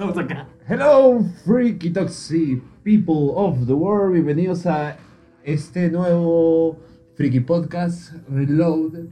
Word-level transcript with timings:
Estamos 0.00 0.16
acá. 0.16 0.48
Hello, 0.66 1.22
Freaky 1.44 1.90
Toxic 1.90 2.62
People 2.82 3.34
of 3.34 3.66
the 3.66 3.74
World. 3.74 4.14
Bienvenidos 4.14 4.64
a 4.64 4.96
este 5.44 5.90
nuevo 5.90 6.78
Freaky 7.16 7.40
Podcast 7.40 8.14
Reloaded. 8.30 9.08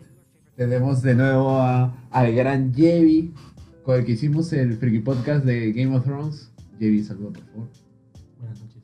Tenemos 0.56 1.02
de 1.02 1.14
nuevo 1.14 1.58
a, 1.58 1.94
al 2.10 2.34
gran 2.34 2.72
Jevi, 2.72 3.34
con 3.84 3.98
el 3.98 4.06
que 4.06 4.12
hicimos 4.12 4.50
el 4.54 4.78
Freaky 4.78 5.00
Podcast 5.00 5.44
de 5.44 5.74
Game 5.74 5.94
of 5.94 6.04
Thrones. 6.04 6.50
Jevi, 6.78 7.04
saluda 7.04 7.32
por 7.32 7.44
favor. 7.44 7.68
Buenas 8.38 8.58
noches. 8.58 8.82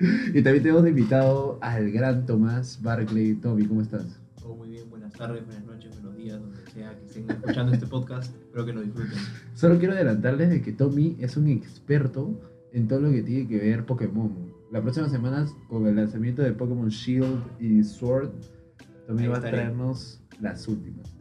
Y 0.34 0.42
también 0.42 0.62
tenemos 0.64 0.82
de 0.82 0.90
invitado 0.90 1.60
al 1.60 1.88
gran 1.92 2.26
Tomás 2.26 2.82
Barclay. 2.82 3.34
Tommy, 3.34 3.64
¿cómo 3.64 3.80
estás? 3.80 4.18
Todo 4.42 4.56
muy 4.56 4.70
bien, 4.70 4.90
buenas 4.90 5.12
tardes, 5.12 5.46
buenas 5.46 5.65
estén 7.20 7.36
escuchando 7.36 7.72
este 7.72 7.86
podcast. 7.86 8.34
Espero 8.34 8.66
que 8.66 8.72
lo 8.72 8.80
disfruten. 8.82 9.18
Solo 9.54 9.78
quiero 9.78 9.94
adelantarles 9.94 10.50
de 10.50 10.62
que 10.62 10.72
Tommy 10.72 11.16
es 11.20 11.36
un 11.36 11.48
experto 11.48 12.38
en 12.72 12.88
todo 12.88 13.00
lo 13.00 13.10
que 13.10 13.22
tiene 13.22 13.48
que 13.48 13.58
ver 13.58 13.86
Pokémon. 13.86 14.52
La 14.70 14.82
próxima 14.82 15.08
semana, 15.08 15.46
con 15.68 15.86
el 15.86 15.96
lanzamiento 15.96 16.42
de 16.42 16.52
Pokémon 16.52 16.88
Shield 16.88 17.40
y 17.60 17.82
Sword, 17.82 18.30
Tommy 19.06 19.22
Ahí 19.22 19.28
va 19.28 19.38
a 19.38 19.40
traernos 19.40 20.20
las 20.40 20.66
últimas. 20.68 21.16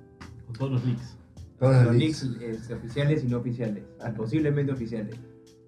Con 0.45 0.55
todos 0.55 0.71
los 0.73 0.85
leaks. 0.85 1.17
Todas 1.59 1.85
Los 1.85 1.93
las 1.93 2.01
leaks 2.01 2.23
este, 2.41 2.73
oficiales 2.73 3.23
y 3.23 3.27
no 3.27 3.37
oficiales, 3.37 3.83
ah, 4.01 4.13
posiblemente 4.13 4.73
oficiales. 4.73 5.15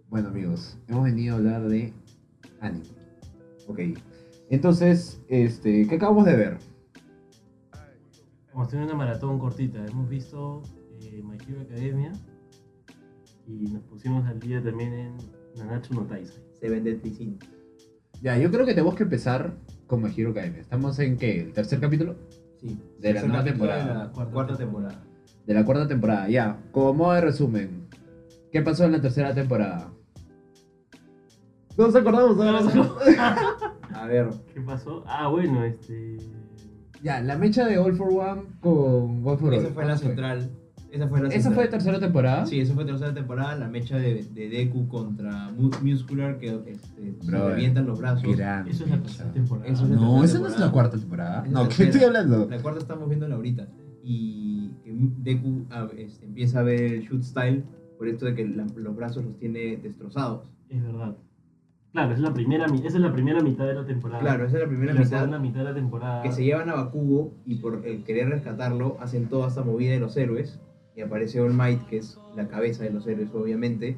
Bueno, 0.09 0.29
amigos, 0.29 0.77
hemos 0.87 1.05
venido 1.05 1.35
a 1.35 1.37
hablar 1.37 1.67
de 1.69 1.93
anime. 2.59 2.85
Ok. 3.67 3.79
Entonces, 4.49 5.21
este, 5.29 5.87
¿qué 5.87 5.95
acabamos 5.95 6.25
de 6.25 6.35
ver? 6.35 6.57
Hemos 8.57 8.69
tenido 8.69 8.87
una 8.87 8.97
maratón 8.97 9.37
cortita. 9.37 9.85
Hemos 9.85 10.09
visto 10.09 10.63
eh, 10.99 11.21
My 11.23 11.37
Hero 11.47 11.61
Academia 11.61 12.11
y 13.45 13.67
nos 13.67 13.83
pusimos 13.83 14.25
al 14.25 14.39
día 14.39 14.63
también 14.63 14.93
en 14.93 15.17
Nanatsu 15.57 15.93
no 15.93 16.07
Taizai. 16.07 16.43
Se 16.59 16.67
vende 16.67 16.95
piscina. 16.95 17.37
Ya, 18.19 18.35
yo 18.35 18.49
creo 18.49 18.65
que 18.65 18.73
tenemos 18.73 18.95
que 18.95 19.03
empezar 19.03 19.53
con 19.85 20.01
My 20.01 20.09
Hero 20.17 20.31
Academia. 20.31 20.61
¿Estamos 20.61 20.97
en 20.97 21.17
qué? 21.17 21.41
¿El 21.41 21.53
tercer 21.53 21.79
capítulo? 21.79 22.15
Sí. 22.59 22.81
De 22.99 23.13
la 23.13 23.21
nueva 23.27 23.43
temporada. 23.43 23.85
De 23.85 23.93
la 23.93 24.11
Cuarta 24.11 24.33
cuarta, 24.33 24.57
temporada. 24.57 24.89
temporada. 24.89 25.45
De 25.45 25.53
la 25.53 25.63
cuarta 25.63 25.87
temporada, 25.87 26.29
ya. 26.29 26.59
Como 26.71 26.93
modo 26.95 27.13
de 27.13 27.21
resumen, 27.21 27.87
¿qué 28.51 28.63
pasó 28.63 28.85
en 28.85 28.93
la 28.93 29.01
tercera 29.01 29.35
temporada? 29.35 29.93
No 31.77 31.85
nos 31.85 31.95
acordamos 31.95 32.39
ahora. 32.39 33.75
A 33.93 34.07
ver, 34.07 34.29
¿Qué 34.51 34.61
pasó? 34.61 35.03
Ah, 35.05 35.27
bueno, 35.27 35.63
este. 35.63 36.17
Ya, 37.03 37.21
la 37.21 37.37
mecha 37.37 37.65
de 37.67 37.77
All 37.77 37.95
for 37.95 38.09
One 38.11 38.41
con 38.59 39.25
One 39.25 39.37
for 39.37 39.53
All. 39.53 39.59
esa 39.59 39.69
fue 39.73 39.85
la 39.85 39.93
¿Cómo 39.95 40.07
central. 40.07 40.49
Esa 40.89 41.07
fue 41.09 41.19
la 41.21 41.27
¿Esa 41.27 41.35
central. 41.41 41.53
fue 41.55 41.67
tercera 41.67 41.99
temporada? 41.99 42.45
Sí, 42.45 42.59
esa 42.61 42.73
fue 42.73 42.85
tercera 42.85 43.13
temporada, 43.13 43.55
la 43.55 43.67
mecha 43.67 43.97
de, 43.97 44.23
de 44.23 44.49
Deku 44.49 44.87
contra 44.87 45.49
Mu- 45.51 45.69
Muscular 45.83 46.39
que 46.39 46.47
este, 46.67 47.15
se 47.21 47.31
revientan 47.31 47.85
los 47.85 47.99
brazos. 47.99 48.35
Gran 48.35 48.67
Eso 48.67 48.85
es 48.85 48.89
la 48.91 48.97
tercera 49.01 49.31
temporada. 49.31 49.67
Eso 49.67 49.83
es 49.83 49.89
la 49.89 49.95
No, 49.97 50.01
tercera 50.21 50.25
esa 50.25 50.39
no 50.39 50.47
es 50.47 50.53
temporada. 50.53 50.65
la 50.65 50.71
cuarta 50.71 50.97
temporada. 50.97 51.45
Es 51.45 51.51
No, 51.51 51.63
la 51.63 51.69
¿qué 51.69 51.83
estoy 51.83 52.03
hablando? 52.03 52.47
La 52.49 52.57
cuarta 52.61 52.79
estamos 52.79 53.07
viéndola 53.09 53.35
ahorita. 53.35 53.67
Y 54.03 54.71
Deku 55.19 55.65
ah, 55.71 55.87
este, 55.97 56.25
empieza 56.25 56.59
a 56.61 56.63
ver 56.63 56.81
el 56.93 57.01
shoot 57.03 57.21
style 57.21 57.63
por 57.97 58.07
esto 58.07 58.25
de 58.25 58.33
que 58.35 58.47
la- 58.47 58.65
los 58.75 58.95
brazos 58.95 59.25
los 59.25 59.37
tiene 59.37 59.75
destrozados. 59.77 60.49
Es 60.69 60.81
verdad. 60.81 61.15
Claro, 61.93 62.09
esa 62.11 62.17
es 62.17 62.21
la 62.29 62.33
primera, 62.33 62.65
esa 62.65 62.85
es 62.87 62.93
la 62.95 63.11
primera 63.13 63.41
mitad 63.41 63.65
de 63.65 63.73
la 63.73 63.85
temporada. 63.85 64.19
Claro, 64.21 64.45
esa 64.45 64.57
es 64.57 64.63
la 64.63 64.67
primera 64.69 64.91
Y 64.91 64.95
la 64.95 65.01
mitad 65.01 65.39
mitad 65.39 65.59
de 65.59 65.63
la 65.65 65.73
temporada. 65.73 66.21
que 66.21 66.31
se 66.31 66.43
llevan 66.43 66.69
a 66.69 66.75
Bakugo 66.75 67.33
y 67.45 67.55
por 67.55 67.85
el 67.85 68.03
querer 68.03 68.29
rescatarlo 68.29 68.97
hacen 68.99 69.27
toda 69.29 69.47
esta 69.47 69.63
movida 69.63 69.93
de 69.93 69.99
los 69.99 70.15
héroes. 70.17 70.59
Y 70.95 71.01
aparece 71.01 71.39
All 71.39 71.53
Might, 71.53 71.85
que 71.87 71.97
es 71.97 72.19
la 72.35 72.47
cabeza 72.47 72.83
de 72.83 72.91
los 72.91 73.05
héroes, 73.07 73.29
obviamente. 73.33 73.97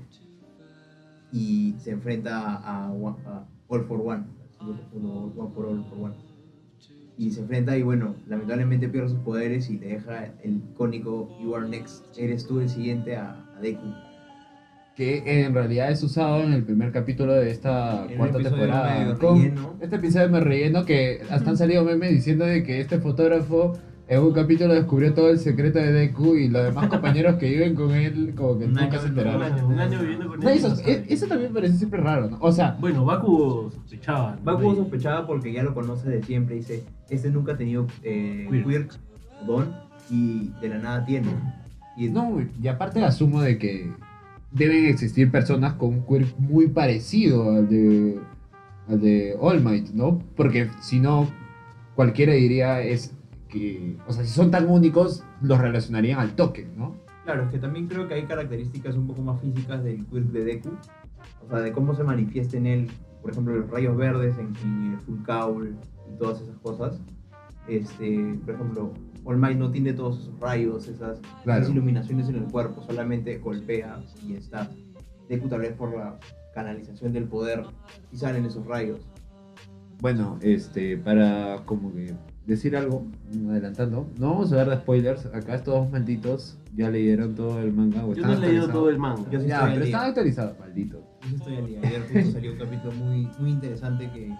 Y 1.31 1.75
se 1.79 1.91
enfrenta 1.91 2.55
a, 2.57 2.87
a 2.87 2.91
All 2.91 3.83
for 3.85 4.01
One. 4.01 4.23
Uno- 4.93 5.31
One 5.35 5.51
for 5.53 5.65
All 5.65 5.83
for 5.89 5.97
One. 5.99 6.13
Y 7.17 7.31
se 7.31 7.41
enfrenta 7.41 7.77
y 7.77 7.83
bueno, 7.83 8.15
lamentablemente 8.27 8.87
pierde 8.87 9.09
sus 9.09 9.19
poderes 9.19 9.69
y 9.69 9.77
le 9.77 9.87
deja 9.87 10.25
el 10.43 10.58
icónico 10.71 11.30
You 11.41 11.53
are 11.55 11.67
next, 11.67 12.05
eres 12.17 12.47
tú 12.47 12.61
el 12.61 12.69
siguiente 12.69 13.17
a, 13.17 13.45
a 13.58 13.59
Deku. 13.61 13.87
Que 14.95 15.44
en 15.45 15.54
realidad 15.54 15.92
es 15.92 16.04
usado 16.04 16.44
en 16.44 16.52
el 16.52 16.64
primer 16.64 16.92
capítulo 16.92 17.33
de 17.33 17.52
esta 17.52 18.05
cuarta 18.17 18.39
temporada. 18.39 19.00
medio 19.00 19.17
Con 19.17 19.54
este 19.80 19.95
episodio 19.95 20.27
me 20.30 20.42
relleno 20.42 20.83
que 20.86 21.22
hasta 21.30 21.52
han 21.52 21.58
salido 21.58 21.86
memes 21.86 22.11
diciendo 22.11 22.45
de 22.45 22.64
que 22.64 22.82
este 22.82 23.00
fotógrafo 23.00 23.77
en 24.10 24.20
un 24.22 24.33
capítulo 24.33 24.73
descubrió 24.73 25.14
todo 25.14 25.30
el 25.30 25.39
secreto 25.39 25.80
de 25.80 25.92
Deku 25.94 26.36
y 26.36 26.50
los 26.50 26.64
demás 26.66 26.88
compañeros 26.89 27.36
que 27.36 27.48
viven 27.50 27.76
con 27.76 27.92
él 27.92 28.33
como 28.36 28.58
que 28.60 28.66
Un 28.66 28.73
nunca 28.73 28.86
año- 28.88 29.00
se 29.00 29.05
Un 29.05 29.10
enteraron. 29.11 29.42
año, 29.44 29.67
un 29.67 29.80
año 29.80 30.00
viviendo 30.02 30.27
con 30.27 30.39
No, 30.42 30.50
él. 30.50 30.55
y 30.55 30.58
eso, 30.60 30.70
no 30.70 30.76
sabe. 30.76 31.06
eso 31.08 31.27
también 31.27 31.54
parece 31.54 31.77
siempre 31.77 32.02
raro, 32.02 32.30
¿no? 32.30 32.38
O 32.42 32.52
sea, 32.52 32.76
Bueno, 32.82 33.06
Baku 33.06 33.71
sospechaba. 33.73 34.32
¿no? 34.36 34.44
Bakugo 34.44 34.73
Y- 34.73 34.76
sospechaba 34.77 35.26
porque 35.27 35.54
ya 35.54 35.64
lo 35.64 35.73
conoce 35.73 36.10
de 36.10 36.23
siempre. 36.23 36.56
Dice: 36.56 36.83
Este 37.10 37.30
nunca 37.30 37.54
ha 37.54 37.58
tenido 37.58 37.88
eh, 38.04 38.48
Quirk. 38.52 38.67
quirk, 38.67 38.92
don, 39.48 39.73
y 40.10 40.50
de 40.60 40.67
la 40.70 40.80
nada 40.80 41.06
tiene. 41.06 41.30
Y 41.95 42.10
no, 42.10 42.42
y 42.61 42.67
aparte 42.67 43.02
asumo 43.06 43.42
de 43.42 43.58
que 43.60 43.92
deben 44.52 44.86
existir 44.86 45.32
personas 45.32 45.73
con 45.73 45.89
un 45.89 46.05
quirk 46.05 46.37
muy 46.37 46.67
parecido 46.67 47.52
al 47.52 47.70
de, 47.70 48.20
al 48.87 49.02
de 49.02 49.36
All 49.39 49.64
Might, 49.64 49.89
¿no? 49.92 50.20
Porque 50.36 50.70
si 50.82 50.99
no, 50.99 51.30
cualquiera 51.95 52.33
diría 52.33 52.82
es 52.82 53.14
que, 53.48 53.98
o 54.08 54.14
sea, 54.14 54.23
si 54.23 54.32
son 54.32 54.52
tan 54.52 54.70
únicos, 54.70 55.23
los 55.42 55.59
relacionarían 55.59 56.20
al 56.20 56.36
toque, 56.36 56.67
¿no? 56.77 56.95
Claro, 57.26 57.43
es 57.43 57.49
que 57.49 57.59
también 57.59 57.88
creo 57.88 58.08
que 58.08 58.15
hay 58.15 58.23
características 58.23 58.95
un 58.95 59.08
poco 59.08 59.21
más 59.21 59.39
físicas 59.42 59.83
del 59.83 60.05
quirk 60.08 60.27
de 60.27 60.43
Deku. 60.43 60.70
O 61.45 61.49
sea, 61.49 61.59
de 61.59 61.71
cómo 61.71 61.93
se 61.93 62.04
manifiesta 62.04 62.58
en 62.58 62.65
él, 62.65 62.92
por 63.21 63.32
ejemplo, 63.32 63.55
los 63.55 63.70
rayos 63.70 63.95
verdes 63.98 64.36
en, 64.38 64.54
en 64.64 64.93
el 64.93 64.99
Full 64.99 65.23
Cowl 65.26 65.76
y 66.11 66.17
todas 66.17 66.42
esas 66.42 66.58
cosas. 66.59 67.02
Este, 67.67 68.36
por 68.45 68.55
ejemplo, 68.55 68.93
All 69.29 69.37
Might 69.37 69.59
no 69.59 69.69
tiene 69.69 69.93
todos 69.93 70.21
esos 70.21 70.39
rayos, 70.39 70.87
esas, 70.87 71.19
Claro. 71.43 71.61
esas 71.61 71.71
iluminaciones 71.71 72.27
en 72.29 72.35
el 72.37 72.45
cuerpo, 72.45 72.81
solamente 72.81 73.37
golpea 73.37 73.99
y 74.27 74.33
está. 74.33 74.71
Deku 75.29 75.47
tal 75.47 75.59
vez 75.59 75.73
por 75.73 75.95
la 75.95 76.17
canalización 76.55 77.13
del 77.13 77.25
poder 77.25 77.61
y 78.11 78.17
salen 78.17 78.45
esos 78.45 78.65
rayos. 78.65 79.01
Bueno, 80.01 80.39
este, 80.41 80.97
para 80.97 81.57
como 81.65 81.93
que 81.93 82.15
decir 82.47 82.75
algo, 82.75 83.05
adelantando, 83.51 84.07
no 84.17 84.31
vamos 84.31 84.51
a 84.51 84.59
hablar 84.59 84.75
de 84.77 84.81
spoilers, 84.81 85.27
acá 85.27 85.53
estos 85.53 85.75
dos 85.75 85.91
malditos 85.91 86.57
ya 86.75 86.89
leyeron 86.89 87.35
todo 87.35 87.59
el 87.59 87.71
manga. 87.71 88.03
o 88.03 88.15
Yo 88.15 88.23
están 88.23 88.31
no 88.31 88.47
he 88.47 88.49
leído 88.49 88.67
todo 88.69 88.89
el 88.89 88.97
manga. 88.97 89.29
Yo 89.29 89.41
sí 89.41 89.47
Ya, 89.47 89.69
pero 89.71 89.85
están 89.85 90.05
actualizados, 90.07 90.57
malditos. 90.57 91.01
Yo 91.29 91.35
estoy 91.35 91.55
al 91.55 91.67
día. 91.67 91.79
Ayer 91.83 92.01
justo 92.01 92.31
salió 92.31 92.53
un 92.53 92.57
capítulo 92.57 92.93
muy, 92.93 93.29
muy 93.37 93.51
interesante 93.51 94.09
que, 94.11 94.33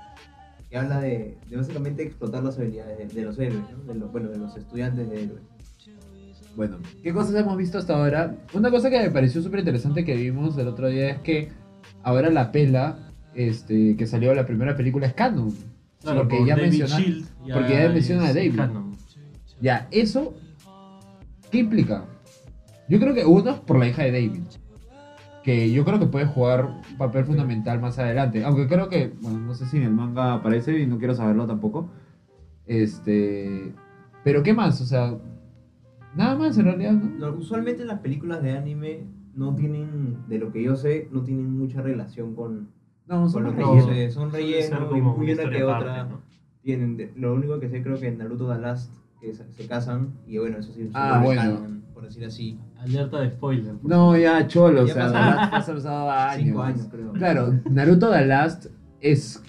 que 0.70 0.78
habla 0.78 1.00
de, 1.02 1.38
de 1.50 1.58
básicamente 1.58 2.04
explotar 2.04 2.44
las 2.44 2.58
habilidades 2.58 2.98
de, 2.98 3.08
de 3.08 3.22
los 3.26 3.40
héroes, 3.40 3.64
¿no? 3.76 3.84
de 3.92 4.00
los, 4.00 4.12
bueno, 4.12 4.30
de 4.30 4.38
los 4.38 4.56
estudiantes 4.56 5.10
de 5.10 5.24
héroes. 5.24 5.42
Bueno, 6.56 6.78
¿qué 7.04 7.14
cosas 7.14 7.36
hemos 7.36 7.58
visto 7.58 7.78
hasta 7.78 7.96
ahora? 7.96 8.36
Una 8.54 8.70
cosa 8.70 8.90
que 8.90 9.00
me 9.00 9.12
pareció 9.12 9.42
súper 9.42 9.60
interesante 9.60 10.04
que 10.04 10.16
vimos 10.16 10.58
el 10.58 10.68
otro 10.68 10.88
día 10.90 11.10
es 11.12 11.20
que 11.20 11.50
ahora 12.04 12.30
la 12.30 12.52
pela 12.52 13.12
este, 13.34 13.96
que 13.96 14.08
salió 14.08 14.34
la 14.34 14.46
primera 14.46 14.76
película 14.76 15.08
es 15.08 15.14
canon. 15.14 15.54
Claro, 16.02 16.22
porque 16.22 16.38
por 16.38 16.48
ya 16.48 16.56
menciona- 16.56 16.98
Shield, 17.00 17.26
porque 17.54 17.74
ya 17.74 17.90
menciona 17.90 18.28
a 18.28 18.34
David. 18.34 18.56
canon. 18.56 18.96
Ya, 19.62 19.88
eso, 19.92 20.36
¿qué 21.52 21.60
implica? 21.60 22.06
Yo 22.90 23.00
creo 23.00 23.14
que 23.14 23.26
uno 23.26 23.52
es 23.52 23.60
por 23.60 23.78
la 23.78 23.88
hija 23.88 24.04
de 24.04 24.12
David. 24.12 24.42
Que 25.44 25.72
yo 25.72 25.86
creo 25.86 26.00
que 26.00 26.06
puede 26.08 26.26
jugar 26.26 26.66
un 26.92 26.98
papel 26.98 27.26
fundamental 27.26 27.80
más 27.80 27.98
adelante. 27.98 28.44
Aunque 28.44 28.68
creo 28.68 28.90
que, 28.90 29.14
bueno, 29.22 29.40
no 29.40 29.54
sé 29.54 29.66
si 29.66 29.78
en 29.78 29.84
el 29.84 29.92
manga 29.92 30.34
aparece 30.34 30.78
y 30.80 30.86
no 30.86 30.98
quiero 30.98 31.16
saberlo 31.16 31.48
tampoco. 31.48 31.90
Este. 32.66 33.74
Pero 34.24 34.44
¿qué 34.44 34.54
más? 34.54 34.82
O 34.82 34.86
sea, 34.86 35.18
nada 36.16 36.36
más 36.36 36.58
en 36.58 36.66
realidad, 36.66 36.94
¿no? 36.94 37.32
No, 37.32 37.38
usualmente 37.38 37.86
las 37.86 38.00
películas 38.00 38.44
de 38.44 38.52
anime 38.52 39.04
no 39.34 39.56
tienen, 39.56 40.18
de 40.28 40.40
lo 40.40 40.52
que 40.52 40.62
yo 40.62 40.76
sé, 40.76 41.08
no 41.12 41.22
tienen 41.24 41.58
mucha 41.58 41.82
relación 41.82 42.36
con, 42.36 42.70
No, 43.08 43.22
con 43.22 43.30
son 43.30 43.44
sé. 43.82 44.12
Son 44.12 44.30
y 44.98 45.00
como 45.00 45.16
muy 45.16 45.32
una 45.32 45.50
que 45.50 45.64
otra. 45.64 46.04
¿no? 46.04 46.22
Tienen, 46.62 46.98
de- 46.98 47.12
lo 47.16 47.34
único 47.34 47.60
que 47.60 47.70
sé 47.70 47.82
creo 47.82 47.98
que 48.00 48.08
en 48.10 48.18
Naruto 48.18 48.52
The 48.54 48.60
Last 48.60 48.94
que 49.22 49.34
se, 49.34 49.50
se 49.52 49.68
casan 49.68 50.14
y 50.28 50.38
bueno, 50.38 50.58
eso 50.60 50.72
sí, 50.74 50.90
Ah, 50.94 51.14
son 51.16 51.24
bueno. 51.24 51.42
canon, 51.42 51.84
por 51.94 52.04
decir 52.04 52.26
así. 52.26 52.60
Alerta 52.80 53.20
de 53.20 53.30
spoiler. 53.30 53.76
No, 53.84 54.18
ya, 54.18 54.48
cholo, 54.48 54.84
o 54.84 54.88
sea, 54.88 55.12
pasó. 55.12 55.14
The 55.14 55.20
Last 55.20 55.70
ha 55.70 55.74
pasado 55.74 56.12
años. 56.12 56.44
Cinco 56.46 56.62
años 56.62 56.88
creo. 56.90 57.12
Claro, 57.14 57.60
Naruto 57.70 58.10
The 58.10 58.26
Last 58.26 58.68
es 59.02 59.44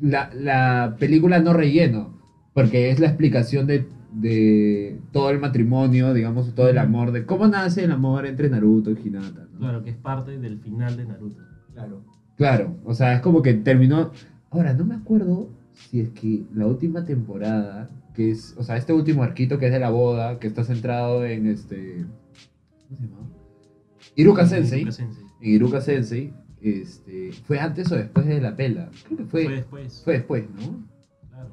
la, 0.00 0.30
la 0.34 0.96
película 0.98 1.38
no 1.40 1.54
relleno, 1.54 2.18
porque 2.52 2.90
es 2.90 3.00
la 3.00 3.06
explicación 3.06 3.66
de, 3.66 3.88
de 4.12 5.00
todo 5.12 5.30
el 5.30 5.38
matrimonio, 5.38 6.12
digamos, 6.12 6.54
todo 6.54 6.68
el 6.68 6.78
amor, 6.78 7.12
de 7.12 7.24
cómo 7.24 7.46
nace 7.46 7.84
el 7.84 7.92
amor 7.92 8.26
entre 8.26 8.50
Naruto 8.50 8.90
y 8.90 8.98
Hinata. 9.02 9.46
¿no? 9.52 9.58
Claro, 9.58 9.82
que 9.82 9.90
es 9.90 9.96
parte 9.96 10.38
del 10.38 10.58
final 10.60 10.96
de 10.96 11.06
Naruto. 11.06 11.42
Claro. 11.72 12.02
Claro, 12.36 12.76
o 12.84 12.94
sea, 12.94 13.14
es 13.14 13.20
como 13.20 13.42
que 13.42 13.54
terminó. 13.54 14.12
Ahora, 14.50 14.72
no 14.74 14.84
me 14.84 14.94
acuerdo 14.94 15.48
si 15.72 16.00
es 16.00 16.10
que 16.10 16.44
la 16.54 16.66
última 16.66 17.04
temporada, 17.04 17.88
que 18.14 18.30
es, 18.30 18.54
o 18.56 18.62
sea, 18.62 18.76
este 18.76 18.92
último 18.92 19.22
arquito 19.22 19.58
que 19.58 19.66
es 19.66 19.72
de 19.72 19.80
la 19.80 19.90
boda, 19.90 20.38
que 20.38 20.46
está 20.46 20.64
centrado 20.64 21.24
en 21.24 21.46
este. 21.46 22.04
¿Cómo 22.88 22.98
se 23.00 23.06
llama? 23.06 23.28
Iruka 24.16 24.46
Sensei. 24.46 24.80
Iruka 24.80 24.92
Sensei. 24.92 25.24
en 25.40 25.50
Iruka 25.50 25.80
Sensei, 25.80 26.32
este, 26.60 27.32
¿fue 27.46 27.58
antes 27.60 27.90
o 27.92 27.96
después 27.96 28.26
de 28.26 28.40
la 28.40 28.56
pela? 28.56 28.90
Creo 29.06 29.18
que 29.18 29.24
fue, 29.24 29.44
Fue 29.44 29.54
después. 29.54 30.02
fue 30.04 30.12
después, 30.14 30.44
¿no? 30.50 30.84
Claro. 31.30 31.50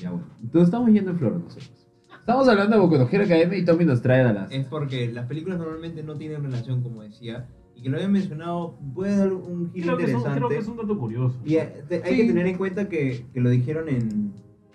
Ya 0.00 0.10
bueno. 0.10 0.26
Entonces 0.42 0.68
estamos 0.68 0.90
yendo 0.92 1.10
en 1.10 1.18
flor 1.18 1.32
nosotros. 1.40 1.70
Estamos 2.18 2.48
hablando 2.48 2.76
de 2.76 2.82
Boku 2.82 2.96
no 2.98 3.08
Hero 3.10 3.24
Academia 3.24 3.58
y 3.58 3.64
Tommy 3.64 3.84
nos 3.84 4.02
trae 4.02 4.20
a 4.20 4.32
las... 4.32 4.52
Es 4.52 4.64
porque 4.66 5.10
las 5.10 5.26
películas 5.26 5.58
normalmente 5.58 6.02
no 6.02 6.14
tienen 6.16 6.42
relación, 6.44 6.82
como 6.82 7.02
decía, 7.02 7.48
y 7.74 7.82
que 7.82 7.88
lo 7.88 7.96
habían 7.96 8.12
mencionado 8.12 8.78
puede 8.94 9.16
dar 9.16 9.32
un 9.32 9.72
giro 9.72 9.96
Creo 9.96 9.96
que, 9.96 10.04
es 10.04 10.10
un, 10.10 10.16
interesante. 10.18 10.36
creo 10.38 10.48
que 10.50 10.58
es 10.58 10.68
un 10.68 10.76
dato 10.76 10.98
curioso. 10.98 11.36
Y 11.44 11.54
eh, 11.56 11.82
hay 12.04 12.12
Sí. 12.14 12.16
que 12.18 12.26
tener 12.28 12.46
en 12.46 12.56
cuenta 12.58 12.88
que, 12.88 13.24
que 13.32 13.40
lo 13.40 13.48
dijeron 13.50 13.88
en, 13.88 14.32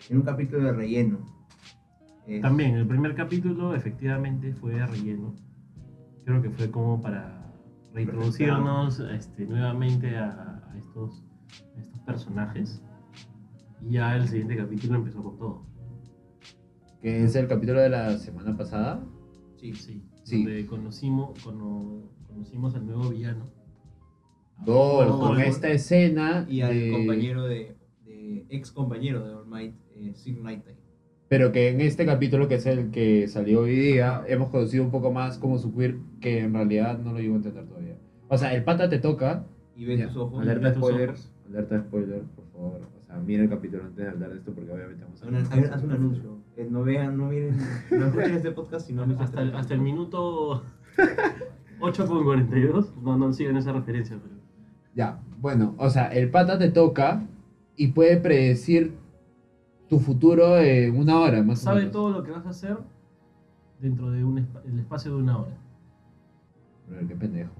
en 0.09 0.17
un 0.17 0.23
capítulo 0.23 0.63
de 0.63 0.71
relleno. 0.73 1.19
Es- 2.27 2.41
También, 2.41 2.75
el 2.75 2.87
primer 2.87 3.13
capítulo 3.15 3.75
efectivamente 3.75 4.53
fue 4.55 4.73
de 4.73 4.85
relleno. 4.87 5.33
Creo 6.25 6.41
que 6.41 6.49
fue 6.49 6.71
como 6.71 7.01
para 7.01 7.53
reintroducirnos 7.93 8.99
este, 8.99 9.45
nuevamente 9.45 10.17
a, 10.17 10.63
a 10.71 10.77
estos, 10.77 11.23
a 11.77 11.79
estos 11.79 12.01
personajes. 12.01 12.81
Y 13.81 13.91
ya 13.93 14.15
el 14.15 14.27
siguiente 14.27 14.57
capítulo 14.57 14.95
empezó 14.95 15.23
con 15.23 15.37
todo. 15.37 15.65
Que 17.01 17.23
es 17.23 17.35
el 17.35 17.47
capítulo 17.47 17.79
de 17.79 17.89
la 17.89 18.17
semana 18.17 18.57
pasada. 18.57 19.03
Sí, 19.57 19.73
Sí, 19.73 20.03
Sí. 20.23 20.43
donde 20.43 20.65
conocimos, 20.65 21.39
cono- 21.43 22.09
conocimos 22.27 22.73
al 22.73 22.87
nuevo 22.87 23.09
villano. 23.09 23.45
Dol, 24.65 25.19
con 25.19 25.39
esta 25.39 25.67
escena 25.69 26.45
Y 26.49 26.61
al 26.61 26.73
de- 26.73 26.91
compañero 26.91 27.43
de, 27.43 27.77
de 28.05 28.45
ex 28.49 28.71
compañero 28.71 29.23
de 29.23 29.33
All 29.35 29.45
Might, 29.47 29.75
eh, 29.95 30.13
Sig 30.15 30.41
Nighttime. 30.41 30.77
Pero 31.27 31.51
que 31.51 31.69
en 31.69 31.81
este 31.81 32.05
capítulo, 32.05 32.47
que 32.47 32.55
es 32.55 32.65
el 32.67 32.91
que 32.91 33.27
salió 33.27 33.61
hoy 33.61 33.75
día, 33.75 34.23
hemos 34.27 34.49
conocido 34.51 34.83
un 34.83 34.91
poco 34.91 35.11
más 35.11 35.37
como 35.39 35.57
su 35.57 35.73
queer, 35.75 35.97
que 36.21 36.39
en 36.39 36.53
realidad 36.53 36.99
no 36.99 37.13
lo 37.13 37.19
llego 37.19 37.33
a 37.33 37.37
entender 37.37 37.65
todavía. 37.65 37.95
O 38.27 38.37
sea, 38.37 38.53
el 38.53 38.63
pata 38.63 38.89
te 38.89 38.99
toca. 38.99 39.43
Y 39.75 39.85
ves 39.85 39.99
Ya, 39.99 40.07
sus 40.07 40.17
ojos. 40.17 40.41
Alerta 40.41 40.73
tus 40.73 40.83
spoiler. 40.83 41.09
ojos. 41.09 41.31
Alerta 41.49 41.79
spoiler, 41.79 42.21
por 42.35 42.45
favor. 42.51 42.81
O 43.01 43.05
sea, 43.05 43.17
mira 43.17 43.43
el 43.43 43.49
capítulo 43.49 43.83
antes 43.83 44.03
de 44.03 44.09
hablar 44.09 44.29
de 44.31 44.37
esto 44.37 44.53
porque 44.53 44.71
obviamente 44.71 45.03
vamos 45.03 45.21
a... 45.23 45.73
Haz 45.75 45.83
un, 45.83 45.91
anuncio. 45.91 46.37
Eh, 46.57 46.67
no 46.69 46.83
vean, 46.83 47.17
no 47.17 47.27
miren, 47.27 47.57
no 47.91 48.05
escuchen 48.05 48.35
este 48.35 48.51
podcast 48.51 48.87
si 48.87 48.93
no 48.93 49.05
les 49.05 49.19
hasta, 49.19 49.41
el, 49.41 49.55
hasta 49.55 49.73
el 49.73 49.81
minuto 49.81 50.63
8.42. 51.79 52.93
No, 53.01 53.17
no 53.17 53.33
siguen 53.33 53.57
esa 53.57 53.73
referencia, 53.73 54.17
pero. 54.21 54.35
Ya, 54.95 55.19
bueno, 55.41 55.75
o 55.77 55.89
sea, 55.89 56.07
el 56.07 56.29
pata 56.29 56.57
te 56.57 56.69
toca 56.69 57.23
y 57.75 57.87
puede 57.87 58.17
predecir 58.17 58.93
tu 59.89 59.99
futuro 59.99 60.57
en 60.59 60.97
una 60.97 61.19
hora, 61.19 61.41
más 61.43 61.61
o 61.61 61.63
Sabe 61.65 61.79
menos. 61.81 61.91
todo 61.93 62.09
lo 62.11 62.23
que 62.23 62.31
vas 62.31 62.45
a 62.45 62.49
hacer 62.49 62.77
dentro 63.79 64.09
de 64.11 64.23
un 64.23 64.37
espa- 64.39 64.61
el 64.65 64.79
espacio 64.79 65.11
de 65.15 65.17
una 65.21 65.37
hora. 65.37 65.57
Pero 66.89 67.07
qué 67.07 67.15
pendejo. 67.15 67.51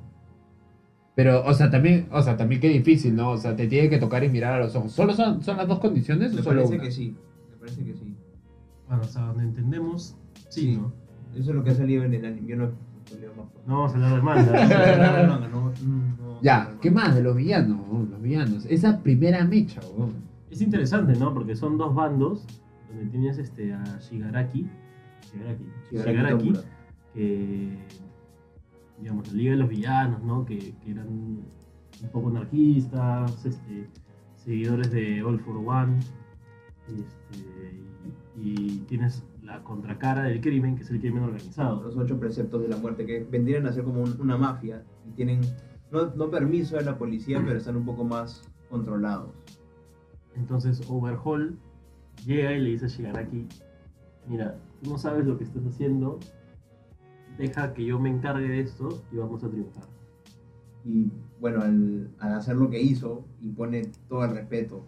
Pero, 1.15 1.45
o 1.45 1.53
sea, 1.53 1.69
también, 1.69 2.07
o 2.11 2.21
sea, 2.21 2.35
también 2.35 2.59
qué 2.59 2.69
difícil, 2.69 3.15
¿no? 3.15 3.31
O 3.31 3.37
sea, 3.37 3.55
te 3.55 3.67
tiene 3.67 3.89
que 3.89 3.97
tocar 3.99 4.23
y 4.23 4.29
mirar 4.29 4.53
a 4.53 4.59
los 4.65 4.75
ojos. 4.75 4.91
¿Solo 4.91 5.13
son, 5.13 5.41
son 5.43 5.57
las 5.57 5.67
dos 5.67 5.79
condiciones 5.79 6.33
o 6.33 6.35
Me 6.35 6.41
solo 6.43 6.55
parece 6.61 6.75
una? 6.75 6.83
que 6.83 6.91
sí. 6.91 7.15
Me 7.51 7.57
parece 7.57 7.83
que 7.85 7.93
sí. 7.93 8.15
Bueno, 8.87 9.03
o 9.03 9.07
sea, 9.07 9.25
donde 9.27 9.43
entendemos, 9.43 10.15
sí, 10.49 10.61
Sí. 10.61 10.77
¿no? 10.77 10.91
Eso 11.33 11.49
es 11.51 11.55
lo 11.55 11.63
que 11.63 11.69
ha 11.71 11.75
salido 11.75 12.03
en 12.03 12.13
el 12.13 12.25
anime. 12.25 12.47
Yo 12.47 12.55
no. 12.57 12.85
No 13.67 13.77
vamos 13.77 13.91
a 13.91 13.95
hablar 13.95 14.11
del 14.13 14.23
manga. 14.23 15.27
No, 15.27 15.39
no, 15.39 15.47
no, 15.47 15.71
no, 15.71 16.41
Ya, 16.41 16.69
no, 16.73 16.79
¿qué 16.81 16.89
no. 16.91 16.95
más 16.95 17.15
de 17.15 17.23
los 17.23 17.35
villanos? 17.35 17.79
Los 18.09 18.21
villanos. 18.21 18.65
Esa 18.65 19.01
primera 19.01 19.43
mecha, 19.45 19.79
weón. 19.95 20.13
Es 20.55 20.61
interesante, 20.61 21.13
¿no? 21.17 21.33
Porque 21.33 21.55
son 21.55 21.77
dos 21.77 21.93
bandos 21.93 22.45
donde 22.89 23.05
tienes 23.07 23.37
este, 23.37 23.73
a 23.73 23.83
Shigaraki. 23.99 24.69
Shigaraki. 25.31 25.63
Shigaraki 25.91 26.11
Shigaraki, 26.11 26.53
que. 27.13 27.77
Digamos, 28.99 29.27
la 29.27 29.33
Liga 29.33 29.51
de 29.51 29.57
los 29.57 29.69
Villanos, 29.69 30.23
¿no? 30.23 30.45
Que, 30.45 30.57
que 30.81 30.91
eran 30.91 31.07
un 31.07 32.09
poco 32.13 32.29
anarquistas, 32.29 33.45
este, 33.45 33.89
seguidores 34.37 34.89
de 34.91 35.21
All 35.21 35.39
for 35.39 35.57
One. 35.57 35.99
Este, 36.87 37.81
y, 38.37 38.49
y 38.49 38.77
tienes 38.87 39.25
la 39.43 39.61
contracara 39.63 40.23
del 40.23 40.39
crimen, 40.39 40.75
que 40.75 40.83
es 40.83 40.91
el 40.91 40.99
crimen 40.99 41.23
organizado. 41.23 41.83
Los 41.83 41.97
ocho 41.97 42.17
preceptos 42.19 42.61
de 42.61 42.69
la 42.69 42.77
muerte 42.77 43.05
que 43.05 43.23
vendrían 43.23 43.65
a 43.67 43.73
ser 43.73 43.83
como 43.83 44.01
un- 44.03 44.19
una 44.21 44.37
mafia 44.37 44.83
y 45.07 45.11
tienen 45.11 45.41
no, 45.91 46.07
no 46.15 46.29
permiso 46.29 46.77
de 46.77 46.83
la 46.85 46.97
policía, 46.97 47.41
pero 47.45 47.57
están 47.57 47.75
un 47.75 47.85
poco 47.85 48.03
más 48.05 48.43
controlados. 48.69 49.31
Entonces 50.35 50.81
Overhaul 50.89 51.57
llega 52.25 52.53
y 52.53 52.61
le 52.61 52.69
dice 52.71 52.85
a 52.85 52.89
Shigaraki, 52.89 53.47
mira, 54.27 54.57
tú 54.81 54.91
no 54.91 54.97
sabes 54.97 55.25
lo 55.25 55.37
que 55.37 55.43
estás 55.43 55.65
haciendo, 55.65 56.19
deja 57.37 57.73
que 57.73 57.85
yo 57.85 57.99
me 57.99 58.09
encargue 58.09 58.47
de 58.47 58.61
esto 58.61 59.01
y 59.11 59.17
vamos 59.17 59.43
a 59.43 59.49
triunfar. 59.49 59.85
Y 60.83 61.11
bueno, 61.39 61.61
al, 61.61 62.11
al 62.19 62.33
hacer 62.33 62.55
lo 62.55 62.69
que 62.69 62.81
hizo, 62.81 63.25
impone 63.41 63.89
todo 64.07 64.23
el 64.25 64.31
respeto. 64.31 64.85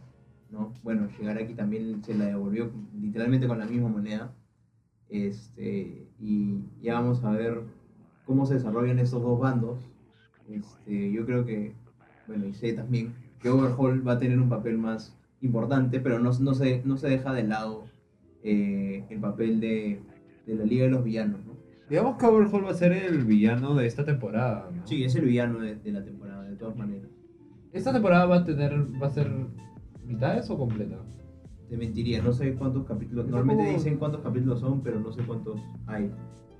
¿no? 0.51 0.73
Bueno, 0.83 1.09
aquí 1.39 1.53
también 1.53 2.03
se 2.03 2.13
la 2.13 2.25
devolvió 2.25 2.71
literalmente 2.99 3.47
con 3.47 3.59
la 3.59 3.65
misma 3.65 3.89
moneda. 3.89 4.33
Este, 5.09 6.07
y 6.19 6.59
ya 6.81 6.95
vamos 6.95 7.23
a 7.23 7.31
ver 7.31 7.63
cómo 8.25 8.45
se 8.45 8.55
desarrollan 8.55 8.99
estos 8.99 9.21
dos 9.21 9.39
bandos. 9.39 9.79
Este, 10.49 11.11
yo 11.11 11.25
creo 11.25 11.45
que, 11.45 11.73
bueno, 12.27 12.45
y 12.45 12.53
sé 12.53 12.73
también 12.73 13.13
que 13.41 13.49
Overhaul 13.49 14.07
va 14.07 14.13
a 14.13 14.19
tener 14.19 14.39
un 14.39 14.49
papel 14.49 14.77
más 14.77 15.16
importante, 15.41 15.99
pero 15.99 16.19
no, 16.19 16.31
no, 16.39 16.53
se, 16.53 16.81
no 16.83 16.97
se 16.97 17.09
deja 17.09 17.33
de 17.33 17.43
lado 17.43 17.85
eh, 18.43 19.05
el 19.09 19.19
papel 19.19 19.59
de, 19.59 20.01
de 20.45 20.55
la 20.55 20.65
Liga 20.65 20.85
de 20.85 20.91
los 20.91 21.03
Villanos. 21.03 21.45
¿no? 21.45 21.53
Digamos 21.89 22.17
que 22.17 22.25
Overhaul 22.25 22.65
va 22.65 22.71
a 22.71 22.75
ser 22.75 22.91
el 22.91 23.23
villano 23.23 23.75
de 23.75 23.87
esta 23.87 24.03
temporada, 24.03 24.69
¿no? 24.73 24.85
Sí, 24.85 25.03
es 25.03 25.15
el 25.15 25.25
villano 25.25 25.59
de, 25.59 25.75
de 25.75 25.91
la 25.91 26.03
temporada, 26.03 26.43
de 26.43 26.55
todas 26.55 26.75
maneras. 26.75 27.09
¿Esta 27.71 27.93
temporada 27.93 28.25
va 28.25 28.37
a 28.37 28.43
tener, 28.43 28.73
va 29.01 29.07
a 29.07 29.11
ser 29.11 29.31
mitades 30.05 30.49
o 30.49 30.57
completa? 30.57 30.97
Te 31.69 31.77
mentiría, 31.77 32.21
no 32.21 32.33
sé 32.33 32.55
cuántos 32.55 32.85
capítulos. 32.85 33.25
Yo 33.25 33.31
Normalmente 33.31 33.73
dicen 33.73 33.97
cuántos 33.97 34.21
capítulos 34.21 34.59
son, 34.59 34.81
pero 34.81 34.99
no 34.99 35.11
sé 35.11 35.21
cuántos 35.23 35.61
hay. 35.85 36.11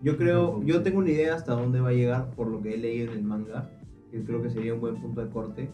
Yo 0.02 0.18
creo, 0.18 0.62
yo 0.64 0.84
tengo 0.84 1.00
una 1.00 1.10
idea 1.10 1.36
hasta 1.36 1.54
dónde 1.54 1.80
va 1.80 1.90
a 1.90 1.94
llegar 1.94 2.32
por 2.32 2.48
lo 2.48 2.62
que 2.62 2.76
he 2.76 2.78
leído 2.78 3.12
en 3.12 3.20
el 3.20 3.24
manga, 3.24 3.70
que 4.12 4.24
creo 4.24 4.42
que 4.42 4.50
sería 4.50 4.74
un 4.74 4.82
buen 4.82 5.02
punto 5.02 5.22
de 5.22 5.30
corte, 5.30 5.70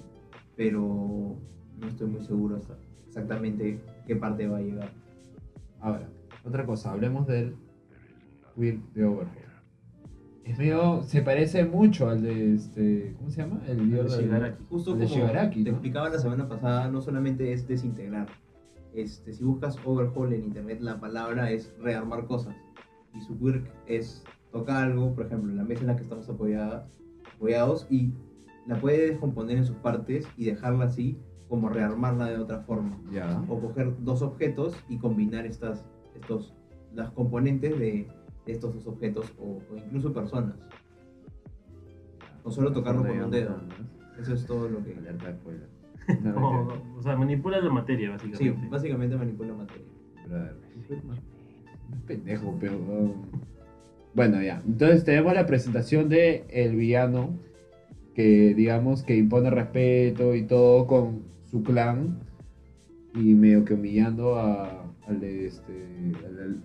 pero 0.56 1.36
no 1.80 1.88
estoy 1.88 2.08
muy 2.08 2.22
seguro 2.22 2.56
hasta 2.56 2.78
exactamente 3.18 3.80
qué 4.08 4.16
parte 4.16 4.48
va 4.48 4.58
a 4.58 4.62
llegar. 4.62 4.90
Ahora, 5.80 6.10
otra 6.44 6.66
cosa, 6.66 6.92
hablemos 6.92 7.28
del 7.28 7.56
Will 8.56 8.82
de 8.94 9.06
Overhaul. 9.06 9.38
Es 10.44 10.58
medio, 10.58 11.04
se 11.04 11.22
parece 11.22 11.64
mucho 11.64 12.10
al 12.10 12.22
de 12.22 12.56
este, 12.56 13.16
¿cómo 13.18 13.30
se 13.30 13.42
llama? 13.42 13.62
El 13.68 13.90
de 13.92 14.04
Shigaraki. 14.10 14.64
Justo 14.70 14.96
de 14.96 15.06
como 15.06 15.16
Shigaraki, 15.16 15.64
te 15.64 15.70
¿no? 15.70 15.76
explicaba 15.78 16.10
la 16.10 16.20
semana 16.20 16.50
pasada, 16.50 16.90
no 16.90 17.02
solamente 17.02 17.54
es 17.54 17.68
desintegrar. 17.68 18.28
Este, 18.94 19.32
si 19.34 19.44
buscas 19.44 19.78
overhaul 19.86 20.34
en 20.34 20.44
internet, 20.44 20.80
la 20.82 21.00
palabra 21.00 21.52
es 21.52 21.74
rearmar 21.80 22.26
cosas. 22.26 22.56
Y 23.14 23.22
su 23.22 23.40
quirk 23.40 23.70
es 23.88 24.24
tocar 24.52 24.84
algo, 24.84 25.14
por 25.16 25.28
ejemplo, 25.28 25.54
la 25.54 25.64
mesa 25.64 25.82
en 25.82 25.88
la 25.88 25.96
que 25.96 26.04
estamos 26.04 26.28
apoyada- 26.30 26.88
apoyados, 27.36 27.88
y 27.90 28.12
la 28.68 28.76
puede 28.80 29.12
descomponer 29.12 29.58
en 29.58 29.66
sus 29.66 29.78
partes 29.78 30.28
y 30.36 30.46
dejarla 30.46 30.86
así, 30.86 31.18
como 31.48 31.70
rearmarla 31.70 32.28
de 32.30 32.38
otra 32.38 32.60
forma. 32.62 32.98
Ya. 33.12 33.44
O 33.48 33.60
coger 33.60 33.94
dos 34.04 34.22
objetos 34.22 34.76
y 34.90 34.98
combinar 34.98 35.46
estas, 35.46 35.86
estos, 36.16 36.54
las 36.94 37.12
componentes 37.12 37.78
de, 37.80 38.08
de 38.46 38.52
estos 38.52 38.74
dos 38.76 38.88
objetos, 38.88 39.34
o, 39.40 39.60
o 39.72 39.78
incluso 39.78 40.14
personas. 40.14 40.56
O 42.44 42.52
solo 42.52 42.72
tocarlo 42.72 43.06
con 43.06 43.20
un 43.20 43.32
dedo. 43.32 43.58
Eso 44.20 44.34
es 44.34 44.46
todo 44.46 44.68
lo 44.70 44.84
que... 44.84 44.96
Alerta 44.96 45.28
de 45.28 45.34
spoiler. 45.34 45.70
O, 46.36 46.98
o 46.98 47.02
sea, 47.02 47.16
manipula 47.16 47.60
la 47.62 47.70
materia, 47.70 48.18
Sí, 48.20 48.30
básicamente. 48.30 48.68
básicamente 48.70 49.16
manipula 49.16 49.54
materia. 49.54 49.88
Brother, 50.28 50.56
es 50.90 52.02
pendejo, 52.06 52.58
pero. 52.60 53.16
Bueno, 54.14 54.42
ya. 54.42 54.62
Entonces 54.66 55.06
tenemos 55.06 55.34
la 55.34 55.46
presentación 55.46 56.10
de 56.10 56.46
el 56.50 56.76
villano 56.76 57.30
que, 58.14 58.54
digamos, 58.54 59.04
que 59.04 59.16
impone 59.16 59.50
respeto 59.50 60.36
y 60.36 60.44
todo 60.44 60.86
con 60.88 61.24
su 61.54 61.62
clan 61.62 62.18
y 63.14 63.36
medio 63.36 63.64
que 63.64 63.76
humillando 63.76 64.40
a, 64.40 64.92
al 65.08 65.20
de 65.20 65.46
este. 65.46 65.72
al- 66.26 66.40
al-. 66.40 66.64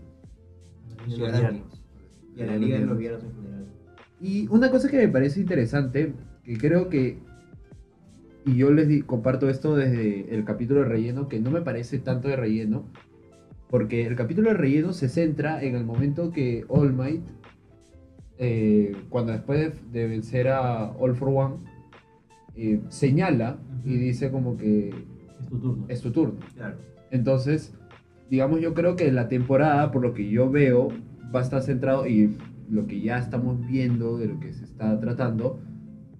Y 2.34 2.42
a 2.42 2.46
la 2.46 2.56
Liga 2.56 2.78
de 2.78 2.86
los 2.86 2.96
Villanos 2.98 3.22
en 3.24 3.32
general. 3.34 3.66
Y 4.20 4.48
una 4.48 4.70
cosa 4.70 4.88
que 4.90 4.96
me 4.96 5.08
parece 5.08 5.40
interesante, 5.40 6.14
que 6.42 6.56
creo 6.56 6.88
que, 6.88 7.18
y 8.46 8.56
yo 8.56 8.70
les 8.72 8.88
di- 8.88 9.02
comparto 9.02 9.50
esto 9.50 9.76
desde 9.76 10.34
el 10.34 10.44
capítulo 10.46 10.80
de 10.80 10.86
relleno, 10.86 11.28
que 11.28 11.38
no 11.38 11.50
me 11.50 11.60
parece 11.60 11.98
tanto 11.98 12.28
de 12.28 12.36
relleno, 12.36 12.86
porque 13.68 14.06
el 14.06 14.16
capítulo 14.16 14.48
de 14.48 14.56
relleno 14.56 14.94
se 14.94 15.10
centra 15.10 15.62
en 15.62 15.76
el 15.76 15.84
momento 15.84 16.30
que 16.32 16.64
All 16.68 16.94
Might, 16.94 17.22
eh, 18.38 18.96
cuando 19.10 19.32
después 19.32 19.58
de, 19.92 20.00
de 20.00 20.08
vencer 20.08 20.48
a 20.48 20.92
All 20.92 21.14
for 21.14 21.28
One, 21.28 21.56
eh, 22.58 22.80
señala 22.88 23.58
y 23.84 23.96
dice 23.96 24.30
como 24.30 24.56
que 24.56 24.90
Es 25.40 25.48
tu 25.48 25.58
turno. 25.58 25.84
es 25.88 26.00
tu 26.02 26.10
turno. 26.10 26.34
Claro. 26.54 26.76
Entonces, 27.10 27.72
digamos, 28.28 28.60
yo 28.60 28.74
creo 28.74 28.96
que 28.96 29.10
la 29.12 29.28
temporada, 29.28 29.90
por 29.92 30.02
lo 30.02 30.12
que 30.12 30.28
yo 30.28 30.50
veo, 30.50 30.88
va 31.34 31.40
a 31.40 31.42
estar 31.42 31.62
centrado 31.62 32.06
y 32.06 32.36
lo 32.68 32.86
que 32.86 33.00
ya 33.00 33.18
estamos 33.18 33.64
viendo 33.66 34.18
de 34.18 34.26
lo 34.26 34.40
que 34.40 34.52
se 34.52 34.64
está 34.64 34.98
tratando, 35.00 35.60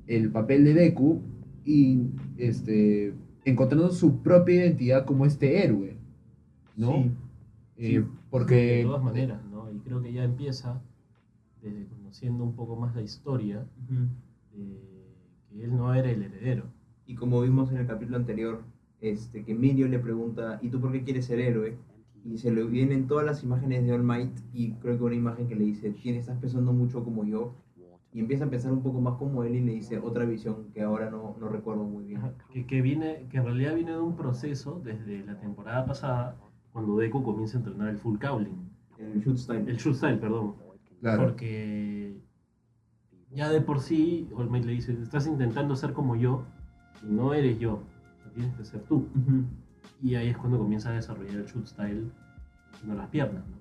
el 0.06 0.30
papel 0.30 0.64
de 0.64 0.74
Deku 0.74 1.20
y 1.64 2.06
este, 2.38 3.12
encontrando 3.44 3.90
su 3.90 4.22
propia 4.22 4.54
identidad 4.64 5.04
como 5.04 5.26
este 5.26 5.64
héroe, 5.64 5.98
¿no? 6.76 6.92
Sí. 6.92 7.10
Eh, 7.76 8.00
Sí, 8.00 8.04
porque... 8.30 8.54
De 8.78 8.82
todas 8.84 9.02
maneras, 9.02 9.44
¿no? 9.50 9.70
Y 9.70 9.78
creo 9.80 10.00
que 10.02 10.12
ya 10.12 10.24
empieza, 10.24 10.80
desde 11.60 11.86
conociendo 11.86 12.44
un 12.44 12.54
poco 12.54 12.76
más 12.76 12.94
la 12.94 13.02
historia, 13.02 13.66
de 14.52 14.87
que 15.58 15.64
él 15.64 15.76
no 15.76 15.92
era 15.94 16.10
el 16.10 16.22
heredero. 16.22 16.64
Y 17.06 17.14
como 17.14 17.40
vimos 17.40 17.70
en 17.70 17.78
el 17.78 17.86
capítulo 17.86 18.16
anterior, 18.16 18.62
este, 19.00 19.44
que 19.44 19.54
Mirio 19.54 19.88
le 19.88 19.98
pregunta, 19.98 20.58
¿y 20.62 20.68
tú 20.70 20.80
por 20.80 20.92
qué 20.92 21.02
quieres 21.02 21.26
ser 21.26 21.40
héroe? 21.40 21.76
Y 22.24 22.38
se 22.38 22.50
le 22.50 22.64
vienen 22.64 23.06
todas 23.06 23.24
las 23.24 23.42
imágenes 23.42 23.84
de 23.84 23.92
All 23.92 24.02
Might 24.02 24.32
y 24.52 24.72
creo 24.74 24.98
que 24.98 25.04
una 25.04 25.14
imagen 25.14 25.48
que 25.48 25.54
le 25.54 25.64
dice, 25.64 25.90
"Tienes- 25.90 26.20
estás 26.22 26.38
pensando 26.38 26.72
mucho 26.72 27.02
como 27.04 27.24
yo. 27.24 27.54
Y 28.12 28.20
empieza 28.20 28.46
a 28.46 28.50
pensar 28.50 28.72
un 28.72 28.82
poco 28.82 29.00
más 29.02 29.14
como 29.18 29.44
él 29.44 29.54
y 29.56 29.60
le 29.60 29.72
dice 29.74 29.98
otra 29.98 30.24
visión 30.24 30.70
que 30.72 30.80
ahora 30.80 31.10
no, 31.10 31.36
no 31.38 31.48
recuerdo 31.48 31.84
muy 31.84 32.04
bien. 32.04 32.18
Ajá, 32.20 32.32
Que, 32.52 32.66
que, 32.66 32.80
viene, 32.80 33.26
que 33.30 33.36
en 33.36 33.44
realidad 33.44 33.74
viene 33.74 33.92
de 33.92 34.00
un 34.00 34.16
proceso 34.16 34.80
desde 34.82 35.24
la 35.26 35.38
temporada 35.38 35.84
pasada, 35.84 36.36
cuando 36.72 36.96
Deku 36.96 37.22
comienza 37.22 37.58
a 37.58 37.60
entrenar 37.60 37.88
el 37.90 37.98
full 37.98 38.18
cowling. 38.18 38.70
El 38.98 39.20
shoot 39.20 39.36
style. 39.36 39.68
El 39.70 39.76
shoot 39.76 39.94
style, 39.94 40.16
perdón. 40.18 40.54
Claro. 41.00 41.22
Porque 41.24 42.16
ya 43.34 43.48
de 43.50 43.60
por 43.60 43.80
sí, 43.80 44.28
Might 44.50 44.64
le 44.64 44.72
dice, 44.72 44.92
estás 45.02 45.26
intentando 45.26 45.76
ser 45.76 45.92
como 45.92 46.16
yo 46.16 46.44
y 47.02 47.12
no 47.12 47.34
eres 47.34 47.58
yo, 47.58 47.82
tienes 48.34 48.54
que 48.56 48.64
ser 48.64 48.80
tú. 48.82 49.08
Ujú. 49.14 49.44
Y 50.02 50.14
ahí 50.14 50.28
es 50.28 50.36
cuando 50.36 50.58
comienza 50.58 50.90
a 50.90 50.92
desarrollar 50.92 51.36
el 51.36 51.46
shoot 51.46 51.66
style 51.66 52.10
no 52.86 52.94
las 52.94 53.08
piernas, 53.08 53.42
¿no? 53.48 53.56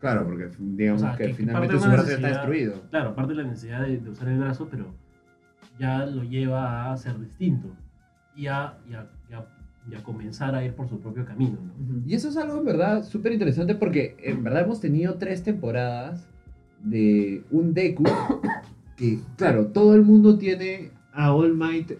Claro, 0.00 0.24
porque 0.26 0.50
digamos 0.58 1.02
O 1.02 1.06
sea, 1.06 1.16
que, 1.16 1.28
que- 1.28 1.34
finalmente 1.34 1.74
parte 1.76 1.84
su 1.84 1.90
brazo 1.90 2.10
está 2.10 2.28
destruido. 2.28 2.82
Claro, 2.90 3.10
aparte 3.10 3.32
de 3.34 3.42
la 3.42 3.48
necesidad 3.48 3.80
de, 3.82 3.98
de 3.98 4.10
usar 4.10 4.28
el 4.28 4.38
brazo, 4.38 4.68
pero 4.70 4.86
ya 5.78 6.04
lo 6.04 6.22
lleva 6.22 6.92
a 6.92 6.96
ser 6.96 7.18
distinto 7.18 7.68
y 8.36 8.46
a, 8.48 8.78
y 8.88 8.94
a- 8.94 9.08
y 9.30 9.34
a- 9.34 9.46
y 9.90 9.94
a 9.94 10.02
comenzar 10.02 10.54
a 10.54 10.64
ir 10.64 10.74
por 10.74 10.88
su 10.88 10.98
propio 11.00 11.24
camino, 11.24 11.58
¿no? 11.62 11.72
Ujú. 11.84 12.02
Y 12.06 12.14
eso 12.14 12.28
es 12.28 12.36
algo 12.36 12.58
en 12.58 12.64
verdad 12.64 13.02
súper 13.04 13.32
interesante 13.32 13.74
porque 13.74 14.16
en 14.18 14.42
verdad 14.44 14.62
hemos 14.64 14.80
tenido 14.80 15.14
tres 15.14 15.42
temporadas 15.42 16.26
de 16.82 17.44
un 17.50 17.72
Deku 17.74 18.04
que, 18.96 19.20
claro, 19.36 19.66
todo 19.68 19.94
el 19.94 20.02
mundo 20.02 20.38
tiene 20.38 20.90
a 21.12 21.32
All 21.34 21.54
Might 21.56 21.92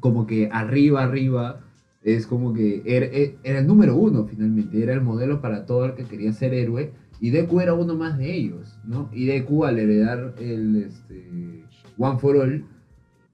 como 0.00 0.26
que 0.26 0.48
arriba, 0.52 1.02
arriba. 1.02 1.60
Es 2.02 2.26
como 2.26 2.52
que 2.52 2.82
era, 2.84 3.06
era 3.44 3.60
el 3.60 3.66
número 3.66 3.94
uno 3.96 4.24
finalmente, 4.24 4.82
era 4.82 4.92
el 4.92 5.02
modelo 5.02 5.40
para 5.40 5.66
todo 5.66 5.84
el 5.86 5.94
que 5.94 6.04
quería 6.04 6.32
ser 6.32 6.52
héroe. 6.52 6.92
Y 7.20 7.30
Deku 7.30 7.60
era 7.60 7.74
uno 7.74 7.94
más 7.94 8.18
de 8.18 8.34
ellos, 8.34 8.76
¿no? 8.84 9.08
Y 9.12 9.26
Deku 9.26 9.64
al 9.64 9.78
heredar 9.78 10.34
el 10.40 10.76
este, 10.76 11.64
One 11.96 12.18
for 12.18 12.36
All, 12.36 12.64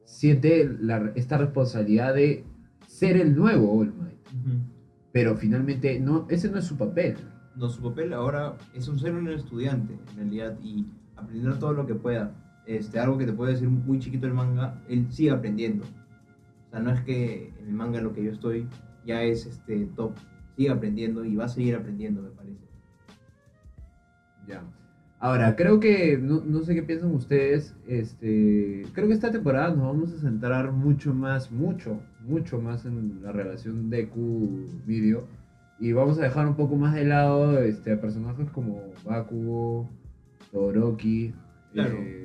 siente 0.04 0.68
la- 0.80 1.12
esta 1.14 1.38
responsabilidad 1.38 2.14
de 2.14 2.44
ser 2.86 3.16
el 3.16 3.34
nuevo 3.34 3.72
All 3.78 3.94
Might. 3.94 4.18
Ujú. 4.28 4.58
Pero 5.12 5.36
finalmente 5.36 5.98
no, 6.00 6.26
ese 6.28 6.50
no 6.50 6.58
es 6.58 6.64
su 6.66 6.76
papel. 6.76 7.16
No, 7.56 7.70
su 7.70 7.82
papel 7.82 8.12
ahora 8.12 8.56
es 8.74 8.86
un 8.88 8.98
ser 8.98 9.14
un 9.14 9.28
estudiante, 9.28 9.94
en 10.10 10.16
realidad, 10.16 10.58
y 10.62 10.86
aprender 11.16 11.58
todo 11.58 11.72
lo 11.72 11.86
que 11.86 11.94
pueda. 11.94 12.34
Este, 12.68 13.00
algo 13.00 13.16
que 13.16 13.24
te 13.24 13.32
puede 13.32 13.52
decir 13.52 13.66
muy 13.66 13.98
chiquito 13.98 14.26
el 14.26 14.34
manga, 14.34 14.78
él 14.90 15.10
sigue 15.10 15.30
aprendiendo. 15.30 15.86
O 15.86 16.70
sea, 16.70 16.80
no 16.80 16.90
es 16.90 17.00
que 17.00 17.50
en 17.58 17.68
el 17.68 17.72
manga 17.72 17.98
lo 18.02 18.12
que 18.12 18.22
yo 18.22 18.30
estoy 18.30 18.68
ya 19.06 19.22
es 19.22 19.46
este 19.46 19.86
top, 19.96 20.12
sigue 20.54 20.68
aprendiendo 20.68 21.24
y 21.24 21.34
va 21.34 21.46
a 21.46 21.48
seguir 21.48 21.74
aprendiendo, 21.74 22.20
me 22.20 22.28
parece. 22.28 22.60
Ya. 24.46 24.62
Ahora, 25.18 25.56
creo 25.56 25.80
que, 25.80 26.18
no, 26.18 26.42
no 26.44 26.62
sé 26.62 26.74
qué 26.74 26.82
piensan 26.82 27.14
ustedes, 27.14 27.74
este, 27.86 28.84
creo 28.92 29.08
que 29.08 29.14
esta 29.14 29.32
temporada 29.32 29.70
nos 29.70 29.86
vamos 29.86 30.12
a 30.12 30.18
centrar 30.18 30.70
mucho 30.70 31.14
más, 31.14 31.50
mucho, 31.50 32.02
mucho 32.20 32.60
más 32.60 32.84
en 32.84 33.22
la 33.22 33.32
relación 33.32 33.88
Deku-Mirio. 33.88 35.26
Y 35.80 35.92
vamos 35.92 36.18
a 36.18 36.24
dejar 36.24 36.46
un 36.46 36.54
poco 36.54 36.76
más 36.76 36.94
de 36.94 37.06
lado 37.06 37.58
este, 37.60 37.92
a 37.92 38.00
personajes 38.00 38.50
como 38.50 38.92
Bakugo, 39.06 39.88
Todoroki. 40.52 41.32
Claro. 41.72 41.96
eh, 41.98 42.17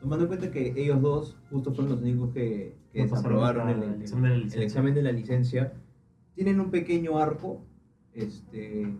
Tomando 0.00 0.24
en 0.24 0.28
cuenta 0.28 0.50
que 0.50 0.74
ellos 0.76 1.00
dos 1.02 1.36
justo 1.50 1.72
fueron 1.72 1.92
los 1.92 2.02
únicos 2.02 2.32
que, 2.32 2.76
que 2.92 2.98
No 3.00 3.04
desaprobaron 3.04 3.68
el, 3.68 3.82
el 3.82 4.02
examen 4.02 4.24
de 4.24 4.28
la 4.30 4.34
el 4.36 4.42
licencia. 4.44 4.62
examen 4.64 4.94
de 4.94 5.02
la 5.02 5.12
licencia, 5.12 5.72
tienen 6.34 6.60
un 6.60 6.70
pequeño 6.70 7.18
arco 7.18 7.60
este, 8.14 8.94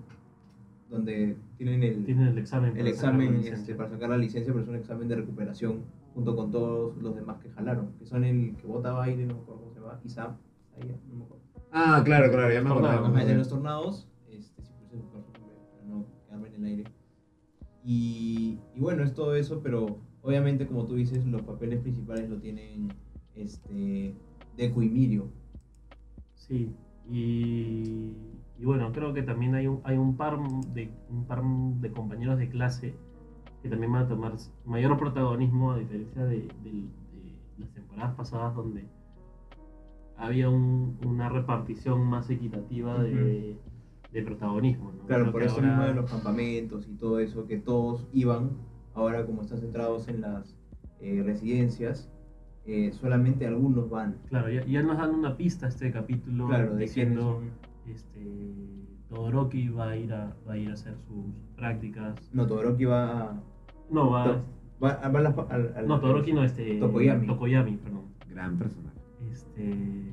donde 0.90 1.36
tienen 1.56 1.82
el, 1.82 2.04
Tienen 2.04 2.28
el 2.28 2.38
examen. 2.38 2.76
el 2.76 2.84
para 2.84 2.96
sacar 2.96 3.14
la 3.14 3.24
examen 3.24 3.32
licencia. 3.36 3.54
este, 3.54 3.74
para 3.74 3.88
sacar 3.90 4.10
la 4.10 4.16
licencia, 4.18 4.52
pero 4.52 4.62
es 4.64 4.68
un 4.68 4.76
examen 4.76 5.08
de 5.08 5.16
recuperación 5.16 5.84
junto 6.14 6.34
con 6.34 6.50
todos 6.50 6.96
los 7.00 7.14
demás 7.14 7.38
que 7.38 7.50
jalaron, 7.50 7.92
que 7.98 8.04
son 8.06 8.24
el 8.24 8.56
que 8.56 8.66
bota 8.66 9.00
aire, 9.02 9.24
no 9.24 9.34
me 9.34 9.40
acuerdo 9.40 9.60
cómo 9.62 9.72
se 9.74 9.80
llama, 9.80 10.00
Isam, 10.04 10.36
no 11.10 11.16
me 11.16 11.24
acuerdo. 11.24 11.44
Ah, 11.70 12.02
claro, 12.04 12.30
claro, 12.32 12.52
ya 12.52 12.62
me 12.62 12.70
acordaba. 12.70 13.20
El 13.20 13.26
de 13.28 13.34
los 13.36 13.48
tornados, 13.48 14.08
este, 14.28 14.62
si 14.62 14.72
puse 14.72 14.96
buscar 14.96 15.22
su 15.22 15.32
nombre 15.38 15.56
para 15.70 15.84
no 15.86 16.06
quedarme 16.26 16.48
en 16.48 16.54
el 16.54 16.64
aire. 16.64 16.84
Y, 17.84 18.58
y 18.74 18.80
bueno, 18.80 19.04
es 19.04 19.14
todo 19.14 19.34
eso, 19.36 19.60
pero 19.62 20.00
obviamente, 20.28 20.66
como 20.66 20.84
tú 20.84 20.94
dices, 20.96 21.24
los 21.26 21.40
papeles 21.42 21.80
principales 21.80 22.28
lo 22.28 22.36
tienen 22.36 22.88
este, 23.34 24.14
Deku 24.58 24.82
y 24.82 24.90
Mirio. 24.90 25.28
Sí, 26.34 26.70
y, 27.10 28.12
y 28.58 28.64
bueno, 28.64 28.92
creo 28.92 29.14
que 29.14 29.22
también 29.22 29.54
hay 29.54 29.66
un, 29.66 29.80
hay 29.84 29.96
un, 29.96 30.16
par 30.16 30.38
de, 30.74 30.90
un 31.08 31.24
par 31.24 31.42
de 31.42 31.90
compañeros 31.92 32.38
de 32.38 32.48
clase 32.50 32.94
que 33.62 33.70
también 33.70 33.90
van 33.92 34.04
a 34.04 34.08
tomar 34.08 34.34
mayor 34.66 34.98
protagonismo, 34.98 35.72
a 35.72 35.78
diferencia 35.78 36.24
de, 36.24 36.36
de- 36.62 36.88
de 37.12 37.38
las 37.58 37.70
temporadas 37.70 38.14
pasadas 38.14 38.54
donde 38.54 38.84
había 40.18 40.50
un- 40.50 40.98
una 41.06 41.28
repartición 41.30 42.04
más 42.04 42.28
equitativa 42.28 43.02
de, 43.02 43.56
de 44.12 44.22
protagonismo. 44.22 44.92
¿no? 44.92 45.06
Claro, 45.06 45.22
Creo 45.24 45.32
por 45.32 45.42
eso 45.42 45.54
ahora- 45.56 45.68
mismo 45.68 45.82
de 45.84 45.94
los 45.94 46.10
campamentos 46.10 46.86
y 46.86 46.92
todo 46.96 47.18
eso, 47.18 47.46
que 47.46 47.56
todos 47.58 48.06
iban, 48.12 48.50
ahora 48.98 49.24
como 49.26 49.42
están 49.42 49.58
centrados 49.58 50.08
en 50.08 50.20
las 50.20 50.54
eh, 51.00 51.22
residencias, 51.24 52.10
eh, 52.66 52.90
solamente 52.92 53.46
algunos 53.46 53.88
van. 53.88 54.16
Claro, 54.28 54.50
ya, 54.50 54.64
ya 54.66 54.82
nos 54.82 54.98
dan 54.98 55.14
una 55.14 55.36
pista 55.36 55.68
este 55.68 55.90
capítulo 55.90 56.48
Claro, 56.48 56.74
de 56.74 56.82
diciendo 56.82 57.40
son. 57.40 57.50
este, 57.92 58.20
Todoroki 59.08 59.68
va 59.68 59.90
a 59.90 59.96
ir 59.96 60.12
a, 60.12 60.34
va 60.46 60.52
a 60.54 60.58
ir 60.58 60.68
a 60.70 60.74
hacer 60.74 60.94
sus 61.06 61.24
prácticas. 61.56 62.14
No, 62.32 62.46
Todoroki 62.46 62.84
va 62.84 63.20
a... 63.30 63.40
No, 63.90 64.10
va, 64.10 64.24
To- 64.24 64.42
va, 64.82 64.90
a- 64.90 65.08
va 65.08 65.20
a 65.20 65.54
al- 65.54 65.72
al- 65.76 65.88
no, 65.88 65.98
Todoroki 66.00 66.32
no, 66.34 66.44
este, 66.44 66.78
Tokoyami. 66.78 67.26
Tokoyami, 67.26 67.76
perdón. 67.76 68.02
Gran 68.28 68.58
personaje. 68.58 68.98
Este, 69.32 70.12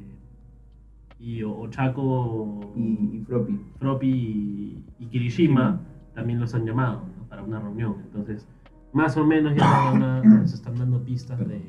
y 1.20 1.44
O- 1.44 1.58
Ochako, 1.60 2.72
Y, 2.75 3.18
y 3.18 3.24
Floppy. 3.25 3.60
Froppy 3.80 4.08
y, 4.10 4.84
y 5.00 5.06
Kirishima 5.08 5.82
también 6.13 6.39
los 6.39 6.54
han 6.56 6.65
llamado 6.65 7.01
¿no? 7.18 7.25
para 7.27 7.44
una 7.44 7.60
reunión. 7.60 7.96
Entonces, 8.06 8.48
más 8.96 9.18
o 9.18 9.25
menos 9.25 9.54
ya 9.56 9.66
nos, 9.66 10.00
van 10.00 10.04
a- 10.04 10.24
nos 10.24 10.54
están 10.54 10.78
dando 10.78 11.04
pistas 11.04 11.38
de, 11.40 11.62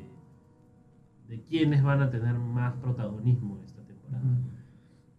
de 1.29 1.41
quiénes 1.43 1.83
van 1.83 2.01
a 2.01 2.09
tener 2.11 2.35
más 2.39 2.75
protagonismo 2.75 3.59
esta 3.67 3.83
temporada. 3.83 4.25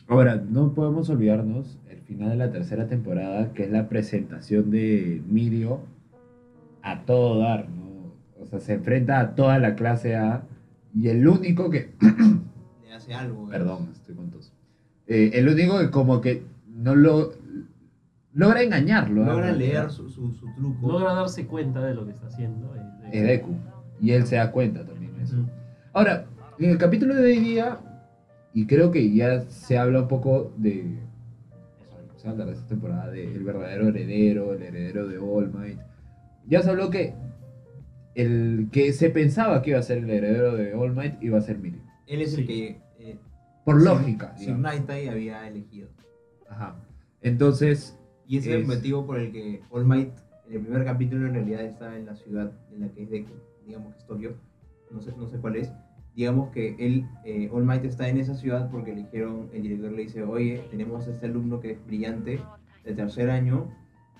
Ahora, 0.07 0.35
no 0.49 0.73
podemos 0.73 1.09
olvidarnos 1.09 1.77
el 1.89 1.99
final 1.99 2.29
de 2.29 2.35
la 2.37 2.49
tercera 2.49 2.87
temporada, 2.87 3.51
que 3.53 3.63
es 3.65 3.71
la 3.71 3.89
presentación 3.89 4.71
de 4.71 5.21
Mirio 5.27 5.81
a 6.81 7.01
todo 7.01 7.39
dar, 7.39 7.67
¿no? 7.69 8.13
O 8.41 8.45
sea, 8.45 8.59
se 8.61 8.75
enfrenta 8.75 9.19
a 9.19 9.35
toda 9.35 9.59
la 9.59 9.75
clase 9.75 10.15
A 10.15 10.43
y 10.95 11.09
el 11.09 11.27
único 11.27 11.69
que... 11.69 11.93
Le 12.87 12.93
hace 12.93 13.13
algo. 13.13 13.47
¿eh? 13.47 13.51
Perdón, 13.51 13.89
estoy 13.91 14.15
con 14.15 14.29
tos. 14.29 14.53
Eh, 15.07 15.31
el 15.33 15.49
único 15.49 15.77
que 15.79 15.91
como 15.91 16.21
que 16.21 16.43
no 16.73 16.95
lo... 16.95 17.33
Logra 18.37 18.61
engañarlo. 18.61 19.23
¿ah? 19.23 19.27
Logra 19.33 19.51
leer 19.51 19.89
su, 19.89 20.09
su, 20.09 20.31
su 20.33 20.45
truco. 20.55 20.87
Logra 20.91 21.13
darse 21.13 21.45
cuenta 21.47 21.83
de 21.83 21.93
lo 21.95 22.05
que 22.05 22.11
está 22.11 22.27
haciendo. 22.27 22.73
eh, 22.75 22.79
de- 23.11 23.17
Es 23.17 23.23
Deku. 23.27 23.55
Y 23.99 24.11
él 24.11 24.25
se 24.27 24.35
da 24.35 24.51
cuenta 24.51 24.85
también 24.85 25.15
de 25.17 25.23
eso. 25.23 25.37
Ahora, 25.93 26.25
en 26.59 26.69
el 26.69 26.77
capítulo 26.77 27.15
de 27.15 27.23
hoy 27.23 27.39
día, 27.39 27.79
y 28.53 28.65
creo 28.67 28.91
que 28.91 29.11
ya 29.13 29.41
se 29.49 29.77
habla 29.77 30.01
un 30.01 30.07
poco 30.07 30.53
de. 30.57 30.99
Se 32.15 32.27
habla 32.29 32.45
de 32.45 32.53
esta 32.53 32.67
temporada 32.67 33.09
de 33.11 33.33
el 33.35 33.43
verdadero 33.43 33.87
heredero, 33.89 34.53
el 34.53 34.61
heredero 34.63 35.07
de 35.07 35.17
All 35.17 35.51
Might. 35.53 35.79
Ya 36.47 36.61
se 36.61 36.69
habló 36.69 36.89
que 36.91 37.13
el 38.15 38.69
que 38.71 38.93
se 38.93 39.09
pensaba 39.09 39.61
que 39.61 39.71
iba 39.71 39.79
a 39.79 39.83
ser 39.83 39.99
el 39.99 40.09
heredero 40.09 40.55
de 40.55 40.73
All 40.73 40.93
Might 40.93 41.21
iba 41.21 41.37
a 41.37 41.41
ser 41.41 41.57
Miri. 41.59 41.81
Él 42.07 42.21
es 42.21 42.33
Sí. 42.33 42.41
el 42.41 42.47
que. 42.47 42.81
Eh, 42.99 43.19
Por 43.65 43.81
lógica. 43.83 44.35
Sir 44.37 44.47
digamos. 44.55 44.73
Nightai 44.73 45.07
había 45.09 45.47
elegido. 45.47 45.89
Ajá. 46.49 46.75
Entonces, 47.21 47.96
Y 48.27 48.37
ese 48.37 48.51
es 48.53 48.55
el 48.61 48.67
motivo 48.67 49.05
por 49.05 49.19
el 49.19 49.31
que 49.31 49.61
All 49.69 49.85
Might 49.85 50.11
en 50.49 50.53
el 50.55 50.61
primer 50.61 50.85
capítulo 50.85 51.27
en 51.27 51.33
realidad 51.33 51.61
está 51.61 51.97
en 51.97 52.05
la 52.05 52.15
ciudad 52.15 52.51
en 52.73 52.81
la 52.81 52.89
que 52.89 53.03
es 53.03 53.09
Deku, 53.09 53.31
digamos 53.65 53.93
que 53.93 53.99
es 53.99 54.05
Tokio, 54.07 54.35
no 54.91 55.01
sé, 55.01 55.11
no 55.17 55.27
sé 55.27 55.37
cuál 55.37 55.55
es. 55.57 55.71
Digamos 56.15 56.49
que 56.51 56.75
él, 56.79 57.05
eh, 57.25 57.49
All 57.53 57.63
Might 57.63 57.85
está 57.85 58.07
en 58.09 58.17
esa 58.17 58.33
ciudad 58.33 58.69
porque 58.71 58.91
le 58.91 59.01
dijeron, 59.03 59.49
el 59.53 59.61
director 59.63 59.91
le 59.91 60.01
dice, 60.03 60.23
oye, 60.23 60.63
tenemos 60.71 61.07
este 61.07 61.25
alumno 61.27 61.59
que 61.59 61.71
es 61.71 61.85
brillante, 61.85 62.39
de 62.83 62.93
tercer 62.93 63.29
año, 63.29 63.69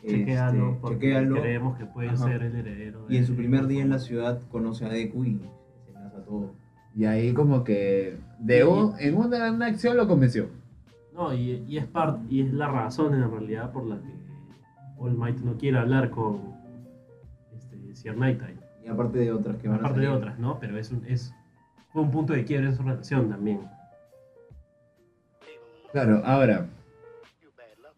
Chequéalo, 0.06 0.68
este, 0.70 0.80
porque 0.82 0.96
chequéalo". 1.08 1.42
creemos 1.42 1.78
que 1.78 1.86
puede 1.86 2.10
Ajá. 2.10 2.26
ser 2.26 2.44
el 2.44 2.56
heredero. 2.56 3.06
Y 3.10 3.16
en 3.16 3.22
de- 3.22 3.28
su 3.28 3.36
primer 3.36 3.66
día 3.68 3.82
en 3.82 3.90
la 3.90 3.98
ciudad 4.00 4.42
conoce 4.50 4.86
a 4.86 4.90
Deku 4.90 5.24
y 5.26 5.40
se 5.86 5.92
enlaza 5.92 6.24
todo. 6.24 6.54
Y 6.96 7.06
ahí 7.06 7.34
como 7.34 7.64
que 7.64 8.18
de 8.40 8.64
un- 8.64 8.94
en 9.00 9.16
una, 9.16 9.52
una 9.52 9.66
acción 9.68 9.98
lo 9.98 10.08
convenció. 10.08 10.50
No, 11.18 11.34
y, 11.34 11.66
y 11.68 11.78
es 11.78 11.86
part, 11.88 12.20
y 12.32 12.42
es 12.42 12.54
la 12.54 12.68
razón 12.70 13.14
en 13.16 13.30
realidad 13.30 13.72
por 13.74 13.86
la 13.86 13.98
que 14.00 14.14
All 15.00 15.18
Might 15.18 15.40
no 15.40 15.58
quiere 15.58 15.80
hablar 15.80 16.12
con 16.12 16.54
este, 17.56 17.96
Sir 17.96 18.16
Nighttime. 18.16 18.58
Y 18.86 18.88
aparte 18.88 19.18
de 19.20 19.32
otras 19.34 19.58
que 19.58 19.68
van 19.68 19.80
Aparte 19.80 19.98
a 19.98 20.02
de 20.02 20.06
salir. 20.08 20.20
otras, 20.22 20.40
¿no? 20.40 20.60
Pero 20.60 20.78
es 20.78 20.92
un, 20.92 21.04
es, 21.08 21.34
fue 21.92 22.04
un 22.04 22.12
punto 22.12 22.34
de 22.34 22.46
quiebre 22.46 22.68
en 22.68 22.76
su 22.76 22.84
relación 22.84 23.30
también. 23.30 23.62
Claro, 25.92 26.22
ahora. 26.24 26.68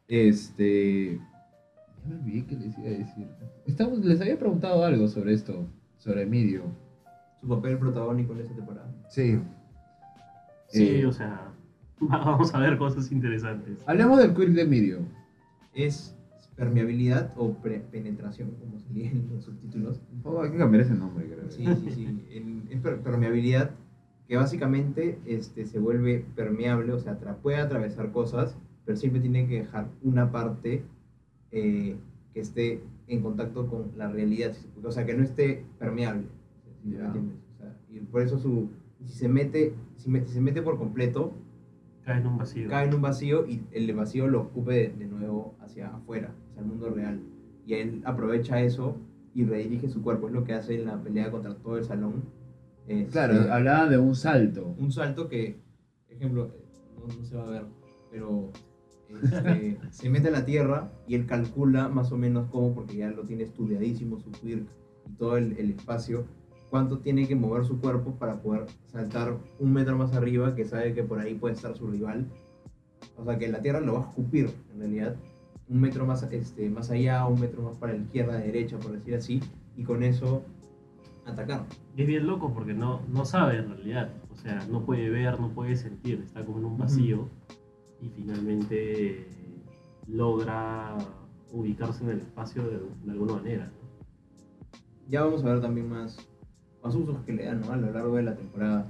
Este. 0.08 1.18
Ya 1.18 2.08
me 2.08 2.16
olvidé 2.16 2.46
que 2.46 2.56
les 2.56 2.78
iba 2.78 2.88
a 2.88 2.92
decir. 2.92 3.28
Estamos, 3.68 4.00
les 4.00 4.22
había 4.22 4.40
preguntado 4.40 4.84
algo 4.84 5.08
sobre 5.08 5.34
esto, 5.34 5.68
sobre 5.98 6.24
Emilio. 6.24 6.64
Su 7.42 7.48
papel 7.48 7.78
protagónico 7.78 8.34
en 8.34 8.40
esta 8.40 8.56
temporada. 8.56 8.90
Sí. 9.10 9.40
Sí, 10.70 11.02
Eh, 11.02 11.06
o 11.06 11.12
sea, 11.12 11.52
vamos 12.10 12.54
a 12.54 12.60
ver 12.60 12.78
cosas 12.78 13.12
interesantes. 13.12 13.84
Hablemos 13.88 14.20
del 14.20 14.34
quirk 14.34 14.52
de 14.54 14.62
Emilio. 14.62 15.00
Es 15.74 16.16
permeabilidad 16.56 17.34
o 17.38 17.54
pre- 17.54 17.80
penetración, 17.80 18.52
como 18.60 18.80
se 18.80 18.92
lee 18.94 19.06
en 19.08 19.30
los 19.34 19.46
subtítulos. 19.46 20.02
Poco 20.24 20.42
hay 20.44 20.52
que 20.52 20.58
cambiar 20.58 20.84
ese 20.84 20.94
nombre, 20.96 21.26
creo. 21.28 21.50
Sí, 21.50 21.66
sí, 21.84 21.92
sí. 21.96 22.06
En- 22.32 22.68
es 22.70 22.80
per- 22.82 23.00
permeabilidad 23.00 23.72
que 24.28 24.36
básicamente 24.36 25.18
este, 25.26 25.66
se 25.66 25.80
vuelve 25.80 26.26
permeable, 26.36 26.92
o 26.94 27.00
sea, 27.00 27.20
tra- 27.20 27.36
puede 27.38 27.58
atravesar 27.58 28.12
cosas, 28.12 28.56
pero 28.86 28.98
siempre 28.98 29.22
tiene 29.22 29.48
que 29.48 29.60
dejar 29.60 29.90
una 30.04 30.32
parte 30.32 30.84
eh, 31.52 31.98
que 32.34 32.40
esté 32.42 32.82
en 33.08 33.22
contacto 33.22 33.68
con 33.68 33.92
la 33.98 34.08
realidad, 34.08 34.52
o 34.84 34.92
sea, 34.92 35.06
que 35.06 35.16
no 35.16 35.24
esté 35.24 35.66
permeable. 35.80 36.26
Ya. 36.86 37.06
entiendes. 37.08 37.38
O 37.56 37.58
sea, 37.58 37.76
y 37.92 38.00
por 38.02 38.22
eso 38.22 38.38
su, 38.38 38.70
si 39.04 39.14
se 39.14 39.28
mete, 39.28 39.74
si, 39.96 40.10
me- 40.12 40.26
si 40.26 40.34
se 40.34 40.42
mete 40.42 40.62
por 40.62 40.78
completo, 40.78 41.34
Cae 42.10 42.22
en 42.22 42.28
un 42.28 42.38
vacío. 42.38 42.70
cae 42.70 42.88
en 42.88 42.94
un 42.96 43.02
vacío 43.02 43.46
y 43.48 43.62
el 43.72 43.94
vacío 43.94 44.28
lo 44.28 44.42
ocupe 44.42 44.74
de, 44.74 44.90
de 44.90 45.06
nuevo 45.06 45.56
hacia 45.62 45.90
afuera, 45.96 46.34
hacia 46.50 46.62
el 46.62 46.68
mundo 46.68 46.90
real. 46.90 47.22
Y 47.66 47.76
él 47.76 48.02
aprovecha 48.04 48.62
eso 48.62 48.98
y 49.36 49.46
redirige 49.46 49.90
su 49.90 50.02
cuerpo. 50.02 50.28
Es 50.28 50.34
lo 50.34 50.44
que 50.44 50.54
hace 50.54 50.74
en 50.76 50.86
la 50.88 51.02
pelea 51.02 51.30
contra 51.30 51.54
todo 51.56 51.78
el 51.78 51.84
salón. 51.86 52.24
Este, 52.88 53.12
Claro, 53.12 53.54
hablaba 53.54 53.88
de 53.88 54.00
un 54.00 54.16
salto. 54.16 54.76
un 54.80 54.92
salto 54.92 55.30
que, 55.30 55.60
ejemplo, 56.10 56.52
eh, 56.56 56.66
no, 56.98 57.16
no 57.16 57.24
se 57.24 57.36
va 57.38 57.44
a 57.48 57.50
ver, 57.52 57.66
pero 58.10 58.52
este, 59.22 59.78
se 59.92 60.10
mete 60.10 60.30
a 60.30 60.32
la 60.32 60.46
tierra 60.46 60.92
y 61.08 61.14
él 61.14 61.28
calcula 61.28 61.90
más 61.90 62.12
o 62.12 62.18
menos 62.18 62.48
cómo, 62.50 62.74
porque 62.74 62.98
ya 62.98 63.12
lo 63.12 63.24
tiene 63.24 63.44
estudiadísimo 63.44 64.20
su 64.20 64.32
quirk 64.32 64.68
y 65.08 65.14
todo 65.14 65.38
el, 65.38 65.56
el 65.60 65.70
espacio, 65.70 66.26
cuánto 66.70 67.00
tiene 67.00 67.28
que 67.28 67.36
mover 67.36 67.66
su 67.66 67.80
cuerpo 67.80 68.14
para 68.16 68.42
poder 68.42 68.66
saltar 68.88 69.38
un 69.60 69.74
metro 69.74 69.98
más 69.98 70.14
arriba, 70.14 70.56
que 70.56 70.66
sabe 70.66 70.94
que 70.94 71.04
por 71.04 71.20
ahí 71.20 71.36
puede 71.36 71.56
estar 71.56 71.76
su 71.76 71.88
rival. 71.88 72.28
O 73.18 73.24
sea 73.24 73.38
que 73.38 73.48
la 73.48 73.62
tierra 73.62 73.80
lo 73.80 73.94
va 73.94 74.00
a 74.00 74.10
escupir, 74.10 74.50
en 74.74 74.80
realidad. 74.80 75.16
Un 75.68 75.82
metro 75.82 76.06
más, 76.06 76.24
este, 76.24 76.70
más 76.70 76.90
allá, 76.90 77.26
un 77.28 77.40
metro 77.40 77.62
más 77.62 77.78
para 77.78 77.94
la 77.94 78.00
izquierda, 78.00 78.38
derecha, 78.38 78.78
por 78.80 78.92
decir 78.92 79.16
así, 79.16 79.42
y 79.78 79.84
con 79.84 80.04
eso 80.04 80.44
atacar. 81.26 81.66
Es 81.96 82.08
bien 82.08 82.26
loco 82.26 82.54
porque 82.54 82.74
no, 82.74 83.02
no 83.12 83.26
sabe 83.26 83.58
en 83.58 83.70
realidad. 83.70 84.10
O 84.32 84.36
sea, 84.36 84.66
no 84.70 84.86
puede 84.86 85.10
ver, 85.10 85.40
no 85.40 85.50
puede 85.50 85.76
sentir. 85.76 86.22
Está 86.26 86.46
como 86.46 86.60
en 86.60 86.66
un 86.66 86.78
vacío. 86.78 87.28
Y 88.02 88.10
finalmente 88.10 89.28
logra 90.08 90.98
ubicarse 91.52 92.04
en 92.04 92.12
el 92.12 92.20
espacio 92.20 92.64
de, 92.64 92.80
de 93.04 93.12
alguna 93.12 93.34
manera. 93.34 93.66
¿no? 93.66 93.80
ya 95.10 95.24
vamos 95.24 95.44
a 95.44 95.50
ver 95.50 95.62
también 95.62 95.90
más, 95.90 96.18
más 96.84 96.96
usos 96.96 97.18
que 97.26 97.34
le 97.34 97.46
dan 97.46 97.62
¿no? 97.62 97.72
a 97.72 97.78
lo 97.78 97.92
largo 97.92 98.16
de 98.16 98.24
la 98.24 98.36
temporada. 98.36 98.88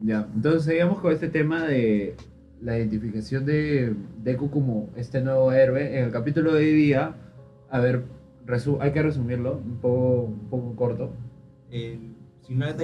Ya, 0.00 0.26
entonces 0.34 0.64
seguimos 0.64 0.98
con 1.00 1.12
este 1.12 1.28
tema 1.28 1.64
de 1.66 2.14
la 2.60 2.78
identificación 2.78 3.44
de 3.44 3.94
Deku 4.22 4.50
como 4.50 4.88
este 4.96 5.20
nuevo 5.20 5.52
héroe. 5.52 5.98
En 5.98 6.04
el 6.06 6.10
capítulo 6.12 6.54
de 6.54 6.58
hoy 6.64 6.72
día, 6.72 7.14
a 7.70 7.80
ver, 7.80 8.04
resu- 8.46 8.78
hay 8.80 8.92
que 8.92 9.02
resumirlo, 9.02 9.58
un 9.58 9.76
poco, 9.76 10.22
un 10.24 10.48
poco 10.48 10.76
corto. 10.76 11.10
El 11.70 12.14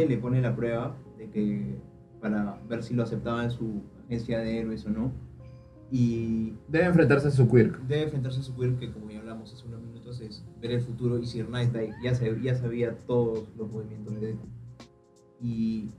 le 0.09 0.16
pone 0.18 0.40
la 0.40 0.54
prueba 0.54 0.94
de 1.18 1.28
que 1.31 1.74
para 2.20 2.59
ver 2.68 2.83
si 2.83 2.94
lo 2.94 3.02
aceptaba 3.02 3.42
en 3.44 3.50
su 3.50 3.83
agencia 4.07 4.38
de 4.38 4.59
héroes 4.61 4.87
o 4.87 4.90
no. 4.90 5.11
Y 5.90 6.55
Debe 6.68 6.87
enfrentarse 6.87 7.29
a 7.29 7.31
su 7.31 7.49
quirk. 7.49 7.79
debe 7.87 8.03
enfrentarse 8.05 8.40
a 8.40 8.42
su 8.42 8.55
quirk, 8.57 8.79
que 8.81 8.90
como 8.92 9.11
ya 9.11 9.20
hablamos 9.20 9.53
hace 9.55 9.66
unos 9.68 9.81
minutos, 9.83 10.20
es 10.20 10.44
ver 10.61 10.72
el 10.72 10.81
futuro. 10.81 11.18
Y 11.18 11.27
Sir 11.27 11.49
Nightai 11.49 11.90
ya, 12.03 12.14
se- 12.14 12.40
ya 12.42 12.55
sabía 12.57 12.96
todos 13.07 13.49
los 13.57 13.70
movimientos 13.70 14.20
de 14.20 14.27
Deku. 14.29 14.46
Y 15.40 15.90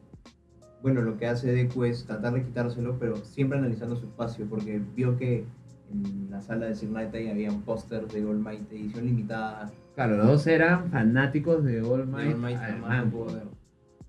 bueno, 0.82 1.02
lo 1.02 1.17
que 1.17 1.28
hace 1.28 1.52
Deku 1.54 1.86
es 1.86 2.06
tratar 2.06 2.34
de 2.34 2.43
quitárselo, 2.43 2.97
pero 3.00 3.15
siempre 3.17 3.58
analizando 3.58 3.95
su 3.95 4.06
espacio, 4.08 4.45
porque 4.50 4.82
vio 4.95 5.17
que 5.17 5.45
en 5.89 6.30
la 6.30 6.41
sala 6.41 6.65
de 6.65 6.76
Sir 6.76 6.89
Nightai 6.89 7.30
había 7.30 7.50
un 7.50 7.62
póster 7.62 8.08
de 8.08 8.26
All 8.26 8.39
Might 8.39 8.69
edición 8.71 9.06
limitada. 9.06 9.71
Claro, 9.95 10.17
los 10.17 10.28
dos 10.28 10.47
eran 10.47 10.91
fanáticos 10.91 11.63
de 11.63 11.82
All 11.82 12.00
de 12.02 12.06
Might. 12.12 12.34
All 12.36 12.41
Might 12.41 12.58
al 12.58 13.10
ver. 13.10 13.47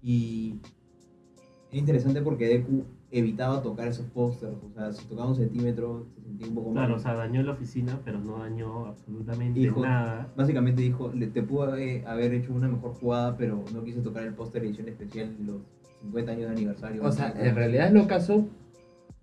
Y 0.03 0.61
es 1.71 1.79
interesante 1.79 2.21
porque 2.21 2.47
Deku 2.47 2.85
evitaba 3.11 3.63
tocar 3.63 3.89
esos 3.89 4.07
pósters, 4.07 4.53
o 4.63 4.71
sea, 4.75 4.93
si 4.93 5.07
tocaba 5.07 5.29
un 5.31 5.37
centímetro 5.37 6.07
se 6.15 6.21
sentía 6.23 6.47
un 6.49 6.55
poco 6.55 6.73
Claro, 6.73 6.91
mal. 6.91 6.99
o 6.99 7.01
sea, 7.03 7.15
dañó 7.15 7.43
la 7.43 7.53
oficina, 7.53 7.99
pero 8.05 8.19
no 8.19 8.39
dañó 8.39 8.87
absolutamente 8.87 9.59
Hijo. 9.61 9.81
nada. 9.83 10.31
Básicamente 10.37 10.83
dijo, 10.83 11.11
le, 11.15 11.27
te 11.29 11.43
pudo 11.43 11.63
haber 11.73 12.35
hecho 12.35 12.53
una 12.53 12.69
mejor 12.69 12.93
jugada, 12.95 13.37
pero 13.39 13.65
no 13.73 13.83
quise 13.83 14.01
tocar 14.03 14.25
el 14.25 14.35
póster 14.35 14.63
edición 14.65 14.89
especial 14.89 15.35
de 15.39 15.45
los 15.45 15.63
50 16.03 16.33
años 16.33 16.45
de 16.47 16.51
aniversario. 16.53 17.03
O 17.03 17.11
sea, 17.11 17.33
en 17.37 17.55
realidad 17.55 17.87
es 17.87 17.93
lo 17.95 18.07
caso 18.07 18.47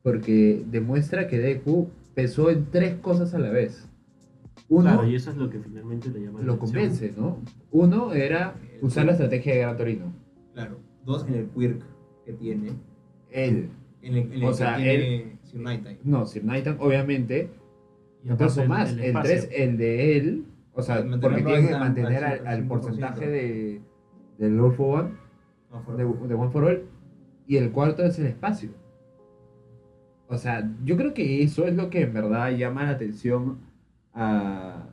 porque 0.01 0.63
demuestra 0.69 1.27
que 1.27 1.39
Deku 1.39 1.89
pensó 2.13 2.49
en 2.49 2.65
tres 2.71 2.95
cosas 2.99 3.33
a 3.33 3.39
la 3.39 3.49
vez. 3.49 3.87
Uno 4.69 4.83
Claro, 4.93 5.07
y 5.07 5.15
eso 5.15 5.29
es 5.29 5.37
lo 5.37 5.49
que 5.49 5.59
finalmente 5.59 6.09
le 6.09 6.21
llama 6.21 6.39
la 6.39 6.45
lo 6.47 6.53
atención. 6.53 6.81
convence, 6.81 7.13
¿no? 7.17 7.37
Uno 7.71 8.13
era 8.13 8.55
usar 8.81 9.05
la 9.05 9.11
estrategia 9.11 9.53
de 9.53 9.59
Gran 9.59 9.77
Torino. 9.77 10.05
Claro. 10.53 10.77
Dos, 11.05 11.27
en 11.27 11.35
el 11.35 11.45
quirk 11.49 11.83
que 12.25 12.33
tiene. 12.33 12.71
Él, 13.35 13.69
el, 14.01 14.15
el 14.33 14.43
O 14.43 14.53
sea, 14.53 14.77
Sir 14.77 15.59
Nighttime. 15.59 15.97
no, 16.03 16.25
Sir 16.25 16.43
Nightingale, 16.43 16.77
obviamente. 16.83 17.49
Y 18.23 18.29
aparte 18.29 18.67
más, 18.67 18.91
el 18.91 18.99
el 18.99 19.05
espacio. 19.05 19.31
3, 19.31 19.49
el 19.51 19.77
de 19.77 20.17
él, 20.17 20.45
o 20.73 20.81
sea, 20.81 21.05
porque 21.21 21.43
tiene 21.43 21.67
que 21.67 21.73
mantener 21.77 22.23
al 22.23 22.23
al, 22.23 22.39
cien- 22.39 22.41
al 22.41 22.47
al 22.47 22.63
100%. 22.63 22.67
porcentaje 22.67 23.27
de, 23.27 23.81
del 24.39 24.57
Lord 24.57 24.73
for 24.75 24.99
One, 25.01 25.11
No, 25.71 25.81
fue- 25.83 25.95
de, 25.95 26.03
de 26.27 26.33
One 26.33 26.51
for 26.51 26.63
All, 26.63 26.83
y 27.47 27.57
el 27.57 27.71
cuarto 27.71 28.03
es 28.03 28.17
el 28.19 28.25
espacio. 28.27 28.69
O 30.27 30.37
sea, 30.37 30.67
yo 30.83 30.97
creo 30.97 31.13
que 31.13 31.43
eso 31.43 31.67
es 31.67 31.75
lo 31.75 31.89
que 31.91 32.01
en 32.01 32.13
verdad 32.13 32.49
llama 32.51 32.83
la 32.85 32.89
atención 32.91 33.59
a 34.13 34.87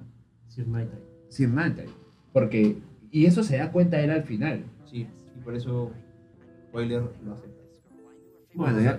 Sir 0.49 0.69
Nighttime. 0.69 1.01
Sir 1.29 1.49
Nightingale, 1.49 1.89
porque, 2.35 2.77
y 3.11 3.25
eso 3.25 3.43
se 3.43 3.57
da 3.57 3.73
cuenta 3.73 3.99
él 4.03 4.11
al 4.11 4.25
final. 4.25 4.65
Sí, 4.85 5.07
y 5.37 5.41
por 5.43 5.55
eso 5.55 5.91
Spoiler 6.69 7.03
lo 7.25 7.33
acepta. 7.33 7.62
Bueno, 8.55 8.81
ya-. 8.81 8.99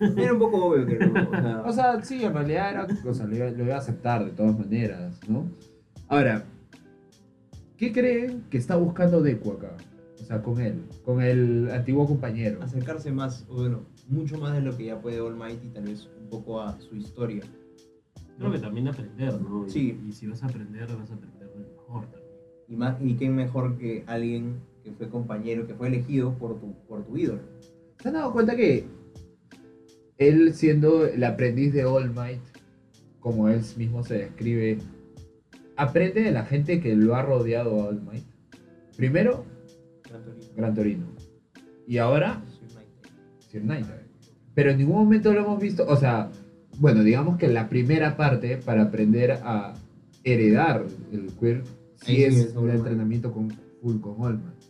Era 0.00 0.32
un 0.32 0.38
poco 0.38 0.66
obvio 0.66 0.86
que 0.86 0.98
no. 0.98 1.22
O 1.22 1.32
sea, 1.32 1.62
O 1.66 1.72
sea, 1.72 2.02
sí, 2.02 2.24
en 2.24 2.34
realidad 2.34 2.70
era, 2.70 2.86
o 3.08 3.14
sea, 3.14 3.26
lo, 3.26 3.36
iba, 3.36 3.50
lo 3.50 3.64
iba 3.64 3.74
a 3.76 3.78
aceptar 3.78 4.24
de 4.24 4.32
todas 4.32 4.58
maneras, 4.58 5.20
¿no? 5.28 5.48
Ahora, 6.08 6.44
¿qué 7.76 7.92
creen 7.92 8.44
que 8.50 8.58
está 8.58 8.76
buscando 8.76 9.22
Deku 9.22 9.52
acá? 9.52 9.76
O 10.20 10.24
sea, 10.24 10.42
con 10.42 10.60
él, 10.60 10.84
con 11.04 11.22
el 11.22 11.70
antiguo 11.70 12.06
compañero. 12.06 12.62
acercarse 12.62 13.12
más, 13.12 13.46
o 13.48 13.56
bueno, 13.56 13.82
mucho 14.08 14.38
más 14.38 14.54
de 14.54 14.62
lo 14.62 14.76
que 14.76 14.86
ya 14.86 15.00
puede 15.00 15.20
All 15.20 15.36
Might 15.36 15.62
y 15.64 15.68
tal 15.68 15.84
vez 15.84 16.08
un 16.20 16.28
poco 16.28 16.60
a 16.60 16.78
su 16.80 16.96
historia. 16.96 17.42
Creo 18.38 18.50
que 18.50 18.58
también 18.58 18.88
aprender, 18.88 19.40
¿no? 19.40 19.68
Sí. 19.68 20.00
y 20.06 20.12
si 20.12 20.26
vas 20.26 20.42
a 20.42 20.46
aprender, 20.46 20.88
vas 20.96 21.10
a 21.10 21.14
aprender 21.14 21.48
de 21.50 21.60
mejor 21.60 22.06
también. 22.06 22.34
Y, 22.66 22.76
más, 22.76 22.96
y 23.00 23.14
quién 23.14 23.34
mejor 23.34 23.78
que 23.78 24.02
alguien 24.06 24.56
que 24.82 24.92
fue 24.92 25.08
compañero, 25.08 25.66
que 25.66 25.74
fue 25.74 25.88
elegido 25.88 26.34
por 26.34 26.58
tu, 26.58 26.74
por 26.88 27.04
tu 27.04 27.16
ídolo. 27.16 27.42
¿Se 28.04 28.08
han 28.08 28.16
dado 28.16 28.34
cuenta 28.34 28.54
que 28.54 28.84
él 30.18 30.52
siendo 30.52 31.06
el 31.06 31.24
aprendiz 31.24 31.72
de 31.72 31.86
All 31.86 32.12
Might, 32.12 32.42
como 33.18 33.48
él 33.48 33.62
mismo 33.78 34.04
se 34.04 34.18
describe, 34.18 34.76
aprende 35.74 36.20
de 36.20 36.30
la 36.30 36.44
gente 36.44 36.82
que 36.82 36.94
lo 36.96 37.16
ha 37.16 37.22
rodeado 37.22 37.80
a 37.80 37.86
All 37.86 38.02
Might? 38.02 38.26
Primero, 38.98 39.46
Gran 40.06 40.22
Torino. 40.22 40.52
Gran 40.54 40.74
Torino. 40.74 41.06
Y 41.86 41.96
ahora, 41.96 42.42
Sir 43.50 43.64
Nightingale. 43.64 44.04
Pero 44.54 44.72
en 44.72 44.76
ningún 44.76 44.96
momento 44.96 45.32
lo 45.32 45.40
hemos 45.40 45.58
visto, 45.58 45.86
o 45.88 45.96
sea, 45.96 46.30
bueno, 46.78 47.02
digamos 47.02 47.38
que 47.38 47.48
la 47.48 47.70
primera 47.70 48.18
parte 48.18 48.58
para 48.58 48.82
aprender 48.82 49.30
a 49.42 49.72
heredar 50.24 50.84
el 51.10 51.32
queer 51.40 51.62
sí 52.04 52.22
es 52.22 52.36
es 52.36 52.54
un 52.54 52.68
entrenamiento 52.68 53.32
con 53.32 53.50
full 53.80 53.98
con 54.00 54.16
All 54.18 54.42
Might. 54.42 54.60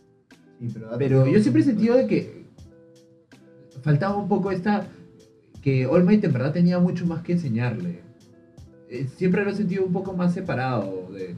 Sí, 0.57 0.69
pero, 0.73 0.97
Pero 0.97 1.27
yo 1.27 1.41
siempre 1.41 1.63
he 1.63 1.65
sentido 1.65 1.97
de 1.97 2.07
que 2.07 2.34
faltaba 3.85 4.17
un 4.17 4.27
poco 4.27 4.51
esta 4.51 4.85
que 5.61 5.85
All 5.85 6.03
Might 6.03 6.23
en 6.23 6.33
verdad 6.33 6.51
tenía 6.51 6.79
mucho 6.79 7.05
más 7.05 7.21
que 7.21 7.33
enseñarle. 7.33 8.01
Eh, 8.89 9.07
Siempre 9.15 9.43
lo 9.45 9.51
he 9.51 9.55
sentido 9.55 9.85
un 9.85 9.93
poco 9.93 10.13
más 10.13 10.33
separado 10.33 11.09
de, 11.13 11.35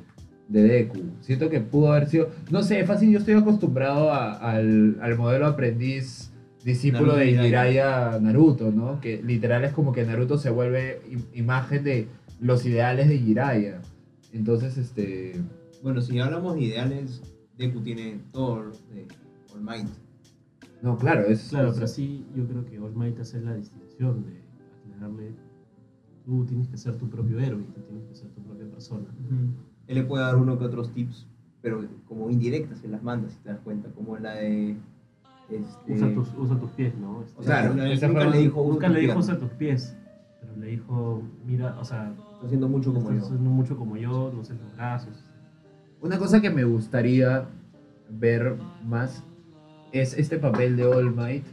de 0.47 0.61
Deku. 0.63 0.99
Siento 1.21 1.49
que 1.49 1.59
pudo 1.61 1.91
haber 1.91 2.07
sido. 2.09 2.29
No 2.49 2.63
sé, 2.63 2.83
fácil, 2.85 3.11
yo 3.11 3.19
estoy 3.19 3.35
acostumbrado 3.35 4.11
a- 4.11 4.33
al, 4.33 4.97
al 5.01 5.17
modelo 5.17 5.45
aprendiz 5.45 6.31
discípulo 6.63 7.13
Naruto 7.13 7.19
de 7.19 7.25
Jiraiya. 7.45 8.19
Naruto, 8.21 8.71
¿no? 8.71 8.99
Que 9.01 9.21
literal 9.21 9.63
es 9.65 9.73
como 9.73 9.91
que 9.93 10.03
Naruto 10.05 10.37
se 10.37 10.49
vuelve 10.49 11.01
im- 11.09 11.25
imagen 11.33 11.83
de 11.83 12.07
los 12.41 12.65
ideales 12.65 13.07
de 13.09 13.19
Jiraiya. 13.19 13.81
Entonces, 14.33 14.77
este. 14.77 15.33
Bueno, 15.83 16.01
si 16.01 16.19
hablamos 16.19 16.55
de 16.55 16.61
ideales, 16.63 17.21
Deku 17.57 17.81
tiene 17.81 18.19
todo 18.31 18.63
lo 18.63 18.71
de 18.93 19.07
All 19.53 19.61
Might. 19.61 19.87
No, 20.81 20.97
claro, 20.97 21.21
es. 21.27 21.49
Claro, 21.49 21.69
es- 21.69 21.75
pero 21.75 21.87
sí, 21.87 22.25
yo 22.35 22.45
creo 22.47 22.65
que 22.65 22.79
All 22.79 22.95
Might 22.95 23.19
hace 23.19 23.41
la 23.41 23.55
distinción 23.55 24.23
de 24.23 24.41
aclararle, 24.93 25.31
tú 26.25 26.45
tienes 26.45 26.67
que 26.67 26.77
ser 26.77 26.95
tu 26.97 27.09
propio 27.09 27.39
héroe, 27.39 27.63
tú 27.75 27.81
tienes 27.81 28.05
que 28.07 28.15
ser 28.15 28.29
tu 28.29 28.41
propia 28.41 28.67
persona. 28.69 29.05
Él 29.87 29.95
le 29.95 30.03
puede 30.03 30.23
dar 30.23 30.35
uno 30.35 30.57
que 30.59 30.65
otros 30.65 30.91
tips, 30.91 31.25
pero 31.61 31.83
como 32.07 32.29
indirectas 32.29 32.79
se 32.79 32.87
las 32.87 33.01
manda, 33.01 33.29
si 33.29 33.37
te 33.37 33.49
das 33.49 33.59
cuenta, 33.61 33.89
como 33.89 34.17
la 34.17 34.35
de... 34.35 34.75
Este, 35.49 35.93
Usa 35.93 36.13
tus, 36.13 36.33
usa 36.37 36.59
tus 36.59 36.69
pies, 36.71 36.93
¿no? 36.97 37.23
Este, 37.23 37.39
o 37.39 37.43
sea, 37.43 37.61
Claro, 37.71 37.83
esa 37.85 38.07
nunca 38.09 38.27
le 38.27 38.37
dijo, 38.39 38.61
usa 38.61 38.73
Nunca 38.73 38.87
tus 38.87 38.95
le 38.95 39.01
dijo 39.01 39.19
usa 39.19 39.39
tus 39.39 39.49
pies, 39.51 39.95
pero 40.41 40.55
le 40.57 40.67
dijo, 40.67 41.23
mira, 41.47 41.77
o 41.79 41.85
sea, 41.85 42.11
Está 42.33 42.45
haciendo 42.47 42.67
mucho 42.67 42.93
como 42.93 43.09
estás 43.11 43.29
yo. 43.29 43.33
haciendo 43.33 43.49
mucho 43.49 43.77
como 43.77 43.95
yo, 43.97 44.31
no 44.35 44.43
sé 44.43 44.53
los 44.55 44.75
brazos. 44.75 45.23
Una 46.01 46.17
cosa 46.19 46.41
que 46.41 46.49
me 46.49 46.65
gustaría 46.65 47.45
ver 48.09 48.57
más 48.85 49.23
es 49.99 50.17
este 50.17 50.37
papel 50.37 50.75
de 50.77 50.85
All 50.85 51.13
Might 51.15 51.43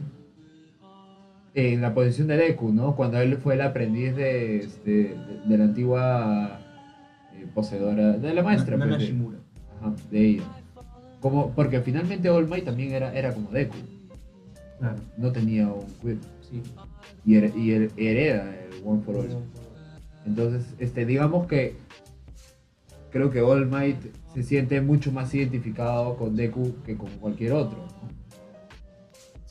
en 1.53 1.81
la 1.81 1.93
posición 1.93 2.27
de 2.27 2.37
Deku, 2.37 2.71
¿no? 2.73 2.95
Cuando 2.95 3.19
él 3.19 3.37
fue 3.37 3.53
el 3.53 3.61
aprendiz 3.61 4.15
de, 4.15 4.57
este, 4.57 4.91
de, 4.91 5.41
de 5.47 5.57
la 5.57 5.63
antigua 5.65 6.59
eh, 7.33 7.47
poseedora, 7.53 8.13
de 8.17 8.33
la 8.33 8.43
maestra, 8.43 8.75
Nana 8.77 8.97
pues, 8.97 9.09
de- 9.09 9.37
ajá, 9.79 9.93
de 10.11 10.25
ella. 10.29 10.43
Como, 11.21 11.51
porque 11.51 11.79
finalmente 11.81 12.29
All 12.29 12.47
Might 12.47 12.65
también 12.65 12.91
era, 12.91 13.13
era 13.13 13.33
como 13.33 13.49
Deku, 13.51 13.75
Claro. 14.79 14.97
no 15.17 15.31
tenía 15.31 15.67
un 15.69 15.85
quirk 16.01 16.19
Sí. 16.41 16.61
y, 17.25 17.35
her- 17.35 17.53
y 17.55 17.69
her- 17.71 17.91
hereda 17.97 18.53
el 18.53 18.85
One 18.85 19.01
for 19.03 19.15
All. 19.15 19.29
Entonces, 20.25 20.65
este, 20.79 21.05
digamos 21.05 21.47
que 21.47 21.75
creo 23.11 23.31
que 23.31 23.41
All 23.41 23.65
Might 23.67 23.97
se 24.33 24.43
siente 24.43 24.81
mucho 24.81 25.11
más 25.13 25.33
identificado 25.33 26.17
con 26.17 26.35
Deku 26.35 26.75
que 26.85 26.97
con 26.97 27.09
cualquier 27.11 27.53
otro. 27.53 27.77
¿no? 27.77 28.14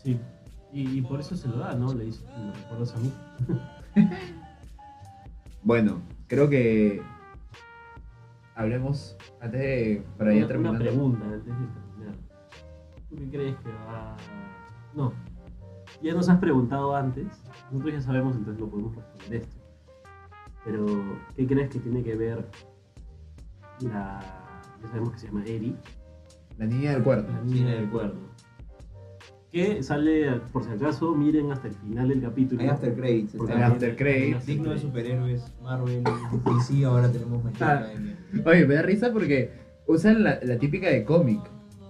Sí. 0.05 0.21
Y, 0.73 0.99
y 0.99 1.03
por 1.03 1.21
eso 1.21 1.37
se 1.37 1.49
lo 1.49 1.59
da, 1.59 1.75
¿no? 1.75 1.93
Le 1.95 2.05
dice, 2.07 2.25
me 2.39 2.53
recuerdas 2.53 2.95
a 2.95 2.99
mí. 2.99 3.13
Bueno, 5.63 6.03
creo 6.27 6.51
que 6.51 7.01
hablemos 8.55 9.17
antes 9.41 9.61
de 9.61 10.05
para 10.19 10.33
ya 10.35 10.37
una, 10.37 10.45
una 10.45 10.49
terminar. 10.49 10.79
pregunta 10.79 11.25
antes 11.25 11.45
de 11.47 11.53
terminar. 11.53 12.15
¿Tú 13.09 13.17
qué 13.17 13.29
crees 13.31 13.57
que 13.57 13.69
va...? 13.71 14.17
No. 14.95 15.13
Ya 16.03 16.13
nos 16.13 16.29
has 16.29 16.39
preguntado 16.39 16.95
antes. 16.95 17.27
Nosotros 17.73 17.95
ya 17.95 18.01
sabemos, 18.03 18.37
entonces 18.37 18.61
lo 18.61 18.69
podemos 18.69 18.95
responder 18.95 19.41
esto. 19.43 19.57
Pero, 20.67 20.87
¿qué 21.35 21.47
crees 21.47 21.71
que 21.71 21.79
tiene 21.79 22.03
que 22.03 22.15
ver 22.15 22.47
la... 23.81 24.21
Ya 24.83 24.89
sabemos 24.89 25.13
que 25.13 25.19
se 25.21 25.27
llama 25.29 25.45
Eri, 25.47 25.75
La 26.59 26.67
niña 26.67 26.91
del 26.93 27.03
cuerno. 27.03 27.33
la 27.33 27.41
niña 27.43 27.71
del 27.75 27.89
cuerno. 27.89 28.21
Que 29.55 29.85
sale, 29.85 30.29
por 30.53 30.65
si 30.65 30.71
acaso, 30.73 31.15
miren 31.15 31.53
hasta 31.53 31.69
el 31.69 31.75
final 31.75 32.09
del 32.09 32.21
capítulo. 32.23 32.61
Hay 32.61 32.69
after 32.71 32.93
credits. 32.93 33.35
Porque 33.37 33.53
El 33.53 33.61
está 33.61 33.73
after 33.73 33.95
credits. 33.97 34.47
Digno 34.47 34.71
de 34.71 34.79
superhéroes, 34.81 35.45
Marvel, 35.63 36.03
DC, 36.45 36.85
ahora 36.85 37.13
tenemos 37.13 37.45
Magic 37.45 37.63
Ah. 37.63 37.79
Academia. 37.79 38.19
Oye, 38.47 38.67
me 38.67 38.75
da 38.75 38.83
risa 38.83 39.13
porque 39.13 39.53
usan 39.87 40.25
la, 40.25 40.41
la 40.43 40.59
típica 40.59 40.89
de 40.91 41.05
cómic, 41.05 41.39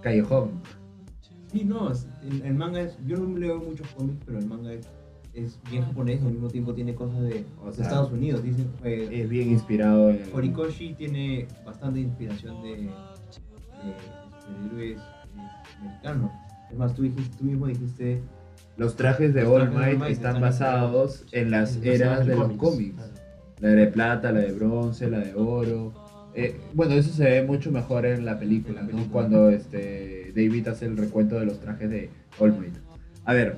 callejón. 0.03 0.61
Sí, 1.51 1.63
no, 1.63 1.89
el, 1.91 2.41
el 2.43 2.53
manga 2.53 2.81
es. 2.81 2.99
Yo 3.07 3.17
no 3.17 3.35
leo 3.35 3.57
muchos 3.57 3.87
cómics, 3.97 4.19
pero 4.27 4.37
el 4.37 4.45
manga 4.45 4.71
es, 4.71 4.87
es 5.33 5.59
bien 5.71 5.85
japonés 5.85 6.21
y 6.21 6.25
al 6.27 6.33
mismo 6.33 6.49
tiempo 6.49 6.71
tiene 6.75 6.93
cosas 6.93 7.19
de, 7.23 7.45
O 7.63 7.65
de 7.65 7.73
sea, 7.73 7.83
Estados 7.85 8.11
Unidos. 8.11 8.43
Dicen, 8.43 8.67
eh, 8.83 9.09
Es 9.11 9.27
bien 9.27 9.49
inspirado 9.49 10.11
en 10.11 10.21
Horikoshi 10.31 10.93
tiene 10.93 11.47
bastante 11.65 11.99
inspiración 11.99 12.61
de, 12.61 12.69
de, 12.69 12.75
de 12.83 13.95
superhéroes 14.39 14.99
eh, 14.99 15.79
americanos. 15.79 16.29
Es 16.71 16.77
más, 16.77 16.93
tú, 16.93 17.03
dijiste, 17.03 17.37
tú 17.37 17.45
mismo 17.45 17.67
dijiste. 17.67 18.21
Los 18.77 18.95
trajes 18.95 19.33
de 19.33 19.45
All 19.45 19.71
Might 19.71 20.01
están 20.09 20.41
basados 20.41 21.25
en 21.31 21.51
las 21.51 21.77
eras 21.77 22.25
de 22.25 22.35
los 22.35 22.53
cómics. 22.53 22.97
La 23.61 23.69
de 23.69 23.87
plata, 23.87 24.31
la 24.31 24.41
de 24.41 24.51
bronce, 24.51 25.09
la 25.09 25.19
de 25.19 25.33
oro. 25.33 25.93
Eh, 26.33 26.59
bueno, 26.73 26.95
eso 26.95 27.13
se 27.13 27.23
ve 27.23 27.43
mucho 27.43 27.71
mejor 27.71 28.05
en 28.05 28.25
la 28.25 28.37
película, 28.37 28.81
En 28.81 28.87
la 28.87 28.91
¿no? 28.91 28.97
película. 28.97 29.11
Cuando 29.13 29.49
este, 29.49 30.33
David 30.35 30.67
hace 30.67 30.85
el 30.85 30.97
recuento 30.97 31.39
de 31.39 31.45
los 31.45 31.61
trajes 31.61 31.89
de 31.89 32.09
All 32.39 32.57
Might. 32.59 32.75
A 33.23 33.33
ver, 33.33 33.55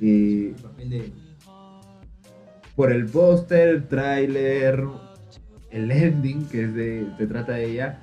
de. 0.00 0.54
por 2.74 2.92
el 2.92 3.06
póster, 3.06 3.68
el 3.68 3.88
tráiler, 3.88 4.84
el 5.70 5.90
ending 5.90 6.46
que 6.48 6.64
es 6.64 6.74
de, 6.74 7.06
se 7.18 7.26
trata 7.26 7.52
de 7.52 7.70
ella, 7.72 8.00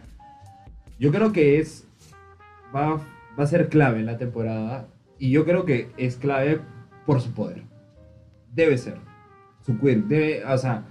yo 0.99 1.11
creo 1.11 1.31
que 1.31 1.59
es 1.59 1.87
va, 2.75 3.01
va 3.37 3.43
a 3.43 3.47
ser 3.47 3.69
clave 3.69 3.99
en 3.99 4.05
la 4.05 4.17
temporada 4.17 4.87
y 5.17 5.31
yo 5.31 5.45
creo 5.45 5.65
que 5.65 5.91
es 5.97 6.17
clave 6.17 6.61
por 7.05 7.21
su 7.21 7.31
poder. 7.31 7.63
Debe 8.53 8.77
ser. 8.77 8.97
Su 9.61 9.79
quirk, 9.79 10.05
debe, 10.07 10.45
o 10.45 10.57
sea, 10.57 10.85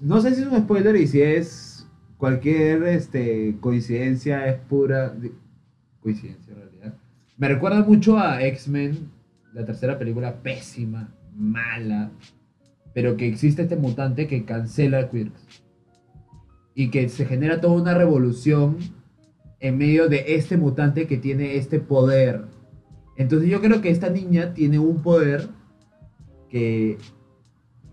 no 0.00 0.20
sé 0.20 0.34
si 0.34 0.42
es 0.42 0.48
un 0.48 0.58
spoiler 0.58 0.96
y 0.96 1.06
si 1.06 1.20
es 1.20 1.88
cualquier 2.16 2.82
este, 2.84 3.56
coincidencia, 3.60 4.46
es 4.48 4.58
pura 4.60 5.14
coincidencia 6.00 6.52
en 6.52 6.58
realidad. 6.58 6.94
Me 7.36 7.48
recuerda 7.48 7.82
mucho 7.82 8.18
a 8.18 8.42
X-Men, 8.42 9.10
la 9.52 9.64
tercera 9.64 9.98
película 9.98 10.42
pésima, 10.42 11.12
mala, 11.34 12.10
pero 12.92 13.16
que 13.16 13.26
existe 13.28 13.62
este 13.62 13.76
mutante 13.76 14.26
que 14.26 14.44
cancela 14.44 15.10
quirks. 15.10 15.62
Y 16.74 16.90
que 16.90 17.08
se 17.08 17.26
genera 17.26 17.60
toda 17.60 17.80
una 17.80 17.94
revolución 17.94 18.78
en 19.64 19.78
medio 19.78 20.10
de 20.10 20.34
este 20.34 20.58
mutante 20.58 21.06
que 21.06 21.16
tiene 21.16 21.56
este 21.56 21.80
poder. 21.80 22.44
Entonces 23.16 23.48
yo 23.48 23.62
creo 23.62 23.80
que 23.80 23.88
esta 23.88 24.10
niña 24.10 24.52
tiene 24.52 24.78
un 24.78 25.00
poder 25.00 25.48
que 26.50 26.98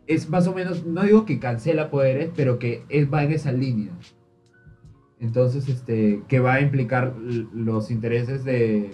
es 0.05 0.29
más 0.29 0.47
o 0.47 0.53
menos, 0.53 0.86
no 0.86 1.03
digo 1.03 1.23
que 1.23 1.39
cancela 1.39 1.89
poderes, 1.89 2.29
pero 2.36 2.60
que 2.60 2.84
es, 2.89 3.10
va 3.12 3.23
en 3.23 3.31
esa 3.31 3.53
línea. 3.53 3.93
Entonces, 5.21 5.69
este, 5.69 6.23
que 6.27 6.41
va 6.41 6.55
a 6.55 6.62
implicar 6.62 7.15
los 7.53 7.89
intereses 7.89 8.43
de, 8.43 8.91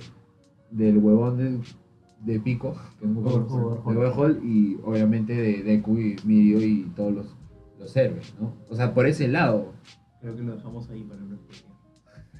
del 0.69 0.99
huevón 0.99 1.37
de, 1.37 2.31
de 2.31 2.39
Pico, 2.39 2.75
que 2.99 3.07
me 3.07 3.21
acuerdo, 3.21 3.81
Overhaul. 3.85 4.39
de 4.39 4.47
y 4.47 4.77
obviamente 4.83 5.33
de 5.33 5.63
Deku 5.63 5.97
y 5.97 6.15
Mirio 6.25 6.61
y 6.61 6.83
todos 6.95 7.11
los, 7.11 7.35
los 7.79 7.97
héroes, 7.97 8.35
¿no? 8.39 8.53
O 8.69 8.75
sea, 8.75 8.93
por 8.93 9.07
ese 9.07 9.27
lado. 9.27 9.73
Creo 10.21 10.35
que 10.35 10.43
lo 10.43 10.55
dejamos 10.55 10.87
ahí 10.91 11.01
para 11.03 11.23
explicar. 11.23 11.66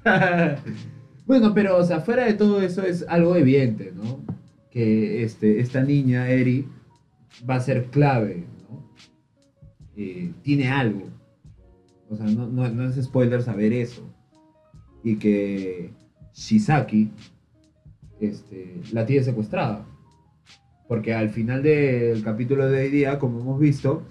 bueno, 1.25 1.53
pero, 1.53 1.77
o 1.77 1.83
sea, 1.83 2.01
fuera 2.01 2.25
de 2.25 2.33
todo 2.33 2.61
eso 2.61 2.83
es 2.83 3.05
algo 3.07 3.35
evidente, 3.35 3.91
¿no? 3.95 4.23
Que 4.71 5.23
este, 5.23 5.59
esta 5.59 5.81
niña, 5.81 6.29
Eri, 6.29 6.67
va 7.49 7.55
a 7.55 7.59
ser 7.59 7.85
clave, 7.85 8.45
¿no? 8.69 8.93
Eh, 9.95 10.31
tiene 10.43 10.69
algo. 10.69 11.03
O 12.09 12.15
sea, 12.15 12.25
no, 12.27 12.47
no, 12.47 12.69
no 12.69 12.89
es 12.89 13.03
spoiler 13.03 13.41
saber 13.41 13.73
eso. 13.73 14.03
Y 15.03 15.17
que 15.17 15.91
Shizaki 16.33 17.09
este, 18.19 18.81
la 18.91 19.05
tiene 19.05 19.23
secuestrada. 19.23 19.85
Porque 20.87 21.13
al 21.13 21.29
final 21.29 21.63
del 21.63 22.23
capítulo 22.23 22.67
de 22.69 22.85
hoy 22.85 22.89
día, 22.89 23.19
como 23.19 23.41
hemos 23.41 23.59
visto, 23.59 24.03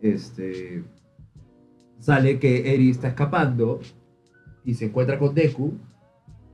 este, 0.00 0.84
sale 1.98 2.38
que 2.38 2.72
Eri 2.74 2.90
está 2.90 3.08
escapando 3.08 3.80
y 4.68 4.74
se 4.74 4.84
encuentra 4.84 5.18
con 5.18 5.34
Deku. 5.34 5.72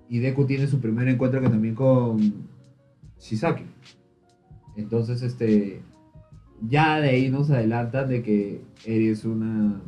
Y 0.09 0.21
Deku 0.21 0.47
tiene 0.47 0.69
su 0.69 0.79
primer 0.81 1.09
encuentro 1.09 1.41
que 1.41 1.49
también 1.49 1.75
con 1.75 2.47
Shizaki. 3.19 3.65
Entonces, 4.77 5.21
este, 5.23 5.83
ya 6.63 7.01
de 7.01 7.09
ahí 7.09 7.29
nos 7.29 7.51
adelantan 7.51 8.09
de 8.09 8.23
que 8.23 8.63
Eri 8.85 9.09
es 9.09 9.25
una 9.25 9.83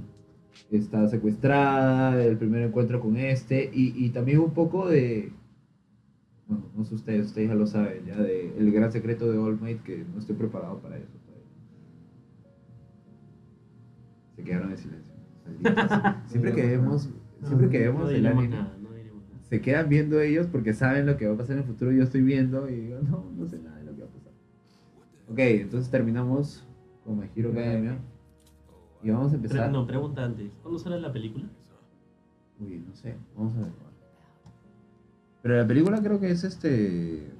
está 0.72 1.06
secuestrada, 1.06 2.20
el 2.20 2.36
primer 2.36 2.62
encuentro 2.62 3.00
con 3.00 3.16
este, 3.16 3.70
y, 3.72 3.94
y 4.04 4.10
también 4.10 4.40
un 4.40 4.50
poco 4.52 4.88
de, 4.88 5.32
bueno, 6.48 6.64
no 6.74 6.82
sé 6.82 6.96
ustedes, 6.96 7.26
ustedes 7.26 7.50
ya 7.50 7.54
lo 7.54 7.68
saben, 7.68 8.06
ya 8.06 8.16
de 8.16 8.58
el 8.58 8.72
gran 8.72 8.90
secreto 8.90 9.30
de 9.30 9.38
All 9.38 9.60
Might, 9.60 9.84
que 9.84 10.04
no 10.12 10.18
estoy 10.18 10.34
preparado 10.34 10.80
para 10.80 10.96
eso 10.96 11.12
todavía. 11.24 11.46
Se 14.34 14.42
quedaron 14.42 14.72
en 14.72 14.78
silencio. 14.78 15.14
Siempre 16.26 16.52
que 16.52 16.66
vemos, 16.66 17.08
siempre 17.42 17.68
que 17.68 17.78
vemos 17.80 18.04
no 18.04 18.10
el 18.10 18.26
anime, 18.26 18.48
nada, 18.48 18.76
no 18.80 18.92
diremos 18.92 19.22
nada. 19.28 19.44
se 19.44 19.60
quedan 19.60 19.88
viendo 19.88 20.20
ellos 20.20 20.46
porque 20.46 20.72
saben 20.74 21.06
lo 21.06 21.16
que 21.16 21.26
va 21.26 21.34
a 21.34 21.36
pasar 21.36 21.52
en 21.56 21.62
el 21.62 21.68
futuro, 21.68 21.92
yo 21.92 22.02
estoy 22.02 22.22
viendo 22.22 22.68
y 22.68 22.74
digo, 22.74 22.98
no, 23.02 23.24
no 23.36 23.46
sé 23.48 23.58
nada 23.58 23.78
de 23.78 23.84
lo 23.84 23.94
que 23.94 24.02
va 24.02 24.08
a 24.08 24.12
pasar. 24.12 24.32
Ok, 25.28 25.38
entonces 25.38 25.90
terminamos 25.90 26.64
con 27.04 27.18
My 27.18 27.28
Hero 27.34 27.50
Academia. 27.50 27.98
Y 29.02 29.10
vamos 29.10 29.28
a 29.28 29.36
Pero, 29.36 29.42
empezar. 29.44 29.70
no, 29.70 29.86
pregunta 29.86 30.24
antes. 30.24 30.50
¿Cuándo 30.62 30.78
sale 30.78 31.00
la 31.00 31.12
película? 31.12 31.44
Uy, 32.58 32.82
no 32.88 32.94
sé, 32.94 33.14
vamos 33.36 33.54
a 33.56 33.60
ver. 33.60 33.72
Pero 35.42 35.56
la 35.58 35.66
película 35.66 36.02
creo 36.02 36.18
que 36.18 36.30
es 36.30 36.42
este. 36.42 37.30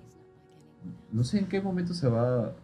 No 1.11 1.25
sé 1.25 1.41
en 1.41 1.47
qué 1.47 1.61
momento 1.61 1.95
se 1.95 2.09
va. 2.09 2.55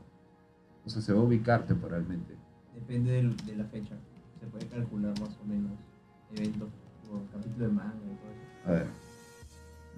O 0.85 0.88
sea, 0.88 1.03
se 1.03 1.12
va 1.12 1.21
a 1.21 1.23
ubicar 1.23 1.66
temporalmente. 1.66 2.35
Depende 2.75 3.11
de 3.12 3.57
la 3.57 3.64
fecha. 3.64 3.97
Se 4.38 4.47
puede 4.47 4.66
calcular 4.66 5.18
más 5.21 5.37
o 5.42 5.45
menos 5.47 5.73
eventos 6.35 6.68
capítulo 7.33 7.66
de 7.66 7.72
manga 7.72 7.94
y 7.94 8.16
todo 8.16 8.31
eso. 8.31 8.68
A 8.68 8.72
ver. 8.72 8.87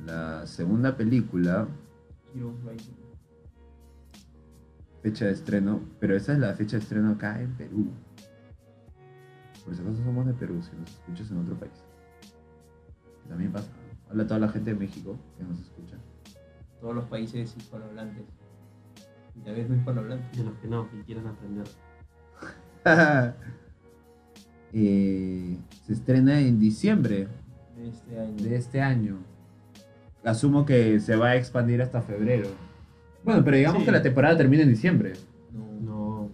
La 0.05 0.47
segunda 0.47 0.97
película, 0.97 1.69
Heroes 2.35 2.57
Rising. 2.65 2.95
fecha 5.03 5.27
de 5.27 5.33
estreno, 5.33 5.81
pero 6.01 6.17
esa 6.17 6.33
es 6.33 6.39
la 6.39 6.53
fecha 6.55 6.77
de 6.77 6.83
estreno 6.83 7.13
acá 7.13 7.41
en 7.41 7.53
Perú. 7.55 7.87
Por 9.65 9.75
si 9.75 9.81
acaso 9.81 10.03
somos 10.03 10.27
de 10.27 10.35
Perú, 10.35 10.61
si 10.63 10.77
nos 10.77 10.91
escuchas 10.91 11.31
en 11.31 11.39
otro 11.39 11.55
país. 11.55 11.73
Que 13.23 13.29
también 13.29 13.53
pasa. 13.53 13.69
¿no? 13.69 14.13
Hola 14.13 14.25
a 14.25 14.27
toda 14.27 14.41
la 14.41 14.49
gente 14.49 14.75
de 14.75 14.81
México 14.81 15.17
que 15.39 15.45
nos 15.45 15.61
escucha. 15.61 15.97
Todos 16.81 16.95
los 16.95 17.05
países 17.07 17.57
hispanohablantes. 17.57 18.25
Y 19.37 19.41
tal 19.41 19.55
vez 19.55 19.69
no 19.71 19.77
hispanohablantes. 19.77 20.37
De 20.39 20.45
los 20.45 20.55
que 20.59 20.69
no, 20.69 20.91
que 20.91 21.03
quieran 21.05 21.27
aprender. 21.29 21.67
Eh, 24.77 25.57
se 25.87 25.93
estrena 25.93 26.41
en 26.41 26.59
diciembre 26.59 27.29
De 27.77 27.89
este 27.89 28.19
año. 28.19 28.35
de 28.43 28.57
este 28.57 28.81
año. 28.83 29.17
Asumo 30.25 30.65
que 30.67 30.99
se 31.01 31.15
va 31.17 31.29
a 31.29 31.37
expandir 31.37 31.81
hasta 31.81 32.03
febrero. 32.03 32.49
Bueno, 33.25 33.45
pero 33.45 33.57
digamos 33.57 33.81
Sí. 33.81 33.85
que 33.87 33.93
la 33.93 34.03
temporada 34.03 34.37
termina 34.37 34.63
en 34.65 34.69
diciembre. 34.71 35.13
No. 35.53 35.81
No, 35.81 36.31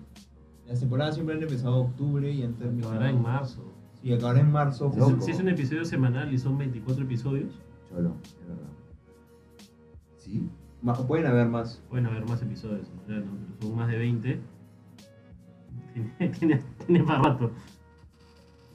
Las 0.66 0.81
temporadas 0.81 1.14
siempre 1.16 1.37
han 1.37 1.42
empezado 1.42 1.81
en 1.83 1.87
octubre 1.88 2.31
y 2.31 2.42
han 2.42 2.55
terminado. 2.55 2.92
acabará 2.92 3.11
en 3.11 3.20
marzo. 3.22 3.72
Sí, 4.00 4.12
acabará 4.12 4.40
en 4.40 4.50
marzo. 4.50 4.90
Si 4.94 5.00
es, 5.00 5.24
si 5.24 5.31
es 5.33 5.40
un 5.40 5.48
episodio 5.48 5.85
semanal 5.85 6.33
y 6.33 6.38
son 6.38 6.57
24 6.57 7.05
episodios, 7.05 7.50
Cholo, 7.90 8.14
es 8.24 8.48
verdad. 8.48 8.62
¿Sí? 10.16 10.48
Pueden 11.07 11.26
haber 11.26 11.48
más. 11.48 11.83
pueden 11.90 12.07
haber 12.07 12.24
más 12.26 12.40
episodios, 12.40 12.88
en 12.90 13.09
realidad, 13.09 13.26
¿no? 13.31 13.38
pero 13.59 13.68
son 13.68 13.76
más 13.76 13.88
de 13.88 13.98
20. 13.98 14.40
Tiene, 15.92 16.33
tiene, 16.38 16.62
tiene 16.87 17.05
para 17.05 17.22
rato. 17.22 17.50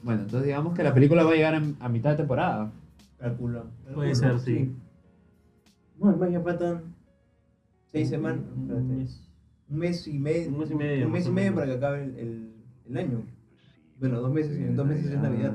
Bueno, 0.06 0.20
entonces 0.22 0.46
digamos 0.46 0.72
que 0.74 0.84
la 0.84 0.94
película 0.94 1.24
va 1.24 1.32
a 1.32 1.34
llegar 1.34 1.54
en- 1.54 1.76
a 1.80 1.88
mitad 1.88 2.10
de 2.10 2.16
temporada. 2.18 2.70
Calcula. 3.18 3.64
Puede 3.92 4.12
Calculo, 4.12 4.38
ser, 4.38 4.40
sí. 4.40 4.72
No, 5.98 6.12
es 6.12 6.16
más, 6.16 6.30
ya 6.30 6.40
faltan 6.40 6.94
seis 7.90 8.08
semanas. 8.08 8.44
Un 8.54 8.88
mes. 8.96 9.20
Un 9.68 9.78
mes 9.78 10.06
y 10.06 10.12
medio. 10.18 10.48
Un 10.52 10.58
mes 10.60 10.70
y 10.70 10.74
medio, 10.76 11.06
Un 11.06 11.12
mes 11.12 11.22
más 11.24 11.26
y 11.26 11.30
o 11.30 11.32
medio 11.34 11.50
menos. 11.50 11.54
para 11.54 11.66
que 11.66 11.76
acabe 11.76 12.04
el, 12.04 12.18
el, 12.18 12.54
el 12.88 12.96
año. 12.98 13.22
Bueno, 13.98 14.20
dos 14.20 14.32
meses, 14.32 14.56
en 14.56 14.76
dos 14.76 14.86
meses 14.86 15.06
es 15.10 15.18
Navidad. 15.20 15.54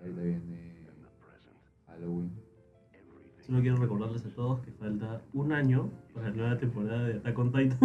Ahorita 0.00 0.22
viene 0.22 0.86
Halloween. 1.88 2.30
Solo 3.44 3.60
quiero 3.62 3.76
recordarles 3.78 4.24
a 4.26 4.28
todos 4.30 4.60
que 4.60 4.70
falta 4.72 5.22
un 5.32 5.52
año 5.52 5.90
para 6.14 6.28
la 6.30 6.36
nueva 6.36 6.58
temporada 6.58 7.08
de 7.08 7.14
Attack 7.14 7.38
on 7.38 7.52
Titan. 7.52 7.78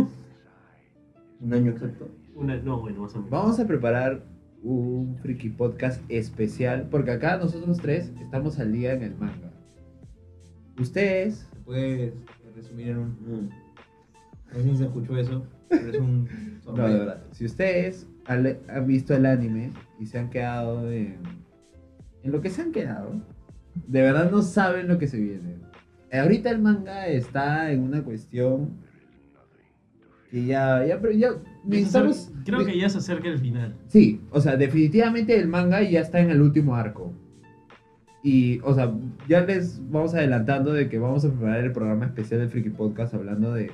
Un 1.43 1.53
año 1.53 1.71
exacto. 1.71 2.09
Una, 2.35 2.55
no, 2.57 2.79
bueno, 2.79 3.01
más 3.01 3.13
o 3.13 3.17
menos. 3.17 3.29
Vamos 3.29 3.59
a 3.59 3.67
preparar 3.67 4.23
un 4.63 5.17
Friki 5.21 5.49
Podcast 5.49 6.01
especial, 6.09 6.87
porque 6.89 7.11
acá 7.11 7.37
nosotros 7.37 7.77
tres 7.79 8.13
estamos 8.21 8.59
al 8.59 8.71
día 8.71 8.93
en 8.93 9.03
el 9.03 9.15
manga. 9.15 9.51
Ustedes, 10.79 11.49
Se 11.53 11.59
puede 11.59 12.13
resumir 12.55 12.89
en 12.89 12.97
un. 12.97 13.49
No 14.53 14.59
sé 14.59 14.63
si 14.63 14.77
se 14.77 14.83
escuchó 14.85 15.17
eso, 15.17 15.45
pero 15.67 15.89
es 15.89 15.99
un. 15.99 16.29
no, 16.65 16.87
de 16.87 16.97
verdad, 16.97 17.23
si 17.31 17.43
ustedes 17.43 18.07
han, 18.25 18.57
han 18.69 18.87
visto 18.87 19.13
el 19.13 19.25
anime 19.25 19.73
y 19.99 20.05
se 20.05 20.19
han 20.19 20.29
quedado 20.29 20.89
en, 20.89 21.17
en 22.23 22.31
lo 22.31 22.39
que 22.39 22.49
se 22.49 22.61
han 22.61 22.71
quedado, 22.71 23.21
de 23.87 24.01
verdad 24.01 24.31
no 24.31 24.41
saben 24.41 24.87
lo 24.87 24.97
que 24.97 25.07
se 25.07 25.19
viene. 25.19 25.57
Ahorita 26.09 26.49
el 26.51 26.61
manga 26.61 27.07
está 27.07 27.69
en 27.71 27.81
una 27.81 28.01
cuestión 28.01 28.77
que 30.33 30.45
ya, 30.45 30.83
ya, 30.83 30.99
pero 30.99 31.13
ya 31.13 31.29
necesitamos. 31.63 32.31
Creo 32.43 32.65
que 32.65 32.75
ya 32.75 32.89
se 32.89 32.97
acerca 32.97 33.27
el 33.27 33.37
final. 33.37 33.75
Sí, 33.87 34.19
o 34.31 34.41
sea, 34.41 34.57
definitivamente 34.57 35.39
el 35.39 35.47
manga 35.47 35.83
ya 35.83 35.99
está 35.99 36.21
en 36.21 36.31
el 36.31 36.41
último 36.41 36.75
arco. 36.75 37.13
Y, 38.23 38.59
o 38.61 38.73
sea, 38.73 38.91
ya 39.29 39.41
les 39.41 39.79
vamos 39.91 40.15
adelantando 40.15 40.73
de 40.73 40.89
que 40.89 40.97
vamos 40.97 41.23
a 41.23 41.29
preparar 41.29 41.63
el 41.63 41.71
programa 41.71 42.05
especial 42.05 42.39
del 42.39 42.49
Freaky 42.49 42.71
Podcast 42.71 43.13
hablando 43.13 43.53
de 43.53 43.69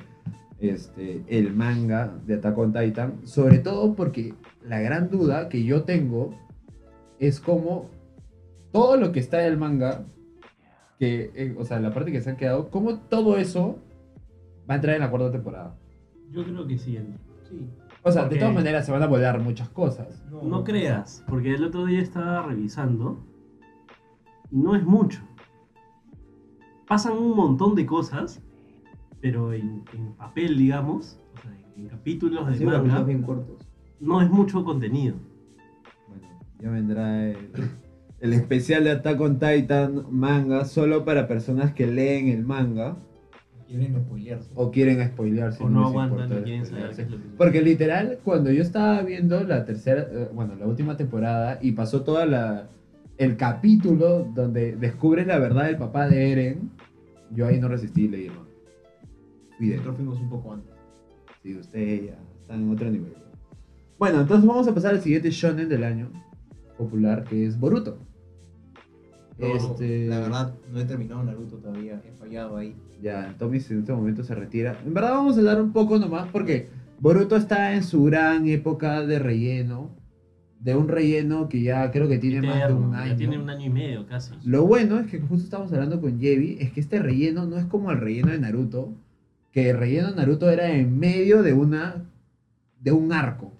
este 0.58 1.22
el 1.28 1.54
manga 1.54 2.12
de 2.26 2.34
Attack 2.34 2.58
on 2.58 2.74
Titan. 2.74 3.26
Sobre 3.26 3.60
todo 3.60 3.94
porque 3.94 4.34
la 4.62 4.80
gran 4.80 5.08
duda 5.08 5.48
que 5.48 5.64
yo 5.64 5.84
tengo 5.84 6.34
es 7.18 7.40
cómo 7.40 7.88
todo 8.70 8.98
lo 8.98 9.12
que 9.12 9.20
está 9.20 9.40
en 9.46 9.52
el 9.54 9.56
manga, 9.56 10.04
que, 10.98 11.30
eh, 11.34 11.54
o 11.58 11.64
sea, 11.64 11.80
la 11.80 11.94
parte 11.94 12.12
que 12.12 12.20
se 12.20 12.28
han 12.28 12.36
quedado, 12.36 12.68
cómo 12.68 12.98
todo 12.98 13.38
eso 13.38 13.78
va 14.68 14.74
a 14.74 14.76
entrar 14.76 14.96
en 14.96 15.00
la 15.00 15.08
cuarta 15.08 15.32
temporada. 15.32 15.79
Yo 16.30 16.44
creo 16.44 16.66
que 16.66 16.78
sí. 16.78 16.98
Sí. 17.48 17.68
O 18.02 18.10
sea, 18.10 18.28
de 18.28 18.36
todas 18.36 18.54
maneras 18.54 18.86
se 18.86 18.92
van 18.92 19.02
a 19.02 19.06
volar 19.06 19.40
muchas 19.40 19.68
cosas. 19.68 20.24
No 20.42 20.64
creas, 20.64 21.24
porque 21.28 21.54
el 21.54 21.64
otro 21.64 21.84
día 21.84 22.00
estaba 22.00 22.42
revisando 22.42 23.18
y 24.50 24.58
no 24.58 24.74
es 24.74 24.84
mucho. 24.84 25.20
Pasan 26.88 27.18
un 27.18 27.36
montón 27.36 27.74
de 27.74 27.86
cosas, 27.86 28.42
pero 29.20 29.52
en, 29.52 29.84
en 29.92 30.12
papel, 30.16 30.56
digamos, 30.56 31.20
o 31.36 31.42
sea, 31.42 31.52
en, 31.76 31.82
en 31.82 31.88
capítulos 31.88 32.46
de 32.48 32.56
sido 32.56 32.70
manga, 32.70 32.78
capítulos 32.82 33.06
bien 33.06 33.22
cortos. 33.22 33.68
no 34.00 34.22
es 34.22 34.30
mucho 34.30 34.64
contenido. 34.64 35.16
Bueno, 36.08 36.26
ya 36.58 36.70
vendrá 36.70 37.28
el, 37.28 37.50
el 38.20 38.32
especial 38.32 38.84
de 38.84 38.92
Attack 38.92 39.20
on 39.20 39.38
Titan 39.38 40.06
manga 40.10 40.64
solo 40.64 41.04
para 41.04 41.28
personas 41.28 41.74
que 41.74 41.86
leen 41.86 42.28
el 42.28 42.44
manga 42.44 42.96
Quieren 43.70 44.02
spoilearse. 44.04 44.50
o 44.56 44.70
quieren 44.72 45.08
spoilearse. 45.08 45.62
o 45.62 45.70
no 45.70 45.80
les 45.80 45.88
aguantan 45.90 46.32
y 46.32 46.42
quieren 46.42 46.66
saber 46.66 46.88
qué 46.88 46.94
spoilearse. 46.94 47.02
es 47.02 47.10
lo 47.10 47.16
que 47.18 47.22
Porque 47.38 47.62
literal, 47.62 48.18
cuando 48.24 48.50
yo 48.50 48.62
estaba 48.62 49.00
viendo 49.02 49.44
la 49.44 49.64
tercera, 49.64 50.08
eh, 50.10 50.28
bueno, 50.34 50.56
la 50.56 50.66
última 50.66 50.96
temporada 50.96 51.58
y 51.62 51.72
pasó 51.72 52.02
toda 52.02 52.26
la 52.26 52.68
el 53.16 53.36
capítulo 53.36 54.26
donde 54.34 54.74
descubres 54.74 55.26
la 55.26 55.38
verdad 55.38 55.66
del 55.66 55.76
papá 55.76 56.08
de 56.08 56.32
Eren, 56.32 56.70
yo 57.30 57.46
ahí 57.46 57.60
no 57.60 57.68
resistí 57.68 58.06
y 58.06 58.08
leí 58.08 58.26
el 58.26 58.32
manga. 58.32 58.50
Fui 59.56 59.68
de 59.68 59.76
Nosotros 59.76 59.96
fuimos 59.96 60.20
un 60.20 60.30
poco 60.30 60.52
antes. 60.54 60.74
Sí, 61.42 61.54
usted 61.54 62.06
ya 62.06 62.18
está 62.40 62.54
en 62.54 62.70
otro 62.70 62.90
nivel. 62.90 63.12
Bueno, 63.98 64.22
entonces 64.22 64.46
vamos 64.46 64.66
a 64.66 64.74
pasar 64.74 64.94
al 64.94 65.00
siguiente 65.00 65.30
shonen 65.30 65.68
del 65.68 65.84
año 65.84 66.10
popular, 66.76 67.24
que 67.24 67.46
es 67.46 67.60
Boruto. 67.60 67.98
No, 69.48 69.56
este, 69.56 70.06
La 70.06 70.20
verdad, 70.20 70.54
no 70.72 70.80
he 70.80 70.84
terminado 70.84 71.22
Naruto 71.22 71.56
todavía. 71.56 72.00
He 72.06 72.12
fallado 72.12 72.56
ahí. 72.56 72.74
Ya, 73.02 73.34
Tommy 73.38 73.58
en 73.58 73.78
este 73.80 73.92
momento 73.92 74.22
se 74.22 74.34
retira. 74.34 74.78
En 74.84 74.92
verdad 74.94 75.12
vamos 75.12 75.38
a 75.38 75.42
dar 75.42 75.60
un 75.60 75.72
poco 75.72 75.98
nomás 75.98 76.28
porque 76.30 76.68
Boruto 77.00 77.36
está 77.36 77.74
en 77.74 77.82
su 77.82 78.04
gran 78.04 78.46
época 78.46 79.06
de 79.06 79.18
relleno. 79.18 79.90
De 80.60 80.76
un 80.76 80.88
relleno 80.88 81.48
que 81.48 81.62
ya 81.62 81.90
creo 81.90 82.06
que 82.06 82.18
tiene 82.18 82.42
más 82.46 82.54
de 82.56 82.60
Eterno, 82.64 82.86
un 82.88 82.92
ya 82.92 82.98
año. 82.98 83.16
tiene 83.16 83.38
un 83.38 83.48
año 83.48 83.64
y 83.64 83.70
medio 83.70 84.06
casi. 84.06 84.34
Lo 84.44 84.66
bueno 84.66 84.98
es 84.98 85.06
que 85.06 85.18
justo 85.18 85.44
estamos 85.44 85.72
hablando 85.72 86.02
con 86.02 86.18
Yevi, 86.18 86.58
es 86.60 86.70
que 86.72 86.80
este 86.80 86.98
relleno 86.98 87.46
no 87.46 87.56
es 87.56 87.64
como 87.64 87.90
el 87.90 87.98
relleno 87.98 88.30
de 88.32 88.40
Naruto, 88.40 88.92
que 89.52 89.70
el 89.70 89.78
relleno 89.78 90.10
de 90.10 90.16
Naruto 90.16 90.50
era 90.50 90.70
en 90.70 90.98
medio 90.98 91.42
de 91.42 91.54
una 91.54 92.04
de 92.78 92.92
un 92.92 93.10
arco. 93.10 93.54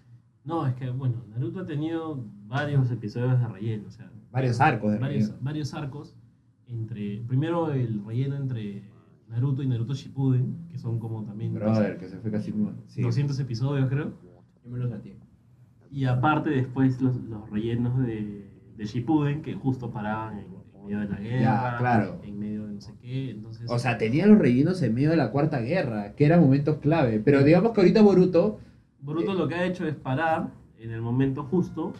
No, 0.44 0.66
es 0.66 0.74
que, 0.74 0.90
bueno, 0.90 1.24
Naruto 1.30 1.60
ha 1.60 1.66
tenido 1.66 2.22
varios 2.46 2.90
episodios 2.90 3.40
de 3.40 3.48
relleno, 3.48 3.84
o 3.88 3.90
sea, 3.90 4.10
Varios 4.30 4.60
arcos 4.60 4.92
de 4.92 4.98
varios, 4.98 5.24
relleno. 5.28 5.44
varios 5.44 5.74
arcos 5.74 6.14
entre, 6.66 7.22
primero 7.26 7.72
el 7.72 8.04
relleno 8.04 8.36
entre 8.36 8.84
Naruto 9.28 9.62
y 9.62 9.68
Naruto 9.68 9.94
Shippuden, 9.94 10.66
que 10.68 10.78
son 10.78 10.98
como 10.98 11.24
también 11.24 11.54
Brother, 11.54 11.98
que 11.98 12.08
se 12.08 12.18
fue 12.18 12.30
casi 12.30 12.52
como... 12.52 12.72
sí. 12.86 13.02
200 13.02 13.38
episodios 13.40 13.88
creo, 13.88 14.12
Yo 14.64 14.70
me 14.70 14.78
lo 14.78 14.88
salté. 14.88 15.16
y 15.90 16.04
aparte 16.04 16.50
después 16.50 17.00
los, 17.00 17.16
los 17.24 17.48
rellenos 17.50 17.98
de, 18.06 18.48
de 18.76 18.84
Shippuden, 18.84 19.42
que 19.42 19.54
justo 19.54 19.90
paraban 19.90 20.38
en, 20.38 20.46
en 20.74 20.84
medio 20.84 21.00
de 21.00 21.08
la 21.08 21.18
guerra, 21.18 21.76
claro. 21.78 22.20
en 22.22 22.38
medio 22.38 22.66
de 22.66 22.74
no 22.74 22.80
sé 22.80 22.94
qué, 23.00 23.30
entonces... 23.30 23.70
O 23.70 23.78
sea, 23.78 23.98
tenía 23.98 24.26
los 24.26 24.38
rellenos 24.38 24.80
en 24.82 24.94
medio 24.94 25.10
de 25.10 25.16
la 25.16 25.30
Cuarta 25.32 25.60
Guerra, 25.60 26.14
que 26.14 26.24
eran 26.24 26.40
momentos 26.40 26.78
clave. 26.78 27.20
Pero 27.20 27.42
digamos 27.42 27.72
que 27.72 27.80
ahorita 27.80 28.02
Boruto... 28.02 28.58
Boruto 29.00 29.32
eh, 29.32 29.36
lo 29.36 29.48
que 29.48 29.54
ha 29.56 29.64
hecho 29.64 29.86
es 29.86 29.94
parar 29.96 30.52
en 30.78 30.90
el 30.92 31.02
momento 31.02 31.44
justo 31.44 31.92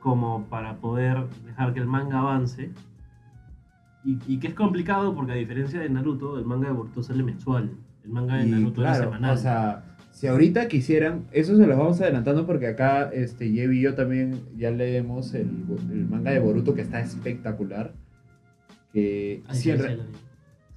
como 0.00 0.44
para 0.48 0.76
poder 0.76 1.24
dejar 1.46 1.72
que 1.74 1.80
el 1.80 1.86
manga 1.86 2.20
avance. 2.20 2.70
Y, 4.04 4.18
y 4.26 4.38
que 4.38 4.48
es 4.48 4.54
complicado 4.54 5.14
porque 5.14 5.32
a 5.32 5.34
diferencia 5.34 5.80
de 5.80 5.88
Naruto, 5.90 6.38
el 6.38 6.44
manga 6.44 6.68
de 6.68 6.74
Boruto 6.74 7.02
sale 7.02 7.22
mensual. 7.22 7.70
El 8.04 8.10
manga 8.10 8.36
de 8.36 8.46
Y 8.46 8.50
Naruto 8.50 8.80
era 8.82 8.92
claro, 8.92 9.04
semanal. 9.06 9.34
o 9.34 9.36
sea, 9.36 9.84
si 10.12 10.26
ahorita 10.26 10.68
quisieran, 10.68 11.24
eso 11.32 11.56
se 11.56 11.66
los 11.66 11.76
vamos 11.76 12.00
adelantando 12.00 12.46
porque 12.46 12.68
acá 12.68 13.10
este 13.12 13.50
Yevi 13.50 13.78
y 13.78 13.82
yo 13.82 13.94
también 13.94 14.40
ya 14.56 14.70
leemos 14.70 15.34
el, 15.34 15.50
el 15.90 16.08
manga 16.08 16.30
de 16.30 16.38
Boruto 16.40 16.74
que 16.74 16.82
está 16.82 17.00
espectacular. 17.00 17.92
Que 18.92 19.42
a 19.46 19.54
si 19.54 19.70
diferencia 19.72 19.86
re- 19.88 19.96
del 19.96 20.00
anime. 20.00 20.18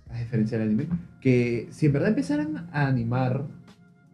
a 0.10 0.20
diferencia 0.20 0.58
del 0.60 0.68
anime, 0.68 0.88
que 1.22 1.68
si 1.72 1.86
en 1.86 1.94
verdad 1.94 2.10
empezaran 2.10 2.68
a 2.74 2.88
animar 2.88 3.46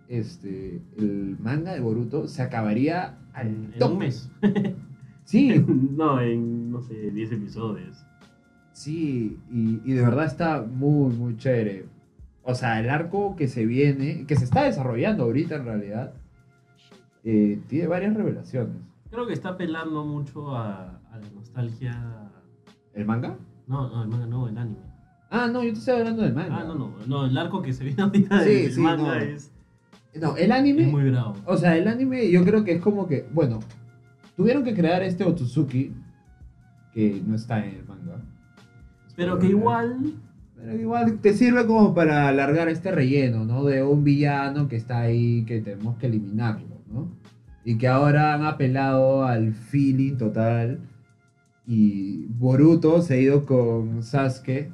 este 0.08 0.82
el 0.98 1.36
manga 1.39 1.74
de 1.74 1.80
Boruto, 1.80 2.28
se 2.28 2.41
acabaría 2.43 3.17
al 3.34 3.48
en, 3.48 3.84
un 3.84 3.98
mes. 3.98 4.30
Sí, 5.28 5.66
no, 5.68 6.22
en, 6.22 6.72
no 6.72 6.82
sé, 6.82 7.12
10 7.12 7.32
episodios. 7.34 7.98
sí, 8.72 9.38
y, 9.52 9.82
y 9.84 9.94
de 9.94 10.02
verdad 10.02 10.26
está 10.26 10.62
muy, 10.62 11.13
muy 11.13 11.36
chévere. 11.38 11.86
O 12.44 12.56
sea, 12.56 12.80
el 12.80 12.90
arco 12.90 13.36
que 13.36 13.50
se 13.50 13.66
viene, 13.66 14.26
que 14.26 14.38
se 14.38 14.46
está 14.46 14.63
desarrollando 14.63 15.24
ahorita 15.26 15.56
en 15.58 15.66
realidad, 15.66 16.13
eh, 17.26 17.60
tiene 17.68 17.88
varias 17.88 18.13
revelaciones. 18.16 18.78
Creo 19.12 19.28
que 19.28 19.34
está 19.34 19.50
apelando 19.50 20.06
mucho 20.06 20.56
a, 20.56 21.00
a 21.12 21.20
la 21.20 21.30
nostalgia. 21.36 22.30
¿El 22.94 23.06
manga? 23.06 23.36
No, 23.68 23.90
no, 23.90 24.04
el 24.04 24.08
manga 24.10 24.26
no, 24.28 24.48
el 24.48 24.58
anime. 24.58 24.78
Ah, 25.30 25.48
no, 25.52 25.62
yo 25.62 25.74
te 25.74 25.80
estoy 25.80 25.96
hablando 26.00 26.22
del 26.24 26.34
manga. 26.34 26.58
Ah, 26.60 26.63
no, 26.63 26.76
no, 26.76 26.94
no, 27.06 27.26
el 27.26 27.38
arco 27.38 27.62
que 27.62 27.74
se 27.74 27.84
viene 27.84 28.02
ahorita 28.04 28.44
Sí, 28.44 28.50
del 28.63 28.72
sí, 28.72 28.80
manga 28.80 29.04
no. 29.04 29.13
es, 29.16 29.52
No, 30.16 30.38
el 30.38 30.52
anime. 30.54 30.84
es 30.84 30.92
muy 30.92 31.10
bravo. 31.10 31.34
O 31.46 31.58
sea, 31.58 31.76
el 31.76 31.86
anime 31.90 32.32
yo 32.32 32.46
creo 32.46 32.63
que 32.63 32.74
es 32.74 32.82
como 32.82 33.08
que, 33.10 33.28
bueno, 33.34 33.60
tuvieron 34.38 34.63
que 34.63 34.73
crear 34.73 35.04
este 35.04 35.26
Otsutsuki, 35.26 35.93
que 36.93 37.21
no 37.26 37.36
está 37.36 37.65
en 37.65 37.76
el 37.76 37.86
manga. 37.86 38.21
Pero 39.17 39.38
que 39.39 39.47
igual, 39.47 40.13
Pero 40.58 40.80
igual 40.80 41.19
te 41.19 41.34
sirve 41.34 41.65
como 41.67 41.93
para 41.93 42.28
alargar 42.28 42.67
este 42.67 42.91
relleno, 42.91 43.45
¿no? 43.45 43.63
De 43.63 43.84
un 43.84 44.04
villano 44.04 44.67
que 44.67 44.76
está 44.76 45.02
ahí, 45.02 45.43
que 45.45 45.62
tenemos 45.62 45.97
que 45.97 46.08
eliminarlo, 46.08 46.82
¿no? 46.91 47.12
Y 47.63 47.78
que 47.78 47.88
ahora 47.88 48.34
han 48.34 48.43
apelado 48.43 49.23
al 49.26 49.54
feeling 49.54 50.17
total. 50.17 50.80
Y 51.67 52.26
Boruto 52.28 53.02
se 53.02 53.15
ha 53.15 53.17
ido 53.17 53.45
con 53.45 54.02
Sasuke 54.02 54.71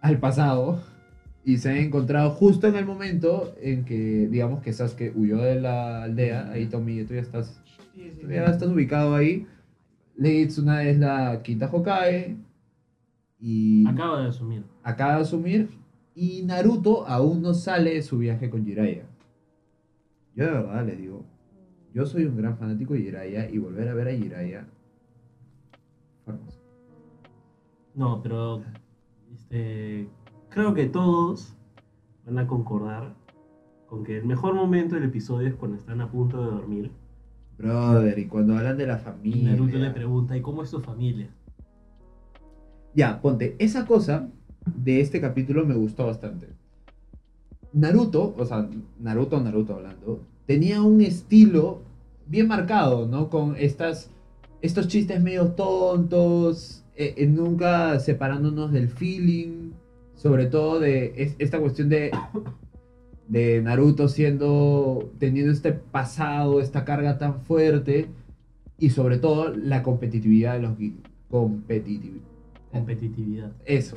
al 0.00 0.18
pasado. 0.18 0.80
Y 1.44 1.56
se 1.56 1.70
han 1.70 1.76
encontrado 1.78 2.30
justo 2.30 2.66
en 2.66 2.76
el 2.76 2.84
momento 2.84 3.54
en 3.62 3.84
que, 3.84 4.28
digamos 4.30 4.60
que 4.60 4.72
Sasuke 4.72 5.12
huyó 5.16 5.38
de 5.38 5.60
la 5.60 6.02
aldea. 6.02 6.50
Ahí, 6.50 6.66
Tommy, 6.66 7.02
tú 7.04 7.14
ya 7.14 7.22
estás, 7.22 7.60
ya 8.28 8.44
estás 8.44 8.68
ubicado 8.68 9.14
ahí. 9.14 9.46
Lady 10.16 10.46
Tsuna 10.46 10.82
es 10.82 10.98
la 10.98 11.42
quinta 11.42 11.70
Hokage. 11.72 12.36
Y 13.40 13.86
acaba 13.86 14.22
de 14.22 14.28
asumir. 14.28 14.64
acaba 14.82 15.16
de 15.16 15.22
asumir 15.22 15.70
y 16.14 16.42
Naruto 16.42 17.06
aún 17.06 17.40
no 17.40 17.54
sale 17.54 17.94
de 17.94 18.02
su 18.02 18.18
viaje 18.18 18.50
con 18.50 18.64
Jiraiya. 18.64 19.04
Yo 20.34 20.44
de 20.46 20.50
verdad 20.50 20.84
les 20.84 20.98
digo, 20.98 21.24
yo 21.94 22.04
soy 22.04 22.24
un 22.24 22.36
gran 22.36 22.58
fanático 22.58 22.94
de 22.94 23.02
Jiraiya 23.02 23.48
y 23.48 23.58
volver 23.58 23.88
a 23.88 23.94
ver 23.94 24.08
a 24.08 24.12
Jiraiya 24.12 24.66
hermoso. 26.26 26.60
No, 27.94 28.20
pero 28.22 28.62
este, 29.32 30.08
creo 30.50 30.74
que 30.74 30.86
todos 30.86 31.56
van 32.26 32.38
a 32.38 32.46
concordar 32.46 33.14
con 33.86 34.04
que 34.04 34.18
el 34.18 34.26
mejor 34.26 34.54
momento 34.54 34.94
del 34.94 35.04
episodio 35.04 35.48
es 35.48 35.54
cuando 35.54 35.76
están 35.76 36.00
a 36.00 36.10
punto 36.10 36.44
de 36.44 36.50
dormir. 36.50 36.90
Brother, 37.58 38.18
y 38.18 38.26
cuando 38.26 38.56
hablan 38.56 38.78
de 38.78 38.86
la 38.86 38.98
familia. 38.98 39.50
Naruto 39.50 39.78
le 39.78 39.90
pregunta, 39.90 40.36
¿y 40.36 40.40
cómo 40.40 40.62
es 40.62 40.70
tu 40.70 40.80
familia? 40.80 41.28
Ya, 42.94 43.20
ponte, 43.20 43.56
esa 43.58 43.84
cosa 43.86 44.28
de 44.64 45.00
este 45.00 45.20
capítulo 45.20 45.66
me 45.66 45.74
gustó 45.74 46.06
bastante. 46.06 46.48
Naruto, 47.72 48.34
o 48.38 48.44
sea, 48.46 48.68
Naruto, 48.98 49.40
Naruto 49.40 49.74
hablando, 49.74 50.20
tenía 50.46 50.82
un 50.82 51.00
estilo 51.00 51.82
bien 52.26 52.48
marcado, 52.48 53.06
¿no? 53.06 53.28
Con 53.28 53.56
estas, 53.56 54.10
estos 54.62 54.88
chistes 54.88 55.22
medio 55.22 55.48
tontos, 55.52 56.84
eh, 56.96 57.14
eh, 57.16 57.26
nunca 57.26 57.98
separándonos 58.00 58.72
del 58.72 58.88
feeling, 58.88 59.70
sobre 60.14 60.46
todo 60.46 60.80
de 60.80 61.12
es- 61.16 61.36
esta 61.38 61.60
cuestión 61.60 61.88
de, 61.88 62.10
de 63.28 63.60
Naruto 63.62 64.08
siendo, 64.08 65.10
teniendo 65.18 65.52
este 65.52 65.72
pasado, 65.72 66.60
esta 66.60 66.84
carga 66.84 67.18
tan 67.18 67.40
fuerte, 67.42 68.08
y 68.78 68.90
sobre 68.90 69.18
todo 69.18 69.54
la 69.54 69.82
competitividad 69.82 70.54
de 70.54 70.60
los 70.62 70.72
competitivi- 71.30 72.20
Competitividad. 72.72 73.52
eso, 73.64 73.96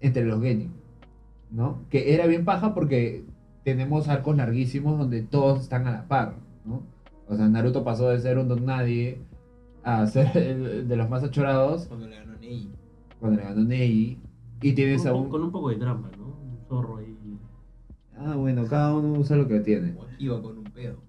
entre 0.00 0.24
los 0.24 0.40
genin, 0.42 0.70
¿no? 1.50 1.80
Que 1.90 2.14
era 2.14 2.26
bien 2.26 2.44
paja 2.44 2.74
porque 2.74 3.24
tenemos 3.64 4.08
arcos 4.08 4.36
larguísimos 4.36 4.98
donde 4.98 5.22
todos 5.22 5.60
están 5.62 5.86
a 5.86 5.90
la 5.92 6.08
par, 6.08 6.34
¿no? 6.64 6.82
O 7.28 7.36
sea, 7.36 7.48
Naruto 7.48 7.84
pasó 7.84 8.08
de 8.10 8.18
ser 8.20 8.38
un 8.38 8.48
don 8.48 8.64
nadie 8.66 9.18
a 9.82 10.06
ser 10.06 10.36
el 10.36 10.88
de 10.88 10.96
los 10.96 11.08
más 11.08 11.22
achorados 11.24 11.86
Cuando 11.86 12.06
le 12.08 12.16
ganó 12.16 12.32
Neji. 12.38 12.70
cuando 13.18 13.38
le 13.40 13.44
ganó 13.44 13.62
Neji. 13.64 14.18
Y 14.62 14.72
tienes 14.74 15.02
Con, 15.02 15.12
un... 15.22 15.28
con 15.30 15.42
un 15.42 15.50
poco 15.50 15.70
de 15.70 15.76
trampa, 15.76 16.10
¿no? 16.16 16.26
Un 16.26 16.58
zorro 16.68 16.98
ahí. 16.98 17.11
Ah, 18.24 18.36
bueno, 18.36 18.66
cada 18.66 18.94
uno 18.94 19.18
usa 19.18 19.36
lo 19.36 19.48
que 19.48 19.60
tiene. 19.60 19.94
Iba 20.18 20.40
con 20.40 20.58
un 20.58 20.64
pedo. 20.64 21.02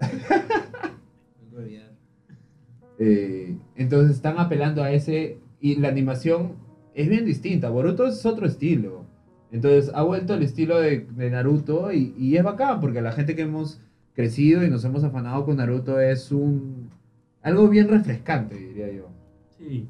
no 0.00 0.06
hay 0.08 1.50
que 1.50 1.56
olvidar. 1.56 1.92
Eh, 2.98 3.56
entonces 3.76 4.16
están 4.16 4.38
apelando 4.38 4.82
a 4.82 4.92
ese 4.92 5.38
y 5.60 5.76
la 5.76 5.88
animación 5.88 6.52
es 6.94 7.08
bien 7.08 7.24
distinta. 7.24 7.68
Boruto 7.70 8.06
es 8.06 8.24
otro 8.26 8.46
estilo. 8.46 9.04
Entonces 9.50 9.90
ha 9.94 10.02
vuelto 10.02 10.34
el 10.34 10.42
estilo 10.42 10.78
de, 10.80 11.00
de 11.00 11.30
Naruto 11.30 11.92
y, 11.92 12.14
y 12.16 12.36
es 12.36 12.44
bacán 12.44 12.80
porque 12.80 13.02
la 13.02 13.12
gente 13.12 13.34
que 13.36 13.42
hemos 13.42 13.80
crecido 14.14 14.64
y 14.64 14.70
nos 14.70 14.84
hemos 14.84 15.04
afanado 15.04 15.44
con 15.44 15.56
Naruto 15.56 16.00
es 16.00 16.30
un 16.32 16.90
algo 17.42 17.68
bien 17.68 17.88
refrescante, 17.88 18.54
diría 18.56 18.92
yo. 18.92 19.08
Sí, 19.58 19.88